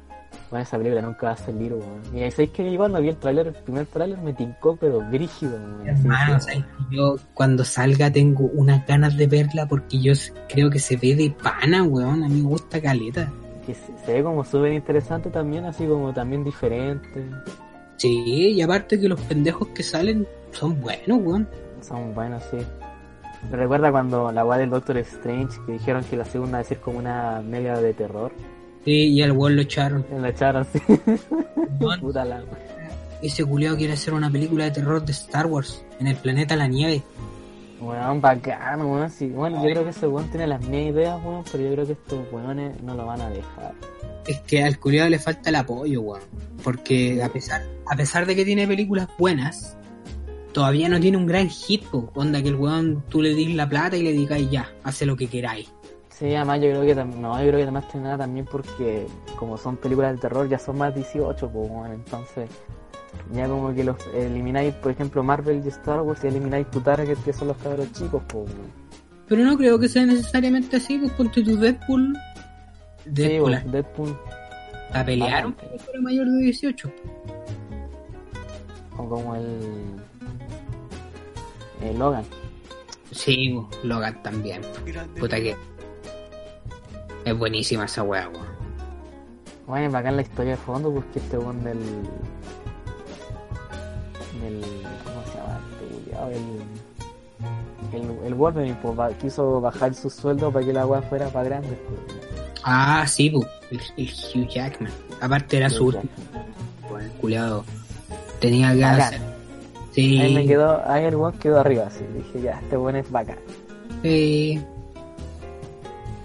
Bueno, 0.49 0.63
esa 0.63 0.77
película 0.77 1.01
nunca 1.03 1.27
va 1.27 1.33
a 1.33 1.37
salir, 1.37 1.73
weón. 1.73 2.01
Y 2.13 2.23
ahí 2.23 2.31
sabéis 2.31 2.49
que 2.51 2.71
yo 2.71 2.77
cuando 2.77 2.99
vi 3.01 3.09
el 3.09 3.17
tráiler, 3.17 3.47
el 3.47 3.53
primer 3.53 3.85
tráiler 3.85 4.17
me 4.19 4.33
tincó, 4.33 4.75
pero 4.75 4.99
brígido, 5.01 5.53
weón. 5.55 5.87
Hermano, 5.87 6.39
¿sabes 6.39 6.63
qué? 6.89 6.95
yo 6.95 7.15
cuando 7.33 7.63
salga 7.63 8.11
tengo 8.11 8.45
unas 8.53 8.85
ganas 8.87 9.15
de 9.15 9.27
verla 9.27 9.67
porque 9.67 9.99
yo 9.99 10.13
creo 10.47 10.69
que 10.69 10.79
se 10.79 10.97
ve 10.97 11.15
de 11.15 11.29
pana, 11.29 11.83
weón. 11.83 12.23
A 12.23 12.27
mí 12.27 12.41
me 12.41 12.49
gusta 12.49 12.81
caleta. 12.81 13.31
que 13.65 13.75
se, 13.75 13.95
se 14.05 14.13
ve 14.13 14.23
como 14.23 14.43
súper 14.43 14.73
interesante 14.73 15.29
también, 15.29 15.65
así 15.65 15.85
como 15.85 16.11
también 16.13 16.43
diferente. 16.43 17.25
Sí, 17.97 18.53
y 18.53 18.61
aparte 18.61 18.99
que 18.99 19.07
los 19.09 19.19
pendejos 19.21 19.67
que 19.69 19.83
salen 19.83 20.25
son 20.51 20.79
buenos, 20.81 21.19
weón. 21.21 21.47
Son 21.81 22.13
buenos, 22.15 22.41
sí. 22.49 22.57
Me 23.49 23.57
recuerda 23.57 23.91
cuando 23.91 24.31
la 24.31 24.45
weá 24.45 24.59
del 24.59 24.69
Doctor 24.69 24.97
Strange, 24.97 25.59
que 25.65 25.73
dijeron 25.73 26.03
que 26.03 26.17
la 26.17 26.25
segunda 26.25 26.57
iba 26.57 26.59
a 26.59 26.63
ser 26.63 26.79
como 26.79 26.99
una 26.99 27.41
media 27.41 27.75
de 27.75 27.93
terror. 27.93 28.31
Sí, 28.85 29.09
y 29.09 29.21
al 29.21 29.31
weón 29.31 29.55
lo 29.55 29.61
echaron. 29.61 30.05
La 30.19 30.29
echaron 30.29 30.61
así. 30.61 30.79
Weón, 31.79 31.99
Puta 32.01 32.25
la... 32.25 32.43
Ese 33.21 33.43
culiao 33.43 33.75
quiere 33.75 33.93
hacer 33.93 34.13
una 34.13 34.29
película 34.29 34.65
de 34.65 34.71
terror 34.71 35.03
de 35.03 35.11
Star 35.11 35.45
Wars 35.45 35.83
en 35.99 36.07
el 36.07 36.15
planeta 36.15 36.55
La 36.55 36.67
Nieve. 36.67 37.03
Weón, 37.81 38.21
bacán, 38.21 38.81
weón. 38.81 39.09
Sí. 39.09 39.29
Bueno, 39.29 39.63
yo 39.63 39.71
creo 39.71 39.83
que 39.83 39.89
ese 39.89 40.07
weón 40.07 40.29
tiene 40.29 40.47
las 40.47 40.61
mismas 40.61 40.95
ideas, 40.95 41.19
weón, 41.23 41.43
pero 41.51 41.63
yo 41.63 41.71
creo 41.73 41.85
que 41.85 41.91
estos 41.93 42.19
weones 42.31 42.81
no 42.81 42.93
lo 42.95 43.05
van 43.05 43.21
a 43.21 43.29
dejar. 43.29 43.73
Es 44.27 44.39
que 44.41 44.63
al 44.63 44.79
culiao 44.79 45.09
le 45.09 45.19
falta 45.19 45.49
el 45.49 45.55
apoyo, 45.55 46.01
weón. 46.01 46.21
Porque 46.63 47.21
a 47.23 47.29
pesar, 47.29 47.63
a 47.89 47.95
pesar 47.95 48.25
de 48.25 48.35
que 48.35 48.45
tiene 48.45 48.67
películas 48.67 49.07
buenas, 49.17 49.77
todavía 50.53 50.89
no 50.89 50.99
tiene 50.99 51.17
un 51.17 51.25
gran 51.25 51.49
hit, 51.49 51.83
po. 51.85 52.11
Onda 52.15 52.41
que 52.41 52.49
el 52.49 52.55
weón 52.55 53.03
tú 53.09 53.21
le 53.21 53.33
dis 53.33 53.53
la 53.55 53.67
plata 53.67 53.97
y 53.97 54.03
le 54.03 54.11
digáis 54.11 54.49
ya, 54.49 54.71
hace 54.83 55.05
lo 55.05 55.15
que 55.15 55.27
queráis. 55.27 55.71
Sí, 56.09 56.35
además 56.35 56.59
yo 56.61 56.69
creo 56.71 56.81
que 56.81 56.95
no, 56.95 57.39
yo 57.39 57.47
creo 57.47 57.57
que 57.57 57.63
además 57.63 57.85
que 57.91 57.97
nada 57.97 58.17
también 58.17 58.45
porque 58.45 59.07
como 59.37 59.57
son 59.57 59.77
películas 59.77 60.15
de 60.15 60.21
terror 60.21 60.49
ya 60.49 60.59
son 60.59 60.77
más 60.77 60.93
18, 60.93 61.49
pues 61.49 61.69
bueno, 61.69 61.93
entonces 61.93 62.49
ya 63.31 63.47
como 63.47 63.73
que 63.73 63.83
los 63.83 63.95
elimináis, 64.13 64.73
por 64.75 64.91
ejemplo, 64.91 65.23
Marvel 65.23 65.61
y 65.63 65.69
Star 65.69 66.01
Wars 66.01 66.21
y 66.23 66.27
elimináis 66.27 66.69
tu 66.71 66.81
target 66.81 67.17
que 67.23 67.31
son 67.31 67.47
los 67.47 67.57
cabros 67.57 67.91
chicos, 67.93 68.21
pues 68.27 68.45
bueno. 68.45 68.69
Pero 69.29 69.43
no 69.43 69.57
creo 69.57 69.79
que 69.79 69.87
sea 69.87 70.05
necesariamente 70.05 70.77
así, 70.77 70.97
pues 70.97 71.11
ponte 71.13 71.43
tu 71.43 71.55
Deadpool. 71.55 72.17
Sí, 73.05 73.11
Deadpool 73.11 73.51
pues, 73.51 73.71
Deadpool 73.71 74.17
a 74.91 75.05
pelear 75.05 75.45
un 75.45 75.51
bastante. 75.53 75.77
película 75.77 76.01
mayor 76.01 76.27
de 76.27 76.37
18. 76.43 76.91
o 78.97 79.09
como 79.09 79.35
el, 79.35 79.47
el 81.81 81.97
Logan. 81.97 82.23
Sí, 83.11 83.59
Logan 83.83 84.21
también. 84.23 84.61
Puta 85.19 85.37
que. 85.37 85.55
Es 87.25 87.37
buenísima 87.37 87.85
esa 87.85 88.03
weá, 88.03 88.29
weón. 88.29 88.47
Bueno, 89.67 89.87
es 89.87 89.91
bacán 89.93 90.15
la 90.15 90.21
historia 90.23 90.51
de 90.51 90.57
fondo 90.57 90.91
porque 90.93 91.19
este 91.19 91.37
weón 91.37 91.63
del 91.63 91.79
del 94.41 94.61
¿cómo 95.03 95.23
se 95.25 95.37
llama? 95.37 95.59
Este 96.31 97.95
el, 97.95 98.01
el, 98.01 98.25
el 98.25 98.33
Wolverine 98.33 98.77
pues, 98.81 99.15
quiso 99.17 99.61
bajar 99.61 99.93
su 99.93 100.09
sueldo 100.09 100.51
para 100.51 100.65
que 100.65 100.73
la 100.73 100.85
weá 100.87 101.01
fuera 101.03 101.27
para 101.29 101.49
grande. 101.49 101.69
pues. 101.87 101.99
Ah, 102.63 103.05
sí, 103.07 103.29
po, 103.29 103.45
el, 103.71 103.79
el 103.97 104.07
Hugh 104.07 104.47
Jackman. 104.47 104.91
Aparte 105.21 105.57
era 105.57 105.69
su 105.69 105.83
Hugh 105.83 105.95
último, 105.95 106.13
weón, 106.89 107.01
el 107.03 107.11
culiado. 107.11 107.65
Tenía 108.39 108.73
que 108.73 108.83
hacer. 108.85 109.21
Sí, 109.91 110.19
Ahí 110.19 110.33
me 110.35 110.45
quedó, 110.45 110.81
ahí 110.85 111.05
el 111.05 111.15
weón 111.15 111.33
quedó 111.39 111.59
arriba, 111.59 111.85
así. 111.87 112.03
Dije, 112.15 112.41
ya, 112.41 112.59
este 112.59 112.77
weón 112.77 112.95
es 112.97 113.09
bacán. 113.11 113.37
sí. 114.03 114.61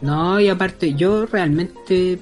No, 0.02 0.38
y 0.38 0.48
aparte, 0.48 0.92
yo 0.94 1.24
realmente. 1.24 2.18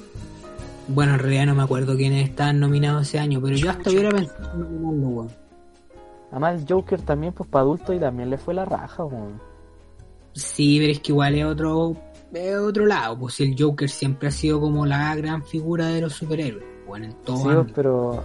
Bueno, 0.87 1.15
en 1.15 1.19
realidad 1.19 1.47
no 1.47 1.55
me 1.57 1.63
acuerdo 1.63 1.97
quiénes 1.97 2.29
estaban 2.29 2.61
nominados 2.61 3.09
ese 3.09 3.19
año, 3.19 3.41
pero 3.43 3.57
yo 3.57 3.71
hasta 3.71 3.91
hubiera 3.91 4.11
pensado 4.11 4.53
en 4.55 4.61
nominarlo, 4.61 5.09
weón. 5.09 5.31
Además 6.31 6.63
el 6.63 6.67
Joker 6.69 7.01
también, 7.03 7.33
pues 7.33 7.49
para 7.49 7.63
adultos 7.63 7.95
y 7.97 7.99
también 7.99 8.31
le 8.31 8.39
fue 8.39 8.55
la 8.55 8.65
raja, 8.65 9.05
weón. 9.05 9.41
Sí, 10.33 10.79
pero 10.81 10.93
es 10.93 11.01
que 11.01 11.13
igual 11.13 11.35
es 11.35 11.45
otro, 11.45 11.97
es 12.33 12.57
otro 12.57 12.87
lado, 12.87 13.19
pues 13.19 13.41
el 13.41 13.55
Joker 13.59 13.91
siempre 13.91 14.29
ha 14.29 14.31
sido 14.31 14.61
como 14.61 14.87
la 14.87 15.15
gran 15.15 15.43
figura 15.45 15.89
de 15.89 16.01
los 16.01 16.15
superhéroes, 16.15 16.65
bueno, 16.87 17.07
en 17.07 17.13
todo 17.25 17.65
Sí, 17.65 17.73
pero 17.75 18.23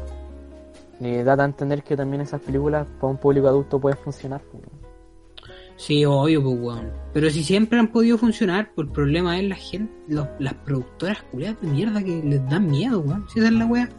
le 0.99 1.23
da 1.23 1.33
a 1.33 1.45
entender 1.45 1.83
que 1.83 1.95
también 1.95 2.21
esas 2.21 2.41
películas 2.41 2.87
para 2.99 3.11
un 3.11 3.17
público 3.17 3.47
adulto 3.47 3.79
pueden 3.79 3.97
funcionar. 3.99 4.41
pues. 4.51 4.63
Sí, 5.75 6.03
obvio, 6.05 6.41
pues 6.43 6.57
weón. 6.59 6.91
Pero 7.13 7.29
si 7.29 7.43
siempre 7.43 7.77
han 7.77 7.89
podido 7.91 8.17
funcionar, 8.17 8.71
pues 8.73 8.87
el 8.87 8.93
problema 8.93 9.37
es 9.39 9.43
la 9.47 9.55
gente, 9.55 9.93
los- 10.07 10.27
las 10.39 10.55
productoras 10.55 11.21
culiadas 11.31 11.61
de 11.61 11.67
mierda 11.67 12.03
que 12.03 12.21
les 12.23 12.49
dan 12.49 12.65
miedo, 12.67 12.99
weón. 13.01 13.25
Si 13.29 13.39
esa 13.39 13.49
es 13.49 13.53
la 13.53 13.65
wea. 13.67 13.89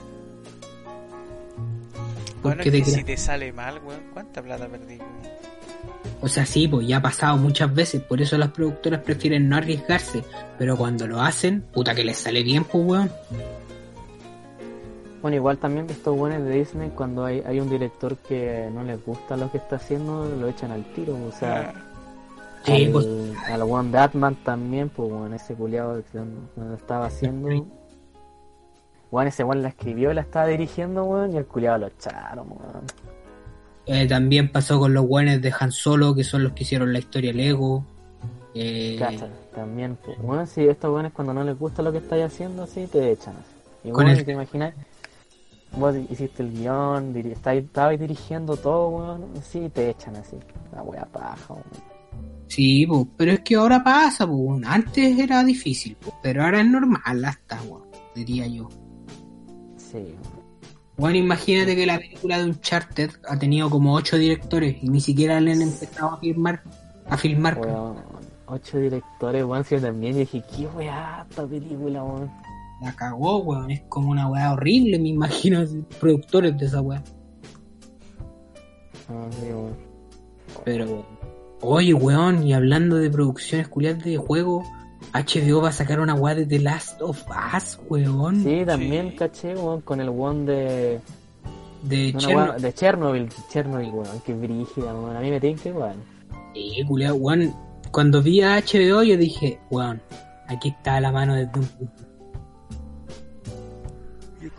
Bueno, 2.43 2.63
es 2.63 2.71
que 2.71 2.85
si 2.85 3.05
te 3.05 3.17
sale 3.17 3.53
mal, 3.53 3.81
weón, 3.87 4.01
¿cuánta 4.13 4.43
plata 4.43 4.67
perdí, 4.69 4.97
weón? 4.97 5.39
O 6.21 6.27
sea, 6.29 6.45
sí, 6.47 6.67
pues 6.67 6.87
ya 6.87 6.97
ha 6.97 7.03
pasado 7.03 7.37
muchas 7.37 7.73
veces, 7.73 8.03
por 8.03 8.21
eso 8.21 8.37
las 8.39 8.51
productoras 8.51 9.03
prefieren 9.03 9.49
no 9.49 9.57
arriesgarse, 9.57 10.25
pero 10.59 10.77
cuando 10.77 11.07
lo 11.07 11.21
hacen, 11.21 11.63
puta 11.73 11.95
que 11.95 12.03
les 12.05 12.19
sale 12.19 12.43
bien, 12.43 12.65
pues 12.65 12.85
weón. 12.85 13.11
Bueno, 15.23 15.37
igual 15.37 15.59
también 15.59 15.87
estos 15.91 16.17
buenos 16.17 16.43
de 16.45 16.51
Disney, 16.51 16.91
cuando 16.95 17.25
hay, 17.25 17.43
hay 17.47 17.59
un 17.61 17.69
director 17.69 18.17
que 18.19 18.71
no 18.73 18.85
les 18.85 19.05
gusta 19.05 19.37
lo 19.37 19.51
que 19.51 19.59
está 19.59 19.77
haciendo, 19.77 20.29
lo 20.41 20.47
echan 20.49 20.71
al 20.71 20.85
tiro. 20.93 21.17
O 21.29 21.33
sea, 21.33 21.75
Sí, 22.65 22.85
al, 22.87 22.93
pues, 22.93 23.07
al 23.49 23.63
One 23.63 23.91
Batman 23.91 24.37
también, 24.45 24.89
pues 24.91 25.11
bueno, 25.11 25.35
ese 25.35 25.55
culiado 25.55 26.03
que 26.13 26.19
no 26.57 26.75
estaba 26.75 27.07
haciendo. 27.07 27.49
Bueno, 29.11 29.29
ese 29.31 29.43
weón 29.43 29.63
la 29.63 29.69
escribió 29.69 30.11
y 30.11 30.15
la 30.15 30.21
estaba 30.21 30.47
dirigiendo, 30.47 31.05
weón, 31.05 31.33
y 31.33 31.37
el 31.39 31.47
culiado 31.47 31.79
lo 31.79 31.87
echaron, 31.87 32.47
weón. 32.51 32.85
eh, 33.87 34.07
también 34.07 34.53
pasó 34.53 34.79
con 34.79 34.93
los 34.93 35.05
weones 35.09 35.41
de 35.41 35.53
Han 35.59 35.73
Solo, 35.73 36.15
que 36.15 36.25
son 36.25 36.43
los 36.45 36.53
que 36.53 36.63
hicieron 36.65 36.93
la 36.93 36.99
historia 36.99 37.33
Lego. 37.33 37.85
Eh, 38.55 38.97
Cacha, 38.99 39.29
también, 39.55 39.97
pues, 40.05 40.19
bueno, 40.21 40.45
si 40.47 40.67
estos 40.69 40.93
weones 40.93 41.13
cuando 41.13 41.33
no 41.33 41.43
les 41.43 41.59
gusta 41.59 41.83
lo 41.83 41.91
que 41.91 41.99
estáis 41.99 42.25
haciendo, 42.25 42.65
así 42.65 42.87
te 42.87 43.11
echan. 43.13 43.35
así. 43.35 43.89
Y 43.89 43.91
Con 43.93 44.05
bueno, 44.05 44.19
el- 44.19 44.25
te 44.27 44.33
imaginas, 44.33 44.75
vos 45.77 45.95
hiciste 46.11 46.43
el 46.43 46.53
guion, 46.53 47.13
diri- 47.15 47.33
estabais 47.33 47.65
estabais 47.65 48.01
dirigiendo 48.01 48.57
todo, 48.57 48.89
weón, 48.89 49.27
sí, 49.43 49.69
te 49.73 49.91
echan 49.91 50.17
así. 50.17 50.37
La 50.75 50.83
wea 50.83 51.05
paja, 51.07 51.55
weón. 51.55 51.65
Sí, 52.47 52.87
pues, 52.87 53.07
pero 53.17 53.33
es 53.33 53.41
que 53.41 53.57
ahora 53.57 53.83
pasa, 53.85 54.25
weón. 54.25 54.65
Antes 54.65 55.19
era 55.19 55.45
difícil, 55.45 55.97
pues, 56.01 56.15
pero 56.23 56.45
ahora 56.45 56.61
es 56.61 56.67
normal 56.67 57.25
hasta, 57.25 57.61
weón, 57.63 57.83
diría 58.15 58.47
yo. 58.47 58.69
Sí. 59.77 60.15
Bueno, 60.97 61.17
imagínate 61.19 61.77
que 61.77 61.87
la 61.87 61.99
película 61.99 62.39
de 62.39 62.45
Uncharted 62.47 63.11
ha 63.29 63.39
tenido 63.39 63.71
como 63.71 63.95
ocho 63.95 64.17
directores 64.19 64.83
y 64.83 64.89
ni 64.89 65.01
siquiera 65.01 65.41
le 65.41 65.53
han 65.53 65.63
empezado 65.63 66.11
a 66.15 66.17
filmar, 66.19 66.63
a 67.09 67.17
filmar. 67.17 67.59
Weón, 67.61 67.97
ocho 68.47 68.79
directores, 68.79 69.45
weón, 69.45 69.63
si 69.65 69.77
yo 69.77 69.81
también 69.83 70.17
dije, 70.17 70.43
qué 70.57 70.67
weá 70.67 71.25
esta 71.31 71.47
película, 71.47 72.03
weón. 72.03 72.31
La 72.83 72.93
cagó, 72.95 73.39
weón. 73.39 73.71
Es 73.71 73.81
como 73.89 74.11
una 74.11 74.29
weá 74.29 74.53
horrible, 74.53 74.99
me 74.99 75.09
imagino, 75.09 75.65
productores 76.01 76.57
de 76.59 76.67
esa 76.67 76.81
weá. 76.81 77.03
Ah, 79.09 79.27
sí, 79.31 79.47
weón. 79.47 79.77
Pero, 80.65 81.05
oye, 81.61 81.95
weón, 81.95 82.43
y 82.47 82.53
hablando 82.53 82.97
de 82.97 83.11
producciones 83.11 83.69
culiadas 83.69 84.05
de 84.05 84.17
juego, 84.17 84.63
HBO 85.13 85.63
va 85.63 85.69
a 85.71 85.73
sacar 85.73 86.01
una 86.01 86.15
weá 86.15 86.35
de 86.35 86.47
The 86.47 86.59
Last 86.61 87.01
of 87.03 87.23
Us, 87.57 87.79
weón. 87.89 88.43
Sí, 88.43 88.63
también 88.67 89.11
Sí. 89.11 89.17
caché, 89.17 89.55
weón, 89.55 89.81
con 89.83 90.01
el 90.01 90.11
weón 90.11 90.47
de, 90.47 91.01
De 91.83 92.13
Chernobyl. 92.17 92.37
weá- 92.37 92.57
de 92.59 92.73
Chernobyl, 92.75 93.29
Chernobyl, 93.51 93.91
weón, 93.91 94.21
que 94.25 94.35
brígida, 94.35 94.95
weón. 94.95 95.17
A 95.17 95.21
mí 95.21 95.31
me 95.31 95.41
tinca 95.41 95.69
igual. 95.69 95.97
Sí, 96.55 96.85
culiao, 96.87 97.15
weón. 97.17 97.55
Cuando 97.93 98.21
vi 98.23 98.43
a 98.43 98.57
HBO, 98.59 99.03
yo 99.03 99.17
dije, 99.17 99.59
weón, 99.71 100.03
aquí 100.49 100.69
está 100.71 101.01
la 101.01 101.11
mano 101.13 101.35
de 101.35 101.47
Doom. 101.47 101.65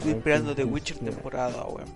Estoy 0.09 0.17
esperando 0.17 0.55
The 0.55 0.65
Witcher 0.65 0.97
temporada, 0.97 1.65
weón. 1.65 1.87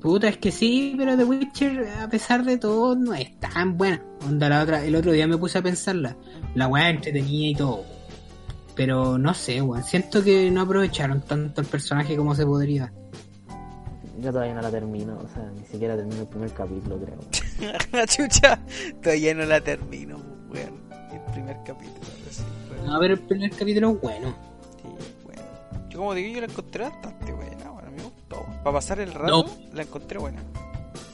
Puta, 0.00 0.28
es 0.28 0.36
que 0.36 0.50
sí, 0.52 0.94
pero 0.98 1.16
The 1.16 1.24
Witcher, 1.24 1.88
a 2.02 2.08
pesar 2.10 2.44
de 2.44 2.58
todo, 2.58 2.94
no 2.94 3.14
es 3.14 3.40
tan 3.40 3.78
buena. 3.78 4.02
Onda, 4.26 4.50
la 4.50 4.62
otra, 4.62 4.84
el 4.84 4.94
otro 4.94 5.12
día 5.12 5.26
me 5.26 5.38
puse 5.38 5.56
a 5.56 5.62
pensarla. 5.62 6.14
La 6.54 6.68
weá 6.68 6.90
entretenida 6.90 7.48
y 7.48 7.54
todo. 7.54 7.84
Pero 8.74 9.16
no 9.16 9.32
sé, 9.32 9.62
weón. 9.62 9.82
Siento 9.82 10.22
que 10.22 10.50
no 10.50 10.60
aprovecharon 10.60 11.22
tanto 11.22 11.62
el 11.62 11.66
personaje 11.66 12.18
como 12.18 12.34
se 12.34 12.44
podría. 12.44 12.92
Yo 14.20 14.30
todavía 14.30 14.54
no 14.54 14.60
la 14.60 14.70
termino, 14.70 15.18
o 15.18 15.28
sea, 15.28 15.50
ni 15.58 15.64
siquiera 15.64 15.96
termino 15.96 16.20
el 16.20 16.28
primer 16.28 16.52
capítulo, 16.52 17.00
creo. 17.00 17.18
La 17.92 18.06
chucha, 18.06 18.60
todavía 19.02 19.34
no 19.34 19.44
la 19.44 19.60
termino, 19.60 20.18
weón. 20.50 20.82
El 21.12 21.32
primer 21.32 21.56
capítulo, 21.64 22.06
recién. 22.26 22.46
No, 22.86 22.98
pero 23.00 23.14
el 23.14 23.20
primer 23.20 23.50
capítulo 23.50 23.92
es 23.92 24.00
bueno. 24.02 24.53
Yo 25.94 26.00
como 26.00 26.12
digo, 26.14 26.34
yo 26.34 26.40
la 26.40 26.46
encontré 26.46 26.82
bastante 26.84 27.32
buena, 27.32 27.70
bueno, 27.70 27.90
me 27.96 28.02
gustó. 28.02 28.44
Para 28.64 28.72
pasar 28.72 28.98
el 28.98 29.14
rato, 29.14 29.44
No. 29.44 29.74
la 29.74 29.82
encontré 29.82 30.18
buena. 30.18 30.42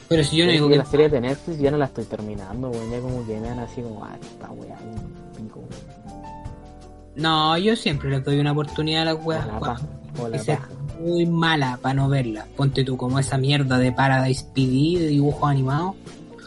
Pero 0.08 0.24
si 0.24 0.38
yo 0.38 0.46
no 0.46 0.52
digo 0.52 0.66
que 0.68 0.72
que. 0.72 0.78
la 0.78 0.84
serie 0.86 1.08
de 1.10 1.20
Netflix 1.20 1.58
ya 1.58 1.70
no 1.70 1.76
la 1.76 1.84
estoy 1.84 2.04
terminando, 2.04 2.70
weón. 2.70 2.90
Ya 2.90 2.98
como 3.00 3.24
que 3.26 3.38
me 3.38 3.46
dan 3.48 3.58
así 3.60 3.82
como, 3.82 4.02
ah, 4.04 4.16
esta 4.20 4.50
weá, 4.50 4.76
un 4.80 5.44
pico. 5.44 5.60
No, 7.16 7.56
yo 7.58 7.76
siempre 7.76 8.08
le 8.10 8.20
doy 8.20 8.40
una 8.40 8.52
oportunidad 8.52 9.02
a 9.02 9.14
las 9.14 9.24
weas. 9.24 9.46
paja. 9.46 9.80
muy 10.98 11.26
mala 11.26 11.78
para 11.80 11.94
no 11.94 12.08
verla. 12.08 12.46
Ponte 12.56 12.82
tú 12.84 12.96
como 12.96 13.18
esa 13.18 13.36
mierda 13.38 13.78
de 13.78 13.92
Paradise 13.92 14.44
PD 14.54 14.98
de 14.98 15.06
dibujos 15.08 15.48
animados. 15.50 15.94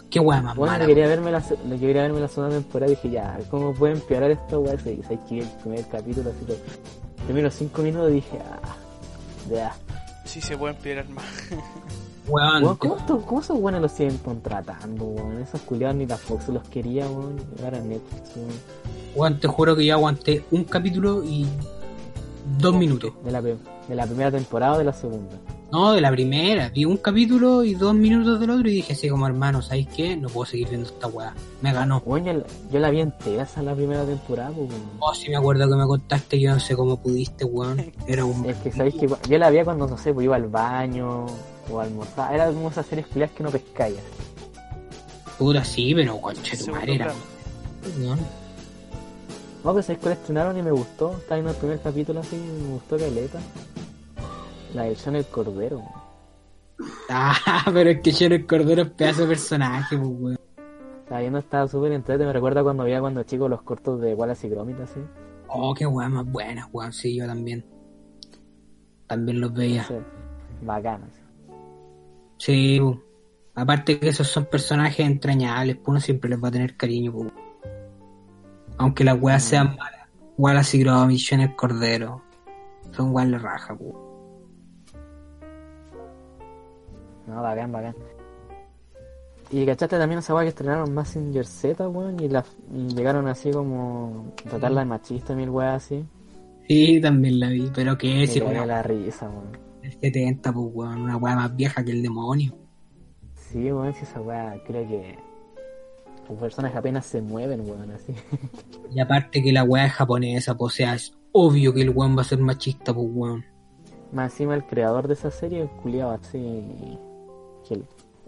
Qué 0.09 0.19
wea 0.19 0.41
más 0.41 0.55
Bueno, 0.55 0.73
mala. 0.73 0.85
quería 0.85 1.07
verme 1.07 1.31
la, 1.31 1.41
quería 1.79 2.03
verme 2.03 2.19
la 2.19 2.27
segunda 2.27 2.55
temporada 2.55 2.91
y 2.91 2.95
dije, 2.95 3.09
ya, 3.11 3.39
¿cómo 3.49 3.73
puede 3.73 3.93
empeorar 3.93 4.29
esto, 4.31 4.59
weón? 4.59 4.77
Se 4.79 5.01
se 5.03 5.19
que 5.27 5.39
el 5.39 5.47
primer 5.61 5.87
capítulo, 5.87 6.29
así 6.29 6.45
que, 6.45 6.57
primeros 7.25 7.53
cinco 7.53 7.81
minutos 7.81 8.11
dije, 8.11 8.39
ah, 8.39 8.75
ya. 9.49 9.75
Sí 10.25 10.41
se 10.41 10.57
puede 10.57 10.73
empeorar 10.75 11.07
más. 11.09 11.25
Weón, 12.27 12.63
Weón, 12.63 12.77
¿cómo, 12.77 12.95
esto- 12.97 13.21
¿Cómo 13.25 13.41
esos 13.41 13.59
buenos 13.59 13.81
los 13.81 13.91
siguen 13.91 14.17
contratando, 14.19 15.03
weón? 15.03 15.41
Esos 15.41 15.59
culiados 15.61 15.97
ni 15.97 16.05
la 16.05 16.17
Fox 16.17 16.47
los 16.47 16.63
quería, 16.69 17.05
weón. 17.09 17.35
Ahora 17.63 17.79
Netflix, 17.81 18.35
weón. 18.37 18.49
weón, 19.15 19.39
te 19.39 19.47
juro 19.49 19.75
que 19.75 19.85
yo 19.85 19.93
aguanté 19.95 20.45
un 20.51 20.63
capítulo 20.63 21.21
y 21.23 21.45
dos 22.59 22.73
minutos. 22.75 23.11
De 23.25 23.31
la, 23.31 23.41
de 23.41 23.57
la 23.89 24.05
primera 24.05 24.31
temporada 24.31 24.73
o 24.75 24.77
de 24.77 24.83
la 24.85 24.93
segunda. 24.93 25.35
No, 25.73 25.91
de 25.93 26.01
la 26.01 26.11
primera. 26.11 26.69
Vi 26.69 26.85
un 26.85 26.97
capítulo 26.97 27.63
y 27.63 27.73
dos 27.73 27.95
minutos 27.95 28.39
del 28.39 28.51
otro 28.51 28.69
y 28.69 28.73
dije 28.73 28.93
así 28.93 29.09
como 29.09 29.25
hermano, 29.25 29.59
¿sabéis 29.63 29.87
qué? 29.87 30.15
No 30.15 30.29
puedo 30.29 30.45
seguir 30.45 30.69
viendo 30.69 30.87
esta 30.87 31.07
weá. 31.07 31.33
Me 31.63 31.73
ganó. 31.73 31.99
Weón, 32.05 32.43
yo, 32.71 32.79
la- 32.79 32.91
vi 32.91 33.01
entera 33.01 33.41
esa 33.41 33.63
la 33.63 33.73
primera 33.73 34.05
temporada, 34.05 34.51
pues, 34.51 34.69
weón. 34.69 34.81
Oh, 34.99 35.15
sí 35.15 35.29
me 35.29 35.35
acuerdo 35.35 35.67
que 35.67 35.75
me 35.75 35.87
contaste, 35.87 36.39
yo 36.39 36.53
no 36.53 36.59
sé 36.59 36.75
cómo 36.75 36.97
pudiste, 37.01 37.43
weón. 37.43 37.91
Era 38.07 38.23
un... 38.23 38.45
Es 38.45 38.57
que 38.57 38.71
sabéis 38.71 38.93
que 38.93 39.07
yo 39.27 39.37
la 39.39 39.49
veía 39.49 39.65
cuando, 39.65 39.87
no 39.87 39.97
sé, 39.97 40.13
pues 40.13 40.25
iba 40.25 40.35
al 40.35 40.47
baño 40.47 41.25
o 41.71 41.79
a 41.79 41.83
almorzar. 41.85 42.35
Era 42.35 42.45
como 42.51 42.69
esas 42.69 42.85
series 42.85 43.07
culiadas 43.07 43.35
que 43.35 43.41
no 43.41 43.49
pescáis. 43.49 43.95
Puta, 45.39 45.65
sí, 45.65 45.95
pero 45.95 46.21
conche 46.21 46.55
tu 46.55 46.69
madre 46.71 46.93
era... 46.93 47.13
weón. 47.99 48.19
No, 49.63 49.71
pero 49.71 49.81
sabéis 49.81 49.99
cuál 50.03 50.13
estrenaron 50.13 50.55
y 50.55 50.61
me 50.61 50.69
gustó. 50.71 51.13
Estaba 51.17 51.37
viendo 51.37 51.49
el 51.49 51.57
primer 51.57 51.79
capítulo 51.81 52.19
así 52.19 52.35
me 52.35 52.73
gustó 52.73 52.95
caleta. 52.95 53.39
La 54.73 54.83
de 54.83 54.95
Sean 54.95 55.15
el 55.15 55.25
Cordero. 55.25 55.77
weón. 55.77 55.91
Ah, 57.09 57.35
pero 57.73 57.89
es 57.91 58.01
que 58.01 58.11
yo 58.11 58.27
el 58.27 58.45
Cordero 58.45 58.83
es 58.83 58.89
pedazo 58.89 59.21
de 59.21 59.27
personaje, 59.27 59.97
pues, 59.97 60.09
weón. 60.09 60.39
Estaba 61.03 61.19
viendo, 61.19 61.39
estaba 61.39 61.67
súper 61.67 61.91
entretenido. 61.91 62.27
Me 62.27 62.33
recuerda 62.33 62.63
cuando 62.63 62.83
veía 62.83 62.99
cuando 63.01 63.23
chico 63.23 63.47
los 63.47 63.61
cortos 63.61 64.01
de 64.01 64.15
Wallace 64.15 64.47
y 64.47 64.49
Gromit 64.49 64.79
así. 64.79 64.99
Oh, 65.47 65.73
qué 65.73 65.85
weá 65.85 66.09
más 66.09 66.25
buena, 66.25 66.67
weón. 66.71 66.91
Sí, 66.91 67.15
yo 67.15 67.27
también. 67.27 67.65
También 69.07 69.41
los 69.41 69.53
veía. 69.53 69.83
Sí, 69.83 69.95
bacanas. 70.61 71.11
Sí, 72.37 72.81
aparte 73.53 73.99
que 73.99 74.09
esos 74.09 74.27
son 74.27 74.45
personajes 74.45 75.05
entrañables, 75.05 75.75
pues 75.75 75.87
uno 75.87 75.99
siempre 75.99 76.29
les 76.29 76.43
va 76.43 76.47
a 76.47 76.51
tener 76.51 76.75
cariño, 76.75 77.11
pu. 77.11 77.31
Aunque 78.77 79.03
las 79.03 79.21
weas 79.21 79.43
sean 79.43 79.75
malas. 79.75 80.07
Wallace 80.35 80.77
y 80.77 80.83
Gromit, 80.83 81.19
Sean 81.19 81.41
el 81.41 81.55
Cordero. 81.55 82.23
Son 82.91 83.13
weas 83.13 83.29
de 83.29 83.37
raja, 83.37 83.75
pu. 83.75 84.12
No, 87.27 87.41
bacán, 87.41 87.71
bacán. 87.71 87.95
Y 89.51 89.65
cachaste 89.67 89.99
también 89.99 90.19
esa 90.19 90.33
weá 90.33 90.43
que 90.43 90.49
estrenaron 90.49 90.93
Massinger 90.93 91.45
Z, 91.45 91.87
weón, 91.87 92.19
y, 92.19 92.27
la, 92.27 92.43
y 92.73 92.87
llegaron 92.87 93.27
así 93.27 93.51
como 93.51 94.33
a 94.45 94.49
tratarla 94.49 94.81
de 94.81 94.85
machista, 94.87 95.35
mil 95.35 95.51
weas 95.51 95.83
así. 95.83 96.03
Sí, 96.67 96.99
también 96.99 97.39
la 97.39 97.49
vi, 97.49 97.69
pero 97.73 97.97
que 97.97 98.23
es 98.23 98.35
una 98.37 98.65
la 98.65 98.81
risa, 98.81 99.29
weón. 99.29 99.51
del 99.81 99.91
70, 99.91 100.53
pues 100.53 100.65
weón, 100.73 101.01
una 101.03 101.17
wea 101.17 101.35
más 101.35 101.55
vieja 101.55 101.83
que 101.83 101.91
el 101.91 102.01
demonio. 102.01 102.55
Sí, 103.35 103.71
weón, 103.71 103.93
si 103.93 104.03
esa 104.03 104.21
weá 104.21 104.55
creo 104.65 104.87
que 104.87 105.19
son 106.25 106.37
personas 106.37 106.71
que 106.71 106.77
apenas 106.79 107.05
se 107.05 107.21
mueven, 107.21 107.61
weón, 107.61 107.91
así. 107.91 108.15
Y 108.91 108.99
aparte 108.99 109.43
que 109.43 109.51
la 109.51 109.63
wea 109.63 109.85
es 109.85 109.93
japonesa, 109.93 110.57
pues 110.57 110.73
o 110.73 110.75
sea, 110.77 110.95
es 110.95 111.13
obvio 111.31 111.73
que 111.73 111.81
el 111.81 111.91
weón 111.91 112.17
va 112.17 112.21
a 112.21 112.25
ser 112.25 112.39
machista, 112.39 112.91
pues 112.91 113.07
weón. 113.11 113.45
Más 114.11 114.31
encima 114.31 114.55
el 114.55 114.65
creador 114.65 115.07
de 115.07 115.13
esa 115.13 115.29
serie, 115.29 115.69
culiado 115.81 116.11
así. 116.11 116.63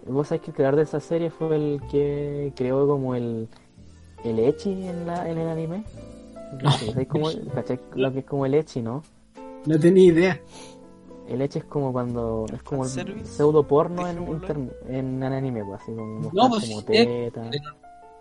Vos 0.06 0.28
sabés 0.28 0.42
que 0.42 0.50
el 0.50 0.56
creador 0.56 0.76
de 0.76 0.82
esa 0.82 1.00
serie 1.00 1.30
fue 1.30 1.56
el 1.56 1.80
que 1.90 2.52
creó 2.54 2.86
como 2.86 3.14
el. 3.14 3.48
el 4.24 4.38
Echi 4.38 4.70
en, 4.70 5.06
la, 5.06 5.28
en 5.28 5.38
el 5.38 5.48
anime. 5.48 5.84
No. 6.62 6.70
¿Sabéis 6.70 7.08
cómo, 7.08 7.28
cachai 7.54 7.80
lo 7.94 8.12
que 8.12 8.20
es 8.20 8.24
como 8.24 8.46
el 8.46 8.54
Echi, 8.54 8.82
no? 8.82 9.02
No 9.66 9.78
tenía 9.78 10.04
idea. 10.04 10.40
El 11.28 11.42
Echi 11.42 11.58
es 11.58 11.64
como 11.64 11.92
cuando. 11.92 12.46
es 12.52 12.62
como 12.62 12.84
el 12.84 13.26
pseudo 13.26 13.66
porno 13.66 14.06
en, 14.06 14.70
en 14.88 15.22
el 15.22 15.32
anime, 15.32 15.64
pues, 15.64 15.80
así 15.82 15.92
como 15.92 16.20
mostrar 16.20 16.34
No, 16.34 16.48
pues, 16.50 16.68
como 16.68 16.82
teta. 16.82 17.50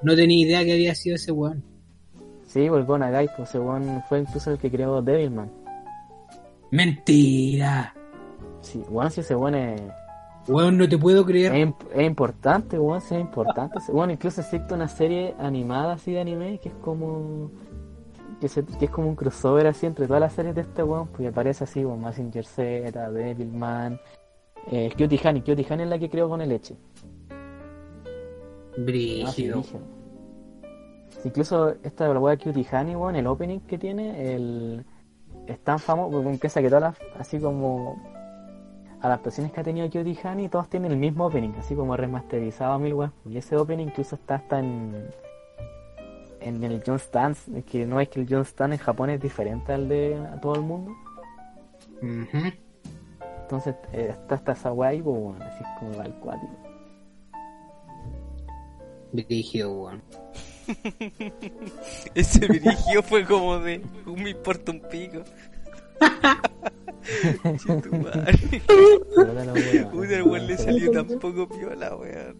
No 0.01 0.15
tenía 0.15 0.45
idea 0.45 0.63
que 0.63 0.73
había 0.73 0.95
sido 0.95 1.15
ese 1.15 1.31
weón. 1.31 1.63
Sí, 2.45 2.67
pues 2.67 2.79
el 2.79 2.85
Gonagai, 2.85 3.29
pues 3.35 3.49
ese 3.49 3.59
weón 3.59 4.03
fue 4.09 4.19
incluso 4.19 4.51
el 4.51 4.57
que 4.57 4.71
creó 4.71 5.01
Devilman. 5.01 5.51
Mentira. 6.71 7.93
Sí, 8.61 8.81
weón, 8.89 9.11
si 9.11 9.21
ese 9.21 9.35
weón 9.35 9.55
es, 9.55 9.81
Weón, 10.47 10.77
no 10.77 10.87
te 10.87 10.97
puedo 10.97 11.25
creer. 11.25 11.53
es 11.93 12.05
importante, 12.05 12.77
weón, 12.79 13.01
sí, 13.01 13.15
es 13.15 13.21
importante. 13.21 13.79
Incluso 14.11 14.41
existe 14.41 14.73
una 14.73 14.87
serie 14.87 15.33
animada 15.39 15.93
así 15.93 16.11
de 16.13 16.21
anime 16.21 16.59
que 16.59 16.69
es 16.69 16.75
como. 16.75 17.49
Que, 18.41 18.47
se- 18.49 18.65
que 18.65 18.85
es 18.85 18.91
como 18.91 19.07
un 19.07 19.15
crossover 19.15 19.65
así 19.67 19.85
entre 19.85 20.07
todas 20.07 20.19
las 20.19 20.33
series 20.33 20.53
de 20.55 20.61
este 20.61 20.83
weón, 20.83 21.07
porque 21.07 21.27
aparece 21.29 21.63
así, 21.63 21.83
weón, 21.85 22.01
Mazinger 22.01 22.45
Z, 22.45 23.11
Devilman, 23.11 23.99
eh, 24.71 24.89
Cutie 24.97 25.19
Honey. 25.27 25.41
Cutie 25.41 25.65
Honey 25.69 25.83
es 25.85 25.89
la 25.89 25.97
que 25.99 26.09
creo 26.09 26.27
con 26.29 26.41
el 26.41 26.49
leche. 26.49 26.75
Ah, 28.77 28.77
Brígido. 28.77 29.63
Sí, 29.63 29.77
incluso 31.23 31.75
esta 31.81 32.07
la 32.13 32.19
wea 32.19 32.37
Cutie 32.37 32.65
Honey, 32.71 32.95
weón, 32.95 33.15
el 33.15 33.25
opening 33.27 33.59
que 33.61 33.77
tiene, 33.77 34.35
el 34.35 34.85
es 35.47 35.59
tan 35.63 35.79
famoso, 35.79 36.11
porque 36.11 36.29
empieza 36.29 36.61
que 36.61 36.67
todas 36.67 36.81
las, 36.81 36.97
así 37.19 37.39
como 37.39 37.95
adaptaciones 39.05 39.51
que 39.51 39.61
ha 39.61 39.63
tenido 39.63 39.87
Cutie 39.87 40.17
Honey, 40.23 40.49
todas 40.49 40.69
tienen 40.69 40.91
el 40.91 40.97
mismo 40.97 41.25
opening, 41.25 41.53
así 41.59 41.75
como 41.75 41.95
remasterizado 41.95 42.73
a 42.73 42.79
mil 42.79 42.93
weas. 42.93 43.11
Y 43.29 43.37
ese 43.37 43.55
opening 43.55 43.87
incluso 43.87 44.15
está 44.15 44.35
hasta 44.35 44.59
en 44.59 45.07
en 46.41 46.63
el 46.63 46.83
John 46.85 46.99
Stance, 46.99 47.57
es 47.57 47.65
que 47.65 47.85
no 47.87 47.99
es 47.99 48.07
que 48.09 48.21
el 48.21 48.27
John 48.29 48.45
Stance 48.45 48.75
en 48.75 48.79
Japón 48.79 49.09
es 49.09 49.19
diferente 49.19 49.73
al 49.73 49.89
de 49.89 50.15
a 50.15 50.39
todo 50.39 50.55
el 50.55 50.61
mundo. 50.61 50.91
Entonces 53.41 53.75
eh, 53.93 54.09
está 54.11 54.35
hasta 54.35 54.51
esa 54.51 54.71
wea 54.71 54.89
ahí, 54.89 55.01
pues, 55.01 55.17
weón, 55.17 55.41
así 55.41 55.63
es 55.63 55.69
como 55.79 55.99
al 56.01 56.13
cuático. 56.19 56.53
Weón. 59.71 60.01
Ese 62.15 62.47
dirigio 62.47 63.03
fue 63.03 63.23
como 63.25 63.59
de. 63.59 63.81
"Uh, 64.05 64.15
me 64.17 64.31
importa 64.31 64.71
un 64.71 64.81
pico. 64.81 65.23
Puta, 69.91 70.15
el 70.15 70.23
weón, 70.23 70.47
le 70.47 70.57
salió 70.57 70.91
tan 70.91 71.07
poco 71.19 71.47
piola, 71.47 71.95
weón. 71.95 72.37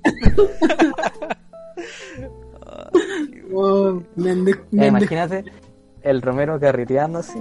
Oh, 3.53 4.01
imagínate 4.18 5.45
el 6.01 6.22
Romero 6.22 6.60
carreteando 6.60 7.20
así 7.20 7.39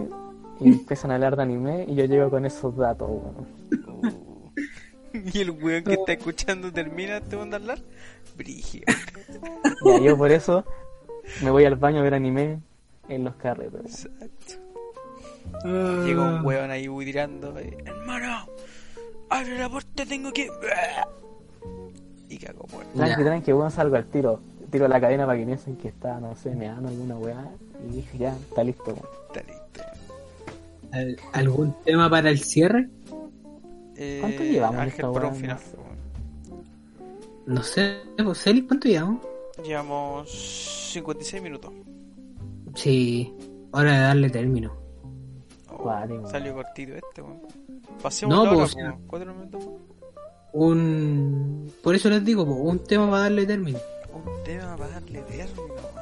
y 0.61 0.69
empiezan 0.69 1.11
a 1.11 1.15
hablar 1.15 1.37
de 1.37 1.43
anime 1.43 1.87
y 1.89 1.95
yo 1.95 2.05
llego 2.05 2.31
con 2.31 2.45
esos 2.47 2.77
datos, 2.77 3.09
weón. 3.09 3.47
Uh. 3.87 4.25
Y 5.33 5.41
el 5.41 5.51
weón 5.51 5.85
que 5.85 5.95
está 5.95 6.12
escuchando 6.12 6.73
termina 6.73 7.19
este 7.19 7.37
weón 7.37 7.51
de 7.51 7.57
hablar. 7.57 7.79
Brigio. 8.37 8.83
Ya, 9.85 9.99
yo 10.01 10.17
por 10.17 10.33
eso 10.33 10.65
me 11.43 11.51
voy 11.51 11.65
al 11.65 11.77
baño 11.77 12.01
a 12.01 12.03
ver 12.03 12.15
anime 12.15 12.61
en 13.09 13.25
los 13.25 13.37
carretes. 13.37 14.07
Exacto. 14.07 14.64
Ah. 15.64 16.03
Llega 16.05 16.22
un 16.22 16.45
weón 16.45 16.70
ahí 16.70 16.88
tirando. 17.05 17.59
eh, 17.59 17.76
Hermano, 17.84 18.47
abre 19.30 19.59
la 19.59 19.68
puerta, 19.68 20.05
tengo 20.07 20.32
que. 20.32 20.49
Y 22.28 22.38
cago 22.38 22.66
muerto. 22.72 22.90
Tranqui, 22.97 23.22
tranqui, 23.24 23.53
weón, 23.53 23.70
salgo 23.70 23.97
al 23.97 24.07
tiro. 24.07 24.40
Tiro 24.70 24.88
la 24.88 25.01
cadena 25.01 25.24
para 25.26 25.38
que 25.38 25.47
piensen 25.47 25.76
que 25.76 25.88
está, 25.88 26.18
no 26.20 26.34
sé, 26.36 26.55
me 26.55 26.66
dan 26.66 26.84
alguna 26.86 27.16
weá. 27.16 27.49
Y 27.88 27.97
dije, 27.97 28.18
ya, 28.18 28.34
está 28.36 28.64
listo, 28.64 28.84
weón. 28.86 29.07
Está 29.28 29.42
listo. 29.53 29.82
¿Al- 30.92 31.16
¿Algún 31.32 31.74
tema 31.84 32.09
para 32.11 32.30
el 32.30 32.38
cierre? 32.40 32.88
Eh, 33.97 34.18
¿Cuánto 34.20 34.42
llevamos 34.42 34.76
Ángel 34.80 34.88
esta 34.90 35.12
por 35.12 35.24
un 35.24 35.34
final. 35.36 35.59
No 37.47 37.62
sé. 37.62 38.01
No 38.07 38.14
sé, 38.16 38.24
pues, 38.24 38.42
Celis, 38.42 38.64
¿cuánto 38.66 38.88
llevamos? 38.88 39.20
Llevamos 39.64 40.30
56 40.92 41.42
minutos. 41.42 41.72
Sí, 42.74 43.32
hora 43.70 43.92
de 43.92 43.99
darle 44.01 44.30
término. 44.30 44.72
Cuático. 45.85 46.26
salió 46.28 46.55
cortito 46.55 46.95
este, 46.95 47.22
weón. 47.22 47.41
Pasemos 48.03 48.35
No, 48.35 48.45
la 48.45 48.51
hora, 48.51 48.59
pues, 48.61 48.74
como 48.74 49.07
cuatro 49.07 49.35
minutos. 49.35 49.64
Un... 50.53 51.72
Por 51.82 51.95
eso 51.95 52.09
les 52.11 52.24
digo, 52.24 52.45
pues, 52.47 52.59
un 52.59 52.78
tema 52.85 53.11
para 53.11 53.22
darle 53.24 53.47
término. 53.47 53.78
Un 54.12 54.45
tema 54.45 54.76
para 54.76 54.91
darle 54.91 55.20
término, 55.22 55.62
weón. 55.64 55.95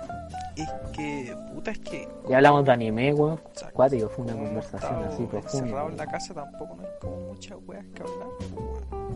Es 0.57 0.69
que, 0.93 1.35
puta, 1.55 1.71
es 1.71 1.79
que. 1.79 2.07
Ya 2.29 2.37
hablamos 2.37 2.65
de 2.65 2.73
anime, 2.73 3.13
weón. 3.15 3.41
Cuático, 3.73 4.09
fue 4.11 4.25
una 4.25 4.35
conversación 4.35 5.05
así 5.05 5.25
profunda. 5.25 5.59
encerrados 5.59 5.91
en 5.93 5.97
la 5.97 6.07
casa 6.07 6.35
tampoco 6.35 6.77
no 6.77 6.83
hay 6.83 6.89
como 7.01 7.17
muchas 7.33 7.59
weas 7.67 7.85
que 7.95 8.03
hablar. 8.03 8.29
pues, 8.39 8.53
weón. 8.53 9.13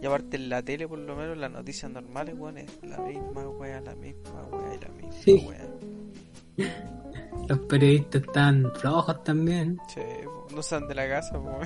Y 0.00 0.06
aparte 0.06 0.36
en 0.36 0.48
la 0.48 0.62
tele, 0.62 0.86
por 0.88 0.98
lo 1.00 1.16
menos, 1.16 1.36
las 1.36 1.50
noticias 1.50 1.90
normales, 1.90 2.34
weón, 2.38 2.58
es 2.58 2.70
la 2.84 2.98
misma 2.98 3.48
wea, 3.48 3.80
la 3.80 3.94
misma 3.96 4.44
wea 4.52 4.74
y 4.74 4.78
la 4.78 4.88
misma 4.90 5.12
Sí. 5.12 5.46
wea. 5.48 5.66
Los 7.48 7.58
periodistas 7.60 8.22
están 8.22 8.70
flojos 8.74 9.22
también. 9.24 9.78
Che, 9.88 10.24
po, 10.24 10.46
no 10.54 10.62
salen 10.62 10.88
de 10.88 10.94
la 10.94 11.08
casa, 11.08 11.38
po, 11.38 11.58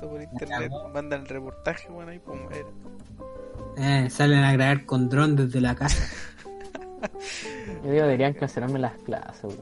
por 0.08 0.20
internet, 0.20 0.72
mandan 0.92 1.20
el 1.20 1.28
reportaje, 1.28 1.88
weón, 1.90 2.08
ahí, 2.08 2.18
pum, 2.18 2.40
era. 2.50 4.04
Eh, 4.04 4.10
salen 4.10 4.42
a 4.42 4.52
grabar 4.52 4.84
con 4.84 5.08
dron 5.08 5.36
desde 5.36 5.60
la 5.60 5.74
casa. 5.74 6.04
Yo 7.84 7.92
digo, 7.92 8.02
deberían 8.02 8.34
cancelarme 8.34 8.78
las 8.78 8.96
clases, 8.98 9.56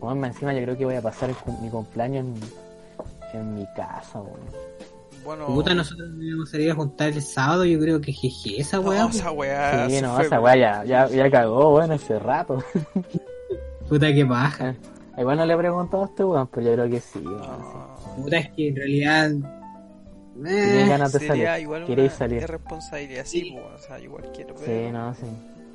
weón. 0.00 0.20
Más 0.20 0.30
encima 0.30 0.52
yo 0.52 0.62
creo 0.62 0.76
que 0.76 0.84
voy 0.84 0.96
a 0.96 1.02
pasar 1.02 1.30
el 1.30 1.36
mi 1.60 1.70
cumpleaños 1.70 2.26
en, 2.26 3.40
en 3.40 3.54
mi 3.54 3.66
casa, 3.74 4.20
weón. 4.20 4.40
Bueno, 5.24 5.46
Puta, 5.46 5.72
nosotros 5.74 6.10
debíamos 6.16 6.50
salir 6.50 6.70
a 6.72 6.74
juntar 6.74 7.08
el 7.08 7.22
sábado. 7.22 7.64
Yo 7.64 7.78
creo 7.78 8.00
que 8.00 8.12
jeje, 8.12 8.60
esa 8.60 8.78
no, 8.78 8.88
weá. 8.88 9.06
esa 9.06 9.30
wea. 9.30 9.88
sí, 9.88 10.00
no, 10.00 10.16
fue, 10.16 10.24
esa 10.24 10.40
weá 10.40 10.56
ya, 10.56 10.84
ya, 10.84 11.08
ya 11.08 11.30
cagó, 11.30 11.76
weón, 11.76 11.92
hace 11.92 12.18
rato. 12.18 12.62
Puta 13.92 14.10
que 14.14 14.24
baja. 14.24 14.74
Igual 15.18 15.36
no 15.36 15.44
le 15.44 15.52
he 15.52 15.56
preguntado 15.58 16.02
a 16.04 16.06
este 16.06 16.24
weón, 16.24 16.46
pero 16.50 16.66
yo 16.66 16.72
creo 16.72 16.88
que 16.88 17.00
sí, 17.00 17.18
weón. 17.18 17.42
sí. 17.42 18.22
Puta, 18.22 18.38
es 18.38 18.50
que 18.52 18.68
en 18.68 18.76
realidad. 18.76 19.30
Eh, 20.46 20.86
ganas 20.88 21.12
de 21.12 21.18
Sería 21.18 21.46
salir. 21.50 21.62
igual 21.62 21.84
¿Queréis 21.84 22.12
una 22.12 22.18
salir? 22.18 22.42
irresponsabilidad, 22.42 23.24
sí, 23.26 23.50
po, 23.52 23.74
o 23.74 23.78
sea, 23.78 24.00
igual 24.00 24.24
quiero, 24.34 24.56
Sí, 24.56 24.62
pero... 24.64 24.92
no, 24.92 25.14
sí. 25.14 25.26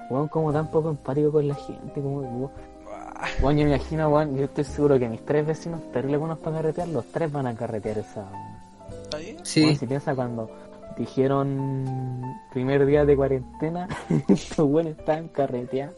Weón, 0.10 0.28
como 0.30 0.52
tan 0.52 0.72
poco 0.72 0.90
empático 0.90 1.32
con 1.32 1.48
la 1.48 1.54
gente, 1.54 1.94
como 1.94 2.22
weón. 2.22 2.52
Ah, 2.90 3.28
Weón, 3.40 3.58
yo 3.58 3.66
me 3.66 3.76
imagino, 3.76 4.10
weón, 4.10 4.36
yo 4.36 4.46
estoy 4.46 4.64
seguro 4.64 4.98
que 4.98 5.08
mis 5.08 5.24
tres 5.24 5.46
vecinos 5.46 5.80
terribles 5.92 6.20
buenos 6.20 6.40
para 6.40 6.56
carretear, 6.58 6.88
los 6.88 7.06
tres 7.06 7.32
van 7.32 7.46
a 7.46 7.54
carretear 7.56 8.00
esa. 8.00 8.22
weón. 8.22 9.04
¿Está 9.04 9.18
bien? 9.18 9.38
sí, 9.44 9.64
Weón, 9.64 9.76
si 9.76 9.86
piensa 9.86 10.16
cuando 10.16 10.50
dijeron 10.98 12.36
primer 12.52 12.86
día 12.86 13.06
de 13.06 13.16
cuarentena, 13.16 13.88
estos 14.28 14.68
weones 14.68 14.98
estaban. 14.98 15.30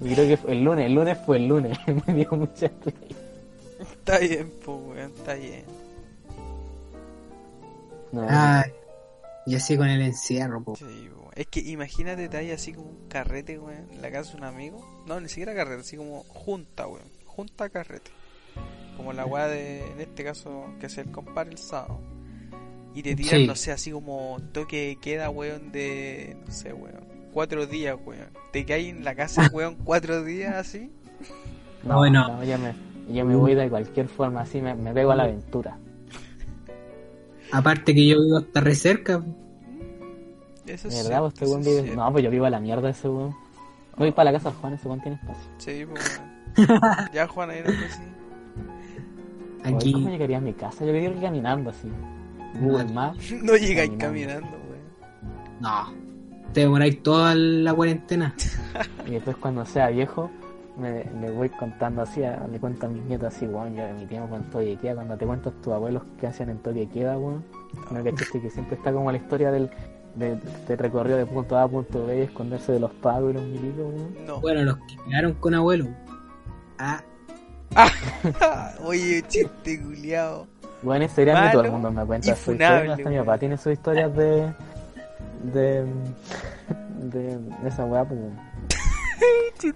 Y 0.00 0.14
creo 0.14 0.28
que 0.28 0.36
fue 0.36 0.52
el 0.52 0.62
lunes, 0.62 0.86
el 0.86 0.94
lunes 0.94 1.18
fue 1.26 1.38
el 1.38 1.48
lunes, 1.48 1.76
me 2.06 2.14
dio 2.14 2.30
mucha 2.30 2.70
risa. 2.84 2.98
Está 3.80 4.18
bien, 4.18 4.52
pues, 4.64 4.78
weón, 4.86 5.12
está 5.16 5.34
bien. 5.34 5.64
No, 8.12 8.26
Ay, 8.28 8.72
y 9.44 9.56
así 9.56 9.76
con 9.76 9.88
el 9.88 10.00
encierro, 10.02 10.62
po. 10.62 10.76
Sí. 10.76 11.10
Es 11.38 11.46
que 11.46 11.60
imagínate, 11.60 12.28
te 12.28 12.36
hay 12.36 12.50
así 12.50 12.72
como 12.72 12.88
un 12.88 13.08
carrete, 13.08 13.60
weón, 13.60 13.86
en 13.92 14.02
la 14.02 14.10
casa 14.10 14.32
de 14.32 14.38
un 14.38 14.44
amigo. 14.44 14.84
No, 15.06 15.20
ni 15.20 15.28
siquiera 15.28 15.54
carrete, 15.54 15.82
así 15.82 15.96
como 15.96 16.24
junta, 16.24 16.88
weón. 16.88 17.08
Junta 17.26 17.68
carrete. 17.68 18.10
Como 18.96 19.12
la 19.12 19.24
weá 19.24 19.46
de, 19.46 19.86
en 19.86 20.00
este 20.00 20.24
caso, 20.24 20.64
que 20.80 20.88
se 20.88 21.02
el 21.02 21.12
compare 21.12 21.50
el 21.50 21.58
sábado. 21.58 22.00
Y 22.98 23.02
te 23.04 23.14
tiran, 23.14 23.40
Sí. 23.40 23.46
no 23.46 23.54
sé, 23.54 23.70
así 23.70 23.92
como 23.92 24.38
toque 24.52 24.88
de 24.88 24.96
queda, 24.96 25.30
weón, 25.30 25.70
de, 25.70 26.36
no 26.44 26.52
sé, 26.52 26.72
weón. 26.72 27.04
Cuatro 27.32 27.64
días, 27.66 27.96
weón. 28.04 28.26
Te 28.52 28.64
caes 28.64 28.88
en 28.88 29.04
la 29.04 29.14
casa, 29.14 29.48
weón, 29.52 29.76
cuatro 29.84 30.24
días 30.24 30.54
así. 30.56 30.90
no, 31.84 31.98
Bueno. 31.98 32.26
no, 32.26 32.42
yo 32.44 32.58
me, 32.58 32.74
yo 33.14 33.24
me 33.24 33.36
voy 33.36 33.54
de 33.54 33.68
cualquier 33.68 34.08
forma, 34.08 34.40
así 34.40 34.60
me, 34.60 34.74
me 34.74 34.92
pego 34.92 35.12
a 35.12 35.16
la 35.16 35.22
aventura. 35.24 35.78
Aparte 37.52 37.94
que 37.94 38.04
yo 38.06 38.20
vivo 38.20 38.38
hasta 38.38 38.60
re 38.60 38.74
cerca. 38.74 39.20
po. 39.20 39.26
Eso 40.66 40.88
¿De 40.88 40.94
es 40.94 41.08
verdad? 41.08 41.08
cierto, 41.08 41.22
¿Vos 41.22 41.32
este 41.34 41.44
eso 41.44 41.58
es 41.60 41.82
vive? 41.84 41.96
No, 41.96 42.10
pues 42.12 42.24
yo 42.24 42.30
vivo 42.30 42.44
a 42.46 42.50
la 42.50 42.58
mierda 42.60 42.90
ese 42.90 43.08
weón. 43.08 43.34
Voy 43.96 44.10
para 44.12 44.32
la 44.32 44.38
casa 44.38 44.50
de 44.50 44.56
Juan, 44.56 44.74
ese 44.74 44.88
weón 44.88 45.00
tiene 45.00 45.16
espacio. 45.22 45.50
Sí, 45.58 45.86
pues. 45.88 46.20
Ya, 47.14 47.28
Juan, 47.28 47.50
ahí 47.50 47.60
no 47.64 47.70
sé 47.70 47.76
si. 47.90 48.02
Oye, 49.64 49.76
Aquí. 49.76 49.92
¿Cómo 49.92 50.08
llegaría 50.10 50.38
a 50.38 50.40
mi 50.40 50.52
casa? 50.52 50.84
Yo 50.84 50.92
quería 50.92 51.10
ir 51.10 51.20
caminando 51.20 51.70
así. 51.70 51.88
Google 52.60 52.92
Maps. 52.92 53.32
No 53.42 53.56
llegáis 53.56 53.90
Caminando. 53.98 54.48
caminando, 54.48 54.58
weón. 54.70 55.60
No. 55.60 55.92
Te 56.52 56.60
demoráis 56.60 57.02
toda 57.02 57.34
la 57.34 57.74
cuarentena. 57.74 58.34
Y 59.06 59.12
después 59.12 59.36
cuando 59.36 59.64
sea 59.64 59.88
viejo, 59.88 60.30
me, 60.76 61.04
le 61.20 61.30
voy 61.30 61.48
contando 61.48 62.02
así, 62.02 62.22
a- 62.22 62.46
le 62.50 62.58
cuento 62.60 62.86
a 62.86 62.88
mis 62.88 63.02
nietos 63.04 63.34
así, 63.34 63.46
weón, 63.46 63.74
yo 63.74 63.84
de 63.84 63.92
mi 63.94 64.06
tiempo 64.06 64.36
en 64.36 64.42
toque 64.50 64.76
queda, 64.80 64.94
cuando 64.96 65.16
te 65.16 65.26
cuentas 65.26 65.52
tus 65.62 65.72
abuelos 65.72 66.02
que 66.20 66.26
hacían 66.26 66.50
en 66.50 66.58
toque 66.58 66.88
queda, 66.88 67.16
weón. 67.18 67.44
No 67.90 68.04
cachaste 68.04 68.40
que 68.40 68.50
siempre 68.50 68.76
está 68.76 68.92
como 68.92 69.10
la 69.10 69.18
historia 69.18 69.50
del, 69.50 69.70
de, 70.14 70.36
de 70.68 70.76
recorrido 70.76 71.16
de 71.16 71.26
punto 71.26 71.56
A 71.56 71.62
a 71.64 71.68
punto 71.68 72.06
B, 72.06 72.22
esconderse 72.24 72.72
de 72.72 72.80
los 72.80 72.90
pagos 72.92 73.30
y 73.30 73.34
los 73.34 73.42
milicos, 73.44 73.78
weón. 73.94 74.26
No. 74.26 74.40
Bueno, 74.40 74.62
los 74.62 74.76
que 74.78 74.96
quedaron 75.08 75.32
con 75.34 75.54
abuelo. 75.54 75.88
Ah, 76.78 77.02
Oye, 78.84 79.22
chiste 79.28 79.80
culiao. 79.82 80.46
Bueno, 80.82 81.04
esa 81.04 81.20
historia 81.20 81.42
que 81.42 81.50
todo 81.52 81.64
el 81.64 81.70
Malo 81.70 81.72
mundo 81.72 82.00
me 82.00 82.06
cuenta 82.06 82.34
su 82.36 82.52
historia, 82.52 82.94
hasta 82.94 83.10
mi 83.10 83.18
papá 83.18 83.38
tiene 83.38 83.56
sus 83.56 83.72
historias 83.72 84.14
de... 84.14 84.52
de... 85.52 85.84
de, 87.00 87.38
de 87.38 87.68
esa 87.68 87.84
weá, 87.84 88.04
pues. 88.04 88.20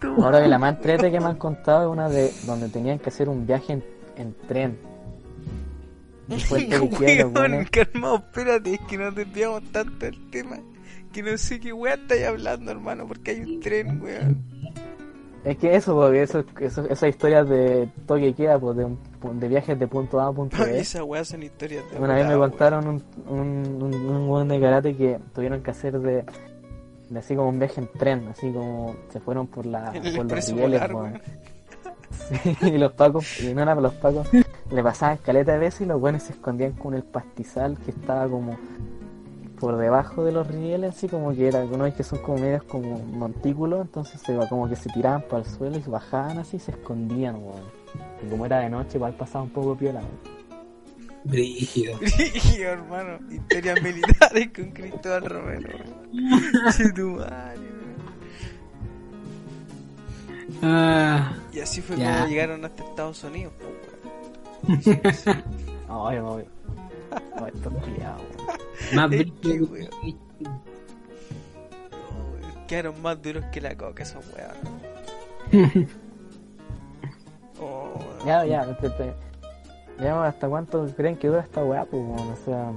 Ahora 0.22 0.40
que 0.40 0.48
la 0.48 0.58
más 0.58 0.76
entrete 0.76 1.10
que 1.10 1.18
me 1.18 1.26
han 1.26 1.36
contado 1.36 1.88
es 1.88 1.92
una 1.92 2.08
de 2.08 2.32
donde 2.46 2.68
tenían 2.68 2.98
que 2.98 3.08
hacer 3.08 3.28
un 3.28 3.46
viaje 3.46 3.72
en, 3.72 3.84
en 4.16 4.34
tren. 4.46 4.78
Después 6.28 6.68
te 6.68 6.78
Weón, 6.78 7.64
calmado, 7.64 8.16
espérate, 8.16 8.74
es 8.74 8.80
que 8.88 8.96
nos 8.96 9.14
desviamos 9.14 9.62
tanto 9.72 10.06
del 10.06 10.30
tema 10.30 10.58
que 11.12 11.22
no 11.22 11.36
sé 11.36 11.60
qué 11.60 11.72
weá 11.72 11.94
estáis 11.94 12.24
hablando, 12.24 12.70
hermano, 12.70 13.06
porque 13.06 13.32
hay 13.32 13.40
un 13.42 13.60
tren, 13.60 14.00
weón. 14.02 14.42
Es 15.44 15.58
que 15.58 15.74
eso, 15.74 15.94
porque 15.94 16.22
eso, 16.22 16.44
eso, 16.60 16.84
esas 16.88 17.08
historias 17.08 17.48
de 17.48 17.88
toque 18.06 18.32
queda, 18.32 18.60
pues 18.60 18.76
de, 18.76 18.86
de 19.34 19.48
viajes 19.48 19.78
de 19.78 19.88
punto 19.88 20.20
A 20.20 20.28
a 20.28 20.32
punto 20.32 20.56
B. 20.64 20.78
esas 20.78 21.02
weas 21.02 21.28
son 21.28 21.42
historias 21.42 21.82
de 21.90 21.98
Una 21.98 22.14
vez 22.14 22.28
me 22.28 22.36
contaron 22.36 22.86
un, 22.86 23.02
un, 23.28 23.92
un, 24.30 24.48
de 24.48 24.60
karate 24.60 24.96
que 24.96 25.18
tuvieron 25.34 25.60
que 25.62 25.72
hacer 25.72 25.98
de, 25.98 26.24
de 27.10 27.18
así 27.18 27.34
como 27.34 27.48
un 27.48 27.58
viaje 27.58 27.80
en 27.80 27.88
tren, 27.98 28.28
así 28.28 28.52
como 28.52 28.94
se 29.10 29.18
fueron 29.18 29.48
por 29.48 29.66
la 29.66 29.92
por 30.16 30.30
los 30.30 30.48
rieles. 30.48 30.82
Sí, 32.12 32.54
y 32.60 32.78
los 32.78 32.92
pacos, 32.92 33.40
y 33.40 33.52
no 33.54 33.62
era 33.62 33.74
los 33.74 33.94
pacos, 33.94 34.28
le 34.70 34.82
pasaban 34.82 35.16
escaleta 35.16 35.52
de 35.52 35.58
veces 35.58 35.80
y 35.80 35.84
los 35.86 35.98
buenos 35.98 36.22
se 36.22 36.34
escondían 36.34 36.72
con 36.72 36.94
el 36.94 37.02
pastizal 37.02 37.78
que 37.78 37.90
estaba 37.90 38.28
como 38.28 38.56
por 39.62 39.78
debajo 39.78 40.24
de 40.24 40.32
los 40.32 40.48
rieles, 40.48 40.96
así 40.96 41.06
como 41.06 41.32
que 41.32 41.46
era, 41.46 41.60
uno 41.60 41.86
es 41.86 41.94
que 41.94 42.02
son 42.02 42.18
como 42.18 42.38
medios 42.38 42.64
como 42.64 42.98
montículos, 42.98 43.82
entonces 43.82 44.20
se 44.20 44.36
va 44.36 44.48
como 44.48 44.68
que 44.68 44.74
se 44.74 44.90
tiraban 44.90 45.22
para 45.22 45.44
el 45.44 45.48
suelo 45.48 45.78
y 45.78 45.82
se 45.82 45.88
bajaban 45.88 46.38
así 46.38 46.56
y 46.56 46.58
se 46.58 46.72
escondían, 46.72 47.36
weón. 47.36 47.62
Y 48.26 48.28
como 48.28 48.44
era 48.44 48.58
de 48.58 48.68
noche, 48.68 48.96
igual 48.96 49.14
pasaba 49.14 49.44
un 49.44 49.50
poco 49.50 49.76
piola, 49.76 50.00
weón. 50.00 50.18
Brígido. 51.22 51.96
Brígido, 52.00 52.70
hermano. 52.70 53.20
Historias 53.30 53.80
militares 53.80 54.50
con 54.52 54.70
Cristóbal 54.72 55.26
Romero. 55.26 55.68
weón. 56.12 56.72
Che, 56.76 56.92
tu 56.92 57.10
madre, 57.10 57.60
weón. 57.60 57.92
Ah, 60.60 61.34
Y 61.52 61.60
así 61.60 61.80
fue 61.82 61.94
como 61.94 62.26
llegaron 62.26 62.64
hasta 62.64 62.82
Estados 62.82 63.22
Unidos, 63.22 63.52
po, 63.60 63.66
weón. 64.66 65.00
Ay, 65.88 66.18
no, 66.18 66.42
no, 67.34 67.40
más 68.94 69.12
Es 69.12 69.26
weón. 69.44 69.88
No, 70.40 70.50
weón. 72.32 72.66
Quedaron 72.66 73.00
más 73.02 73.20
duros 73.22 73.44
que 73.52 73.60
la 73.60 73.76
coca 73.76 74.02
esos 74.02 74.24
weón. 74.34 75.88
Oh, 77.60 77.92
weón. 77.96 78.26
Ya, 78.26 78.44
ya, 78.44 78.62
este, 78.82 79.14
ya, 80.00 80.26
¿hasta 80.26 80.48
cuánto 80.48 80.86
creen 80.96 81.16
que 81.16 81.28
dura 81.28 81.42
esta 81.42 81.62
weá? 81.64 81.84
Pues, 81.84 82.02
weón? 82.02 82.28
o 82.32 82.36
sea, 82.44 82.72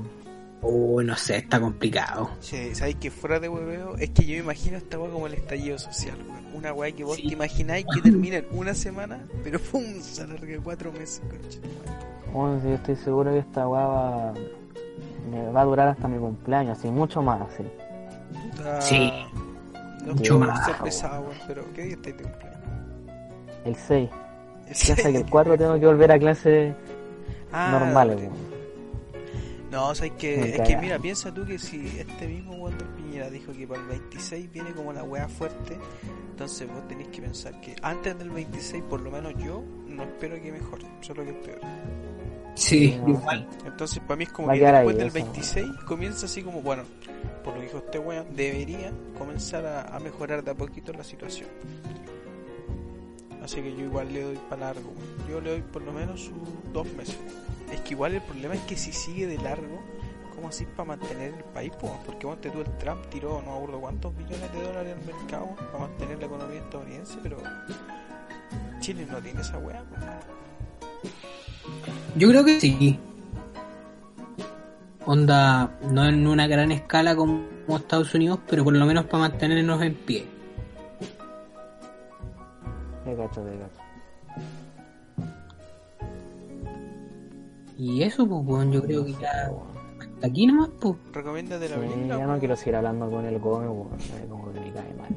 Oh, 0.68 1.02
no 1.04 1.16
sé, 1.16 1.38
está 1.38 1.60
complicado. 1.60 2.32
Che, 2.42 2.74
¿sabes 2.74 2.96
que 2.96 3.12
fuera 3.12 3.40
de 3.40 3.48
hueveo? 3.50 3.98
Es 3.98 4.10
que 4.12 4.26
yo 4.26 4.34
me 4.34 4.40
imagino 4.40 4.78
esta 4.78 4.98
weá 5.00 5.12
como 5.12 5.28
el 5.28 5.36
estallido 5.36 5.78
social, 5.78 6.18
weón. 6.28 6.46
Una 6.56 6.74
weá 6.74 6.92
que 6.92 7.04
vos 7.04 7.18
Sí. 7.18 7.28
te 7.28 7.34
imagináis 7.34 7.86
que 7.94 8.02
termina 8.02 8.38
en 8.38 8.48
una 8.52 8.74
semana, 8.74 9.26
pero 9.44 9.60
pum, 9.60 9.84
se 10.02 10.24
alarga 10.24 10.58
cuatro 10.64 10.92
meses, 10.92 11.22
concha. 11.30 11.60
Bueno, 12.36 12.60
sí, 12.62 12.68
yo 12.70 12.74
estoy 12.76 12.96
seguro 12.96 13.32
que 13.32 13.40
esta 13.40 13.68
weá 13.68 13.86
va, 13.86 14.34
me 15.32 15.52
va 15.52 15.62
a 15.62 15.66
durar 15.66 15.88
hasta 15.90 16.08
mi 16.08 16.18
cumpleaños, 16.20 16.78
así, 16.78 16.90
mucho 16.90 17.22
más, 17.22 17.42
así. 17.42 17.64
Sí. 18.80 19.12
No 20.06 20.14
Mucho 20.14 20.38
más, 20.40 20.64
ser 20.66 20.74
weón. 20.76 20.84
pesado, 20.84 21.22
weón, 21.22 21.38
pero 21.48 21.64
¿qué 21.74 21.82
día 21.84 21.94
estáis 21.96 22.18
de 22.18 22.24
cumpleaños? 22.24 22.60
El 23.66 23.76
6. 23.76 24.10
El 24.68 24.68
Ya 24.68 24.76
sé 24.76 24.96
que 24.96 25.08
el 25.10 25.14
seis. 25.16 25.26
4 25.30 25.58
tengo 25.58 25.80
que 25.80 25.86
volver 25.86 26.12
a 26.12 26.20
clases 26.20 26.76
Ah, 27.52 27.70
normales, 27.72 28.18
weón. 28.18 28.56
No, 29.72 29.90
o 29.90 29.96
sea, 29.96 30.06
es 30.08 30.14
que, 30.14 30.38
Me 30.38 30.46
es 30.50 30.52
caga. 30.58 30.64
que 30.66 30.78
mira, 30.78 31.00
piensa 31.00 31.34
tú 31.34 31.44
que 31.46 31.58
si 31.58 31.88
este 32.00 32.28
mismo 32.28 32.54
Wander 32.56 32.88
Piñera 32.96 33.30
dijo 33.30 33.52
que 33.52 33.68
para 33.68 33.82
el 33.82 33.88
26 33.88 34.52
viene 34.52 34.72
como 34.74 34.94
la 34.94 35.04
wea 35.04 35.28
fuerte, 35.28 35.78
entonces 36.30 36.68
vos 36.72 36.88
tenés 36.88 37.08
que 37.10 37.22
pensar 37.22 37.60
que 37.62 37.76
antes 37.82 38.18
del 38.18 38.30
26, 38.30 38.84
por 38.84 39.02
lo 39.02 39.12
menos 39.12 39.34
yo, 39.44 39.64
no 39.88 40.04
espero 40.04 40.42
que 40.42 40.52
mejore, 40.52 40.86
solo 41.02 41.24
que 41.24 41.32
es 41.32 41.36
peor. 41.38 41.60
Sí, 42.56 42.99
igual. 43.06 43.47
Entonces, 43.66 43.99
para 43.99 44.16
mí 44.16 44.24
es 44.24 44.32
como 44.32 44.47
Va 44.47 44.53
que 44.56 44.62
después 44.62 44.95
ahí, 44.95 44.97
del 44.97 45.08
eso. 45.08 45.14
26 45.16 45.68
comienza 45.86 46.26
así 46.26 46.41
como, 46.41 46.62
bueno, 46.62 46.84
por 47.43 47.53
lo 47.53 47.60
que 47.60 47.66
dijo 47.68 47.78
este 47.80 47.99
weón, 47.99 48.36
debería 48.36 48.91
comenzar 49.18 49.66
a, 49.66 49.95
a 49.95 49.99
mejorar 49.99 50.43
de 50.43 50.51
a 50.51 50.56
poquito 50.56 50.93
la 50.93 51.03
situación. 51.03 51.49
Así 53.43 53.62
que 53.62 53.76
yo 53.76 53.86
igual 53.86 54.12
le 54.12 54.24
doy 54.24 54.39
para 54.49 54.74
largo, 54.74 54.91
yo 55.30 55.39
le 55.39 55.51
doy 55.51 55.62
por 55.62 55.84
lo 55.84 55.93
menos 55.93 56.32
dos 56.74 56.88
meses. 56.93 57.18
Es 57.72 57.82
que 57.82 57.93
igual 57.93 58.16
el 58.16 58.22
problema 58.22 58.56
es 58.56 58.62
que 58.62 58.76
si 58.76 58.91
sigue 58.91 59.28
de 59.28 59.38
largo, 59.38 59.84
¿cómo 60.34 60.47
así 60.47 60.66
para 60.66 60.86
mantener 60.86 61.34
el 61.36 61.43
país? 61.43 61.72
po? 61.80 61.95
Porque 62.06 62.26
ponte 62.26 62.49
tú, 62.49 62.62
el 62.62 62.78
Trump 62.78 63.06
tiró 63.12 63.41
no 63.45 63.56
acuerdo 63.56 63.82
cuántos 63.82 64.14
millones 64.16 64.51
de 64.51 64.62
dólares 64.64 64.95
al 64.99 65.06
mercado 65.06 65.56
para 65.72 65.78
mantener 65.78 66.18
la 66.20 66.26
economía 66.26 66.60
estadounidense, 66.60 67.18
pero 67.22 67.38
Chile 68.80 69.06
no 69.12 69.22
tiene 69.22 69.41
esa 69.41 69.60
weá. 69.60 69.84
Yo 72.16 72.30
creo 72.30 72.45
que 72.45 72.59
sí. 72.59 72.99
Onda, 75.05 75.78
no 75.91 76.05
en 76.05 76.26
una 76.26 76.47
gran 76.47 76.72
escala 76.72 77.16
como 77.16 77.43
Estados 77.70 78.13
Unidos, 78.16 78.39
pero 78.49 78.63
por 78.63 78.74
lo 78.76 78.86
menos 78.86 79.05
para 79.05 79.30
mantenernos 79.30 79.82
en 79.82 79.93
pie. 79.93 80.26
Te 83.03 83.16
cacho, 83.16 83.41
te 83.41 83.51
cacho. 83.57 83.82
Y 87.78 88.01
eso, 88.03 88.26
pues, 88.28 88.41
weón, 88.45 88.72
yo 88.72 88.82
creo 88.82 89.05
que 89.05 89.11
ya 89.13 89.51
hasta 89.99 90.28
aquí 90.28 90.47
nomás, 90.47 90.70
pues. 90.80 90.95
Recomiéndate 91.11 91.70
la 91.70 91.76
Sí, 91.76 91.82
película. 91.82 92.18
ya 92.18 92.26
no 92.28 92.39
quiero 92.39 92.55
seguir 92.55 92.76
hablando 92.78 93.11
con 93.11 93.26
el 93.26 93.38
Gómez, 93.39 93.70
eh, 94.13 94.26
Como 94.30 94.51
que 94.53 94.59
me 94.61 94.72
cae 94.72 94.93
mal. 94.93 95.16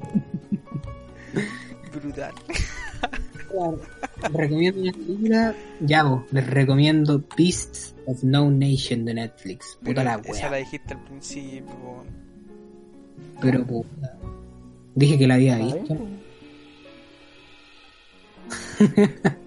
Brutal. 1.94 2.34
Recomiendo 4.33 4.81
una 4.83 4.93
película. 4.93 5.55
Ya, 5.81 6.03
vos, 6.05 6.23
les 6.33 6.47
recomiendo 6.47 7.23
Beasts 7.37 7.95
of 8.07 8.23
No 8.23 8.51
Nation 8.51 9.05
de 9.05 9.14
Netflix. 9.14 9.77
Puta 9.81 9.85
Pero 9.85 10.05
la 10.05 10.14
esa 10.25 10.45
la 10.47 10.51
wea. 10.53 10.59
dijiste 10.61 10.95
al 10.95 11.05
principio. 11.05 11.66
po. 11.66 12.05
Pero 13.41 13.64
puta. 13.66 14.19
Dije 14.95 15.19
que 15.19 15.27
la 15.27 15.35
había 15.35 15.59
¿Está 15.61 15.77
visto. 15.95 15.97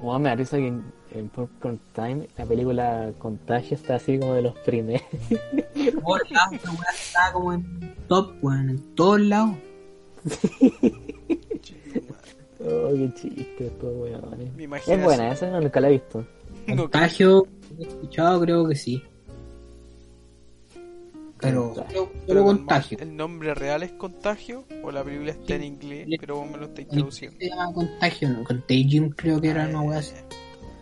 Weón, 0.00 0.22
me 0.22 0.28
da 0.28 0.34
risa 0.36 0.56
que 0.58 0.66
en, 0.68 0.82
en 1.12 1.28
Popcorn 1.28 1.80
Time 1.94 2.28
la 2.36 2.46
película 2.46 3.12
Contagio 3.18 3.76
está 3.76 3.96
así 3.96 4.18
como 4.18 4.34
de 4.34 4.42
los 4.42 4.54
primeros. 4.60 5.02
Wea 5.74 6.22
está 6.94 7.32
como 7.32 7.52
en 7.52 7.94
top, 8.08 8.32
weón, 8.42 8.70
en 8.70 8.94
todos 8.94 9.20
lados. 9.20 9.56
Oh, 12.60 12.92
qué 12.92 13.12
chiste, 13.14 13.66
estos 13.66 13.96
weones. 13.96 14.52
Me 14.54 14.64
imagino 14.64 14.96
Es 14.96 15.04
buena, 15.04 15.32
esa 15.32 15.48
no, 15.48 15.60
nunca 15.60 15.80
la 15.80 15.88
he 15.88 15.92
visto. 15.92 16.24
Contagio, 16.66 17.46
he 17.78 17.82
escuchado, 17.82 18.40
creo 18.40 18.68
que 18.68 18.74
sí. 18.74 19.02
Pero 21.40 21.72
pero 22.26 22.44
contagio. 22.44 22.98
¿El 23.00 23.16
nombre 23.16 23.54
real 23.54 23.84
es 23.84 23.92
Contagio 23.92 24.64
o 24.82 24.90
la 24.90 25.04
película 25.04 25.30
está 25.30 25.54
en 25.54 25.64
inglés, 25.64 26.08
pero 26.18 26.38
vos 26.38 26.50
me 26.50 26.58
lo 26.58 26.64
estáis 26.66 26.88
traduciendo? 26.88 27.38
Se 27.38 27.48
llama 27.48 27.72
contagio, 27.72 28.28
¿no? 28.30 28.42
Contagion 28.42 29.10
creo 29.10 29.40
que 29.40 29.50
era 29.50 29.68
una 29.68 29.82
wea 29.82 29.98
así. 29.98 30.14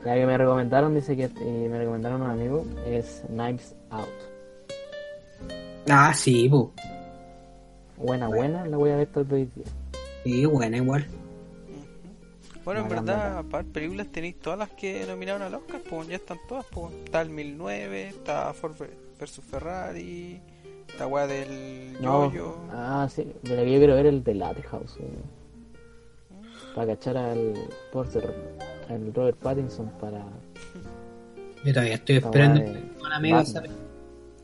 La 0.02 0.14
que 0.14 0.24
me 0.24 0.38
recomendaron, 0.38 0.94
dice 0.94 1.16
que 1.16 1.24
eh, 1.24 1.68
me 1.68 1.78
recomendaron 1.78 2.22
un 2.22 2.30
amigo, 2.30 2.64
es 2.86 3.22
Knives 3.28 3.74
Out. 3.90 4.08
Ah, 5.88 6.14
sí, 6.14 6.48
pues. 6.48 6.68
Buena, 7.98 8.28
buena, 8.28 8.66
la 8.66 8.76
voy 8.76 8.90
a 8.90 8.96
ver 8.96 9.08
todo 9.08 9.36
el 9.36 9.50
día. 9.54 9.64
Sí, 10.24 10.44
buena 10.46 10.76
igual. 10.78 11.06
Bueno, 12.66 12.80
en 12.82 12.88
verdad, 12.88 13.44
para 13.46 13.64
películas 13.64 14.08
tenéis 14.08 14.38
todas 14.40 14.58
las 14.58 14.70
que 14.70 15.06
nominaron 15.06 15.40
al 15.42 15.54
Oscar, 15.54 15.80
pues 15.88 16.08
ya 16.08 16.16
están 16.16 16.38
todas. 16.48 16.66
Pues. 16.66 16.92
Está 17.04 17.22
el 17.22 17.30
1009, 17.30 18.08
está 18.08 18.52
Ford 18.52 18.74
vs 19.18 19.40
Ferrari, 19.48 20.40
está 20.88 21.06
weá 21.06 21.26
del 21.28 21.96
No, 22.02 22.26
Yoyo. 22.30 22.56
ah, 22.72 23.08
sí, 23.10 23.24
pero 23.42 23.62
yo 23.64 23.78
quiero 23.78 23.94
ver 23.94 24.06
el 24.06 24.22
de 24.24 24.34
Latehouse, 24.34 24.98
para 26.74 26.88
cachar 26.94 27.16
al 27.16 27.54
Porter, 27.92 28.34
al 28.90 29.14
Robert 29.14 29.38
Pattinson 29.38 29.88
para 30.00 30.24
Yo 31.64 31.72
todavía 31.72 31.94
estoy 31.94 32.16
esta 32.16 32.28
esperando 32.28 32.60
weá 32.60 32.72
de 32.72 32.80
que 32.80 33.00
un 33.02 33.12
amigo 33.12 33.36
Batman. 33.36 33.54
sabe- 33.54 33.70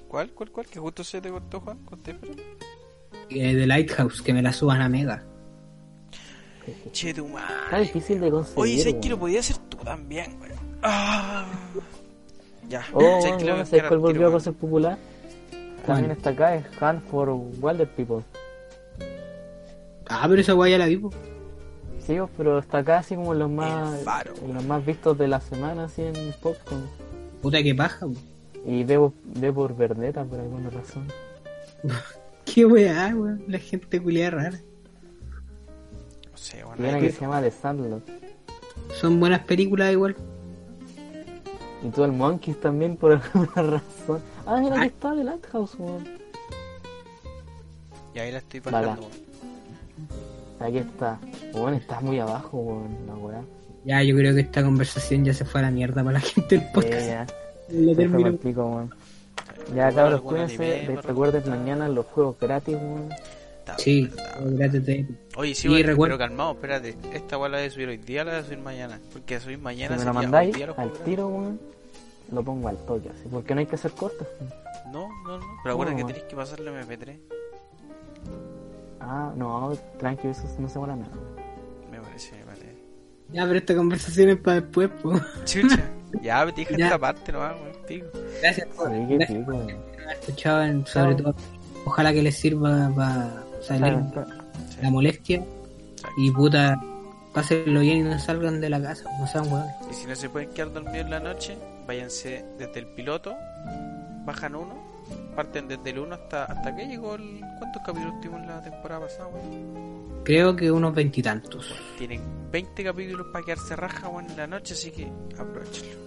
¿Cuál, 0.09 0.31
cuál, 0.31 0.51
cuál? 0.53 0.67
Que 0.67 0.79
justo 0.79 1.03
se 1.05 1.21
te 1.21 1.31
cortó, 1.31 1.61
Juan, 1.61 1.79
conté, 1.85 2.15
pero... 2.15 2.35
eh, 3.31 3.55
de 3.55 3.67
Lighthouse, 3.67 4.23
que 4.23 4.33
me 4.33 4.43
la 4.43 4.53
suban 4.53 4.81
a 4.81 4.89
Mega. 4.89 5.25
Che, 6.93 7.13
tu 7.15 7.27
Está 7.27 7.39
madre. 7.71 7.81
difícil 7.83 8.21
de 8.21 8.31
conseguir. 8.31 8.59
Oye, 8.61 8.79
¿sabes 8.79 8.95
que 8.95 9.09
lo 9.09 9.15
weón. 9.17 9.21
podía 9.21 9.41
hacer 9.41 9.57
tú 9.69 9.77
también, 9.79 10.39
güey? 10.39 10.51
Ah. 10.83 11.45
Ya, 12.69 12.85
Oh, 12.93 13.01
¿sabes 13.21 13.37
que 13.39 13.45
bueno, 13.45 13.57
¿sabes 13.67 13.71
buscar 13.71 13.89
cuál 13.89 13.99
volvió 14.01 14.27
tiro, 14.29 14.37
a 14.37 14.41
ser 14.41 14.53
popular? 14.55 14.99
También 15.87 16.11
está 16.13 16.31
acá, 16.31 16.55
es 16.55 16.65
Hunt 16.81 17.05
for 17.11 17.29
Wilder 17.61 17.89
People. 17.89 18.23
Ah, 20.09 20.27
pero 20.29 20.41
esa 20.41 20.55
weá 20.55 20.71
ya 20.71 20.79
la 20.79 20.87
vi, 20.87 20.97
po. 20.99 21.11
Sí, 22.07 22.17
pero 22.37 22.59
está 22.59 22.79
acá 22.79 22.99
así 22.99 23.15
como 23.17 23.33
en 23.33 23.39
los 23.41 23.51
más, 23.51 24.01
los 24.53 24.65
más 24.65 24.85
vistos 24.85 25.17
de 25.19 25.29
la 25.29 25.41
semana, 25.41 25.85
así 25.85 26.03
en 26.03 26.15
Popcorn. 26.41 26.89
Puta 27.41 27.63
que 27.63 27.75
paja. 27.75 28.07
Y 28.67 28.85
veo 28.85 29.13
por 29.55 29.77
Verdeta 29.77 30.25
por 30.25 30.39
alguna 30.39 30.71
razón. 30.71 31.07
Qué 32.45 32.65
weá, 32.65 33.13
weón. 33.15 33.43
La 33.49 33.59
gente 33.59 34.01
culiada 34.01 34.31
rara. 34.31 34.61
Sé, 36.43 36.59
Y 36.59 36.63
bueno, 36.63 36.77
una 36.81 36.95
hay 36.95 37.01
que 37.01 37.07
que- 37.07 37.13
se 37.13 37.21
llama 37.21 37.41
The 37.41 37.51
Sandlot. 37.53 38.03
Son 39.01 39.21
buenas 39.21 39.41
películas 39.41 39.93
igual. 39.93 40.17
Y 41.85 41.89
todo 41.91 42.05
el 42.05 42.13
Monkeys 42.13 42.61
también 42.61 42.97
por 42.97 43.13
alguna 43.35 43.79
razón. 43.79 44.21
Ah, 44.47 44.59
mira 44.61 44.81
que 44.81 44.87
está 44.87 45.13
el 45.13 45.25
Lighthouse, 45.25 45.75
weón. 45.79 46.05
Y 48.15 48.19
ahí 48.19 48.33
la 48.33 48.39
estoy 48.39 48.61
Vale. 48.61 48.87
bajando. 48.89 49.09
Aquí 50.61 50.79
está. 50.79 51.19
Weón, 51.55 51.75
estás 51.75 52.03
muy 52.03 52.19
abajo, 52.19 52.59
weón, 52.59 52.97
la 53.07 53.15
weá. 53.15 53.41
Ya, 53.85 54.03
yo 54.03 54.15
creo 54.17 54.35
que 54.35 54.41
esta 54.43 54.63
conversación 54.63 55.25
ya 55.25 55.35
se 55.35 55.45
fue 55.45 55.61
a 55.61 55.65
la 55.65 55.71
mierda 55.71 56.03
para 56.05 56.15
la 56.15 56.21
gente 56.21 56.59
del 56.59 56.69
podcast. 56.73 57.07
ya. 57.07 57.27
Déjame 57.69 57.95
termino. 57.95 58.91
Ya, 59.75 59.93
cabros, 59.93 60.21
cuídense. 60.23 60.99
Recuerden 61.03 61.49
mañana 61.49 61.89
los 61.89 62.07
juegos 62.07 62.37
gratis, 62.41 62.75
weón. 62.77 63.09
Está 63.63 63.79
Sí, 63.79 64.03
verdad. 64.09 64.41
gracias 64.43 64.87
de 64.87 65.07
Oye, 65.37 65.55
sí, 65.55 65.69
recuerda- 65.83 66.17
pero 66.17 66.19
calmado, 66.19 66.53
espérate. 66.53 66.97
Esta 67.13 67.39
weá 67.39 67.49
la 67.49 67.59
voy 67.59 67.67
a 67.69 67.71
subir 67.71 67.89
hoy 67.89 67.97
día, 67.99 68.25
la 68.25 68.33
voy 68.33 68.41
a 68.41 68.45
subir 68.45 68.59
mañana. 68.59 69.01
Porque 69.13 69.39
subir 69.39 69.57
Si 69.59 69.63
mañana 69.63 69.91
me 69.91 69.97
lo 69.97 70.13
sería 70.13 70.13
mandáis 70.21 70.55
día 70.57 70.75
al 70.77 70.93
tiro, 71.05 71.29
weón, 71.29 71.61
lo 72.33 72.43
pongo 72.43 72.69
al 72.69 72.77
toque, 72.79 73.09
así. 73.11 73.29
Porque 73.31 73.55
no 73.55 73.61
hay 73.61 73.67
que 73.67 73.77
hacer 73.77 73.93
cortos. 73.93 74.27
gratis. 74.41 74.59
No, 74.93 75.09
no, 75.25 75.39
no. 75.39 75.45
Pero 75.63 75.75
acuérdate 75.75 75.97
que 76.03 76.05
tenés 76.13 76.23
que 76.25 76.35
pasarle 76.37 76.71
MP3. 76.73 77.17
Ah, 79.01 79.33
no, 79.37 79.73
tranqui, 79.99 80.29
eso 80.29 80.43
no 80.59 80.69
se 80.69 80.79
mola 80.79 80.97
nada. 80.97 81.13
Me 81.91 82.01
parece, 82.01 82.37
me 82.37 82.45
parece. 82.45 82.77
Ya, 83.33 83.47
pero 83.47 83.59
esta 83.59 83.75
conversación 83.75 84.31
es 84.31 84.37
para 84.37 84.61
después, 84.61 84.91
po. 85.03 85.13
Chucha. 85.45 85.91
ya, 86.23 86.45
me 86.47 86.53
dije 86.53 86.75
esta 86.77 86.99
parte 86.99 87.33
nomás, 87.33 87.55
weón. 87.61 87.73
Pico. 87.87 88.07
Gracias 88.41 88.67
por 88.69 88.89
Sí, 88.91 89.07
gracias 89.09 89.39
pico, 89.39 89.53
por 89.53 89.61
en- 90.65 90.87
sobre 90.87 91.15
todo. 91.17 91.35
Ojalá 91.85 92.13
que 92.13 92.23
les 92.23 92.37
sirva 92.37 92.91
para 92.95 93.42
salir 93.63 93.83
Claro, 93.83 94.07
claro. 94.13 94.31
Sí. 94.71 94.79
la 94.83 94.91
molestia. 94.91 95.37
Exacto. 95.37 96.11
Y 96.19 96.31
puta, 96.31 96.81
pásenlo 97.33 97.81
bien 97.81 97.99
y 97.99 98.03
no 98.03 98.19
salgan 98.19 98.61
de 98.61 98.71
la 98.71 98.83
casa, 98.83 99.05
no 99.19 99.27
sean 99.27 99.51
hueones. 99.53 99.75
Y 99.91 99.95
si 99.95 100.07
no 100.07 100.15
se 100.15 100.29
pueden 100.29 100.51
quedar 100.51 100.73
dormidos 100.73 101.05
en 101.05 101.11
la 101.11 101.21
noche, 101.21 101.57
váyanse 101.87 102.45
desde 102.59 102.81
el 102.81 102.87
piloto, 102.89 103.35
bajan 104.25 104.55
uno, 104.55 104.75
parten 105.35 105.69
desde 105.69 105.91
el 105.91 105.99
1 106.01 106.15
hasta 106.15 106.45
hasta 106.45 106.75
que 106.77 106.87
llegó 106.87 107.15
el... 107.15 107.41
¿Cuántos 107.59 107.83
capítulos 107.85 108.21
tuvimos 108.21 108.47
la 108.47 108.63
temporada 108.63 109.03
pasada, 109.03 109.29
weón? 109.29 110.23
Creo 110.25 110.55
que 110.55 110.71
unos 110.71 110.95
veintitantos. 110.95 111.75
Tienen 111.99 112.21
20 112.51 112.85
capítulos 112.85 113.27
para 113.33 113.45
quedarse 113.45 113.77
raja, 113.77 114.09
weón, 114.09 114.31
en 114.31 114.37
la 114.37 114.47
noche, 114.47 114.75
así 114.75 114.91
que 114.91 115.09
aprovechenlo. 115.39 116.03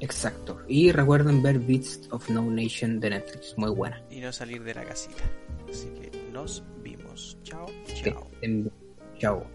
Exacto. 0.00 0.60
Y 0.68 0.92
recuerden 0.92 1.42
ver 1.42 1.58
Beats 1.58 2.08
of 2.10 2.28
No 2.28 2.42
Nation 2.42 3.00
de 3.00 3.10
Netflix, 3.10 3.54
muy 3.56 3.70
buena. 3.70 4.02
Y 4.10 4.20
no 4.20 4.32
salir 4.32 4.62
de 4.62 4.74
la 4.74 4.84
casita. 4.84 5.22
Así 5.70 5.86
que 5.88 6.13
nos 6.34 6.62
vimos. 6.82 7.38
Chao, 7.44 7.66
chao. 7.86 8.30
Chao. 9.18 9.53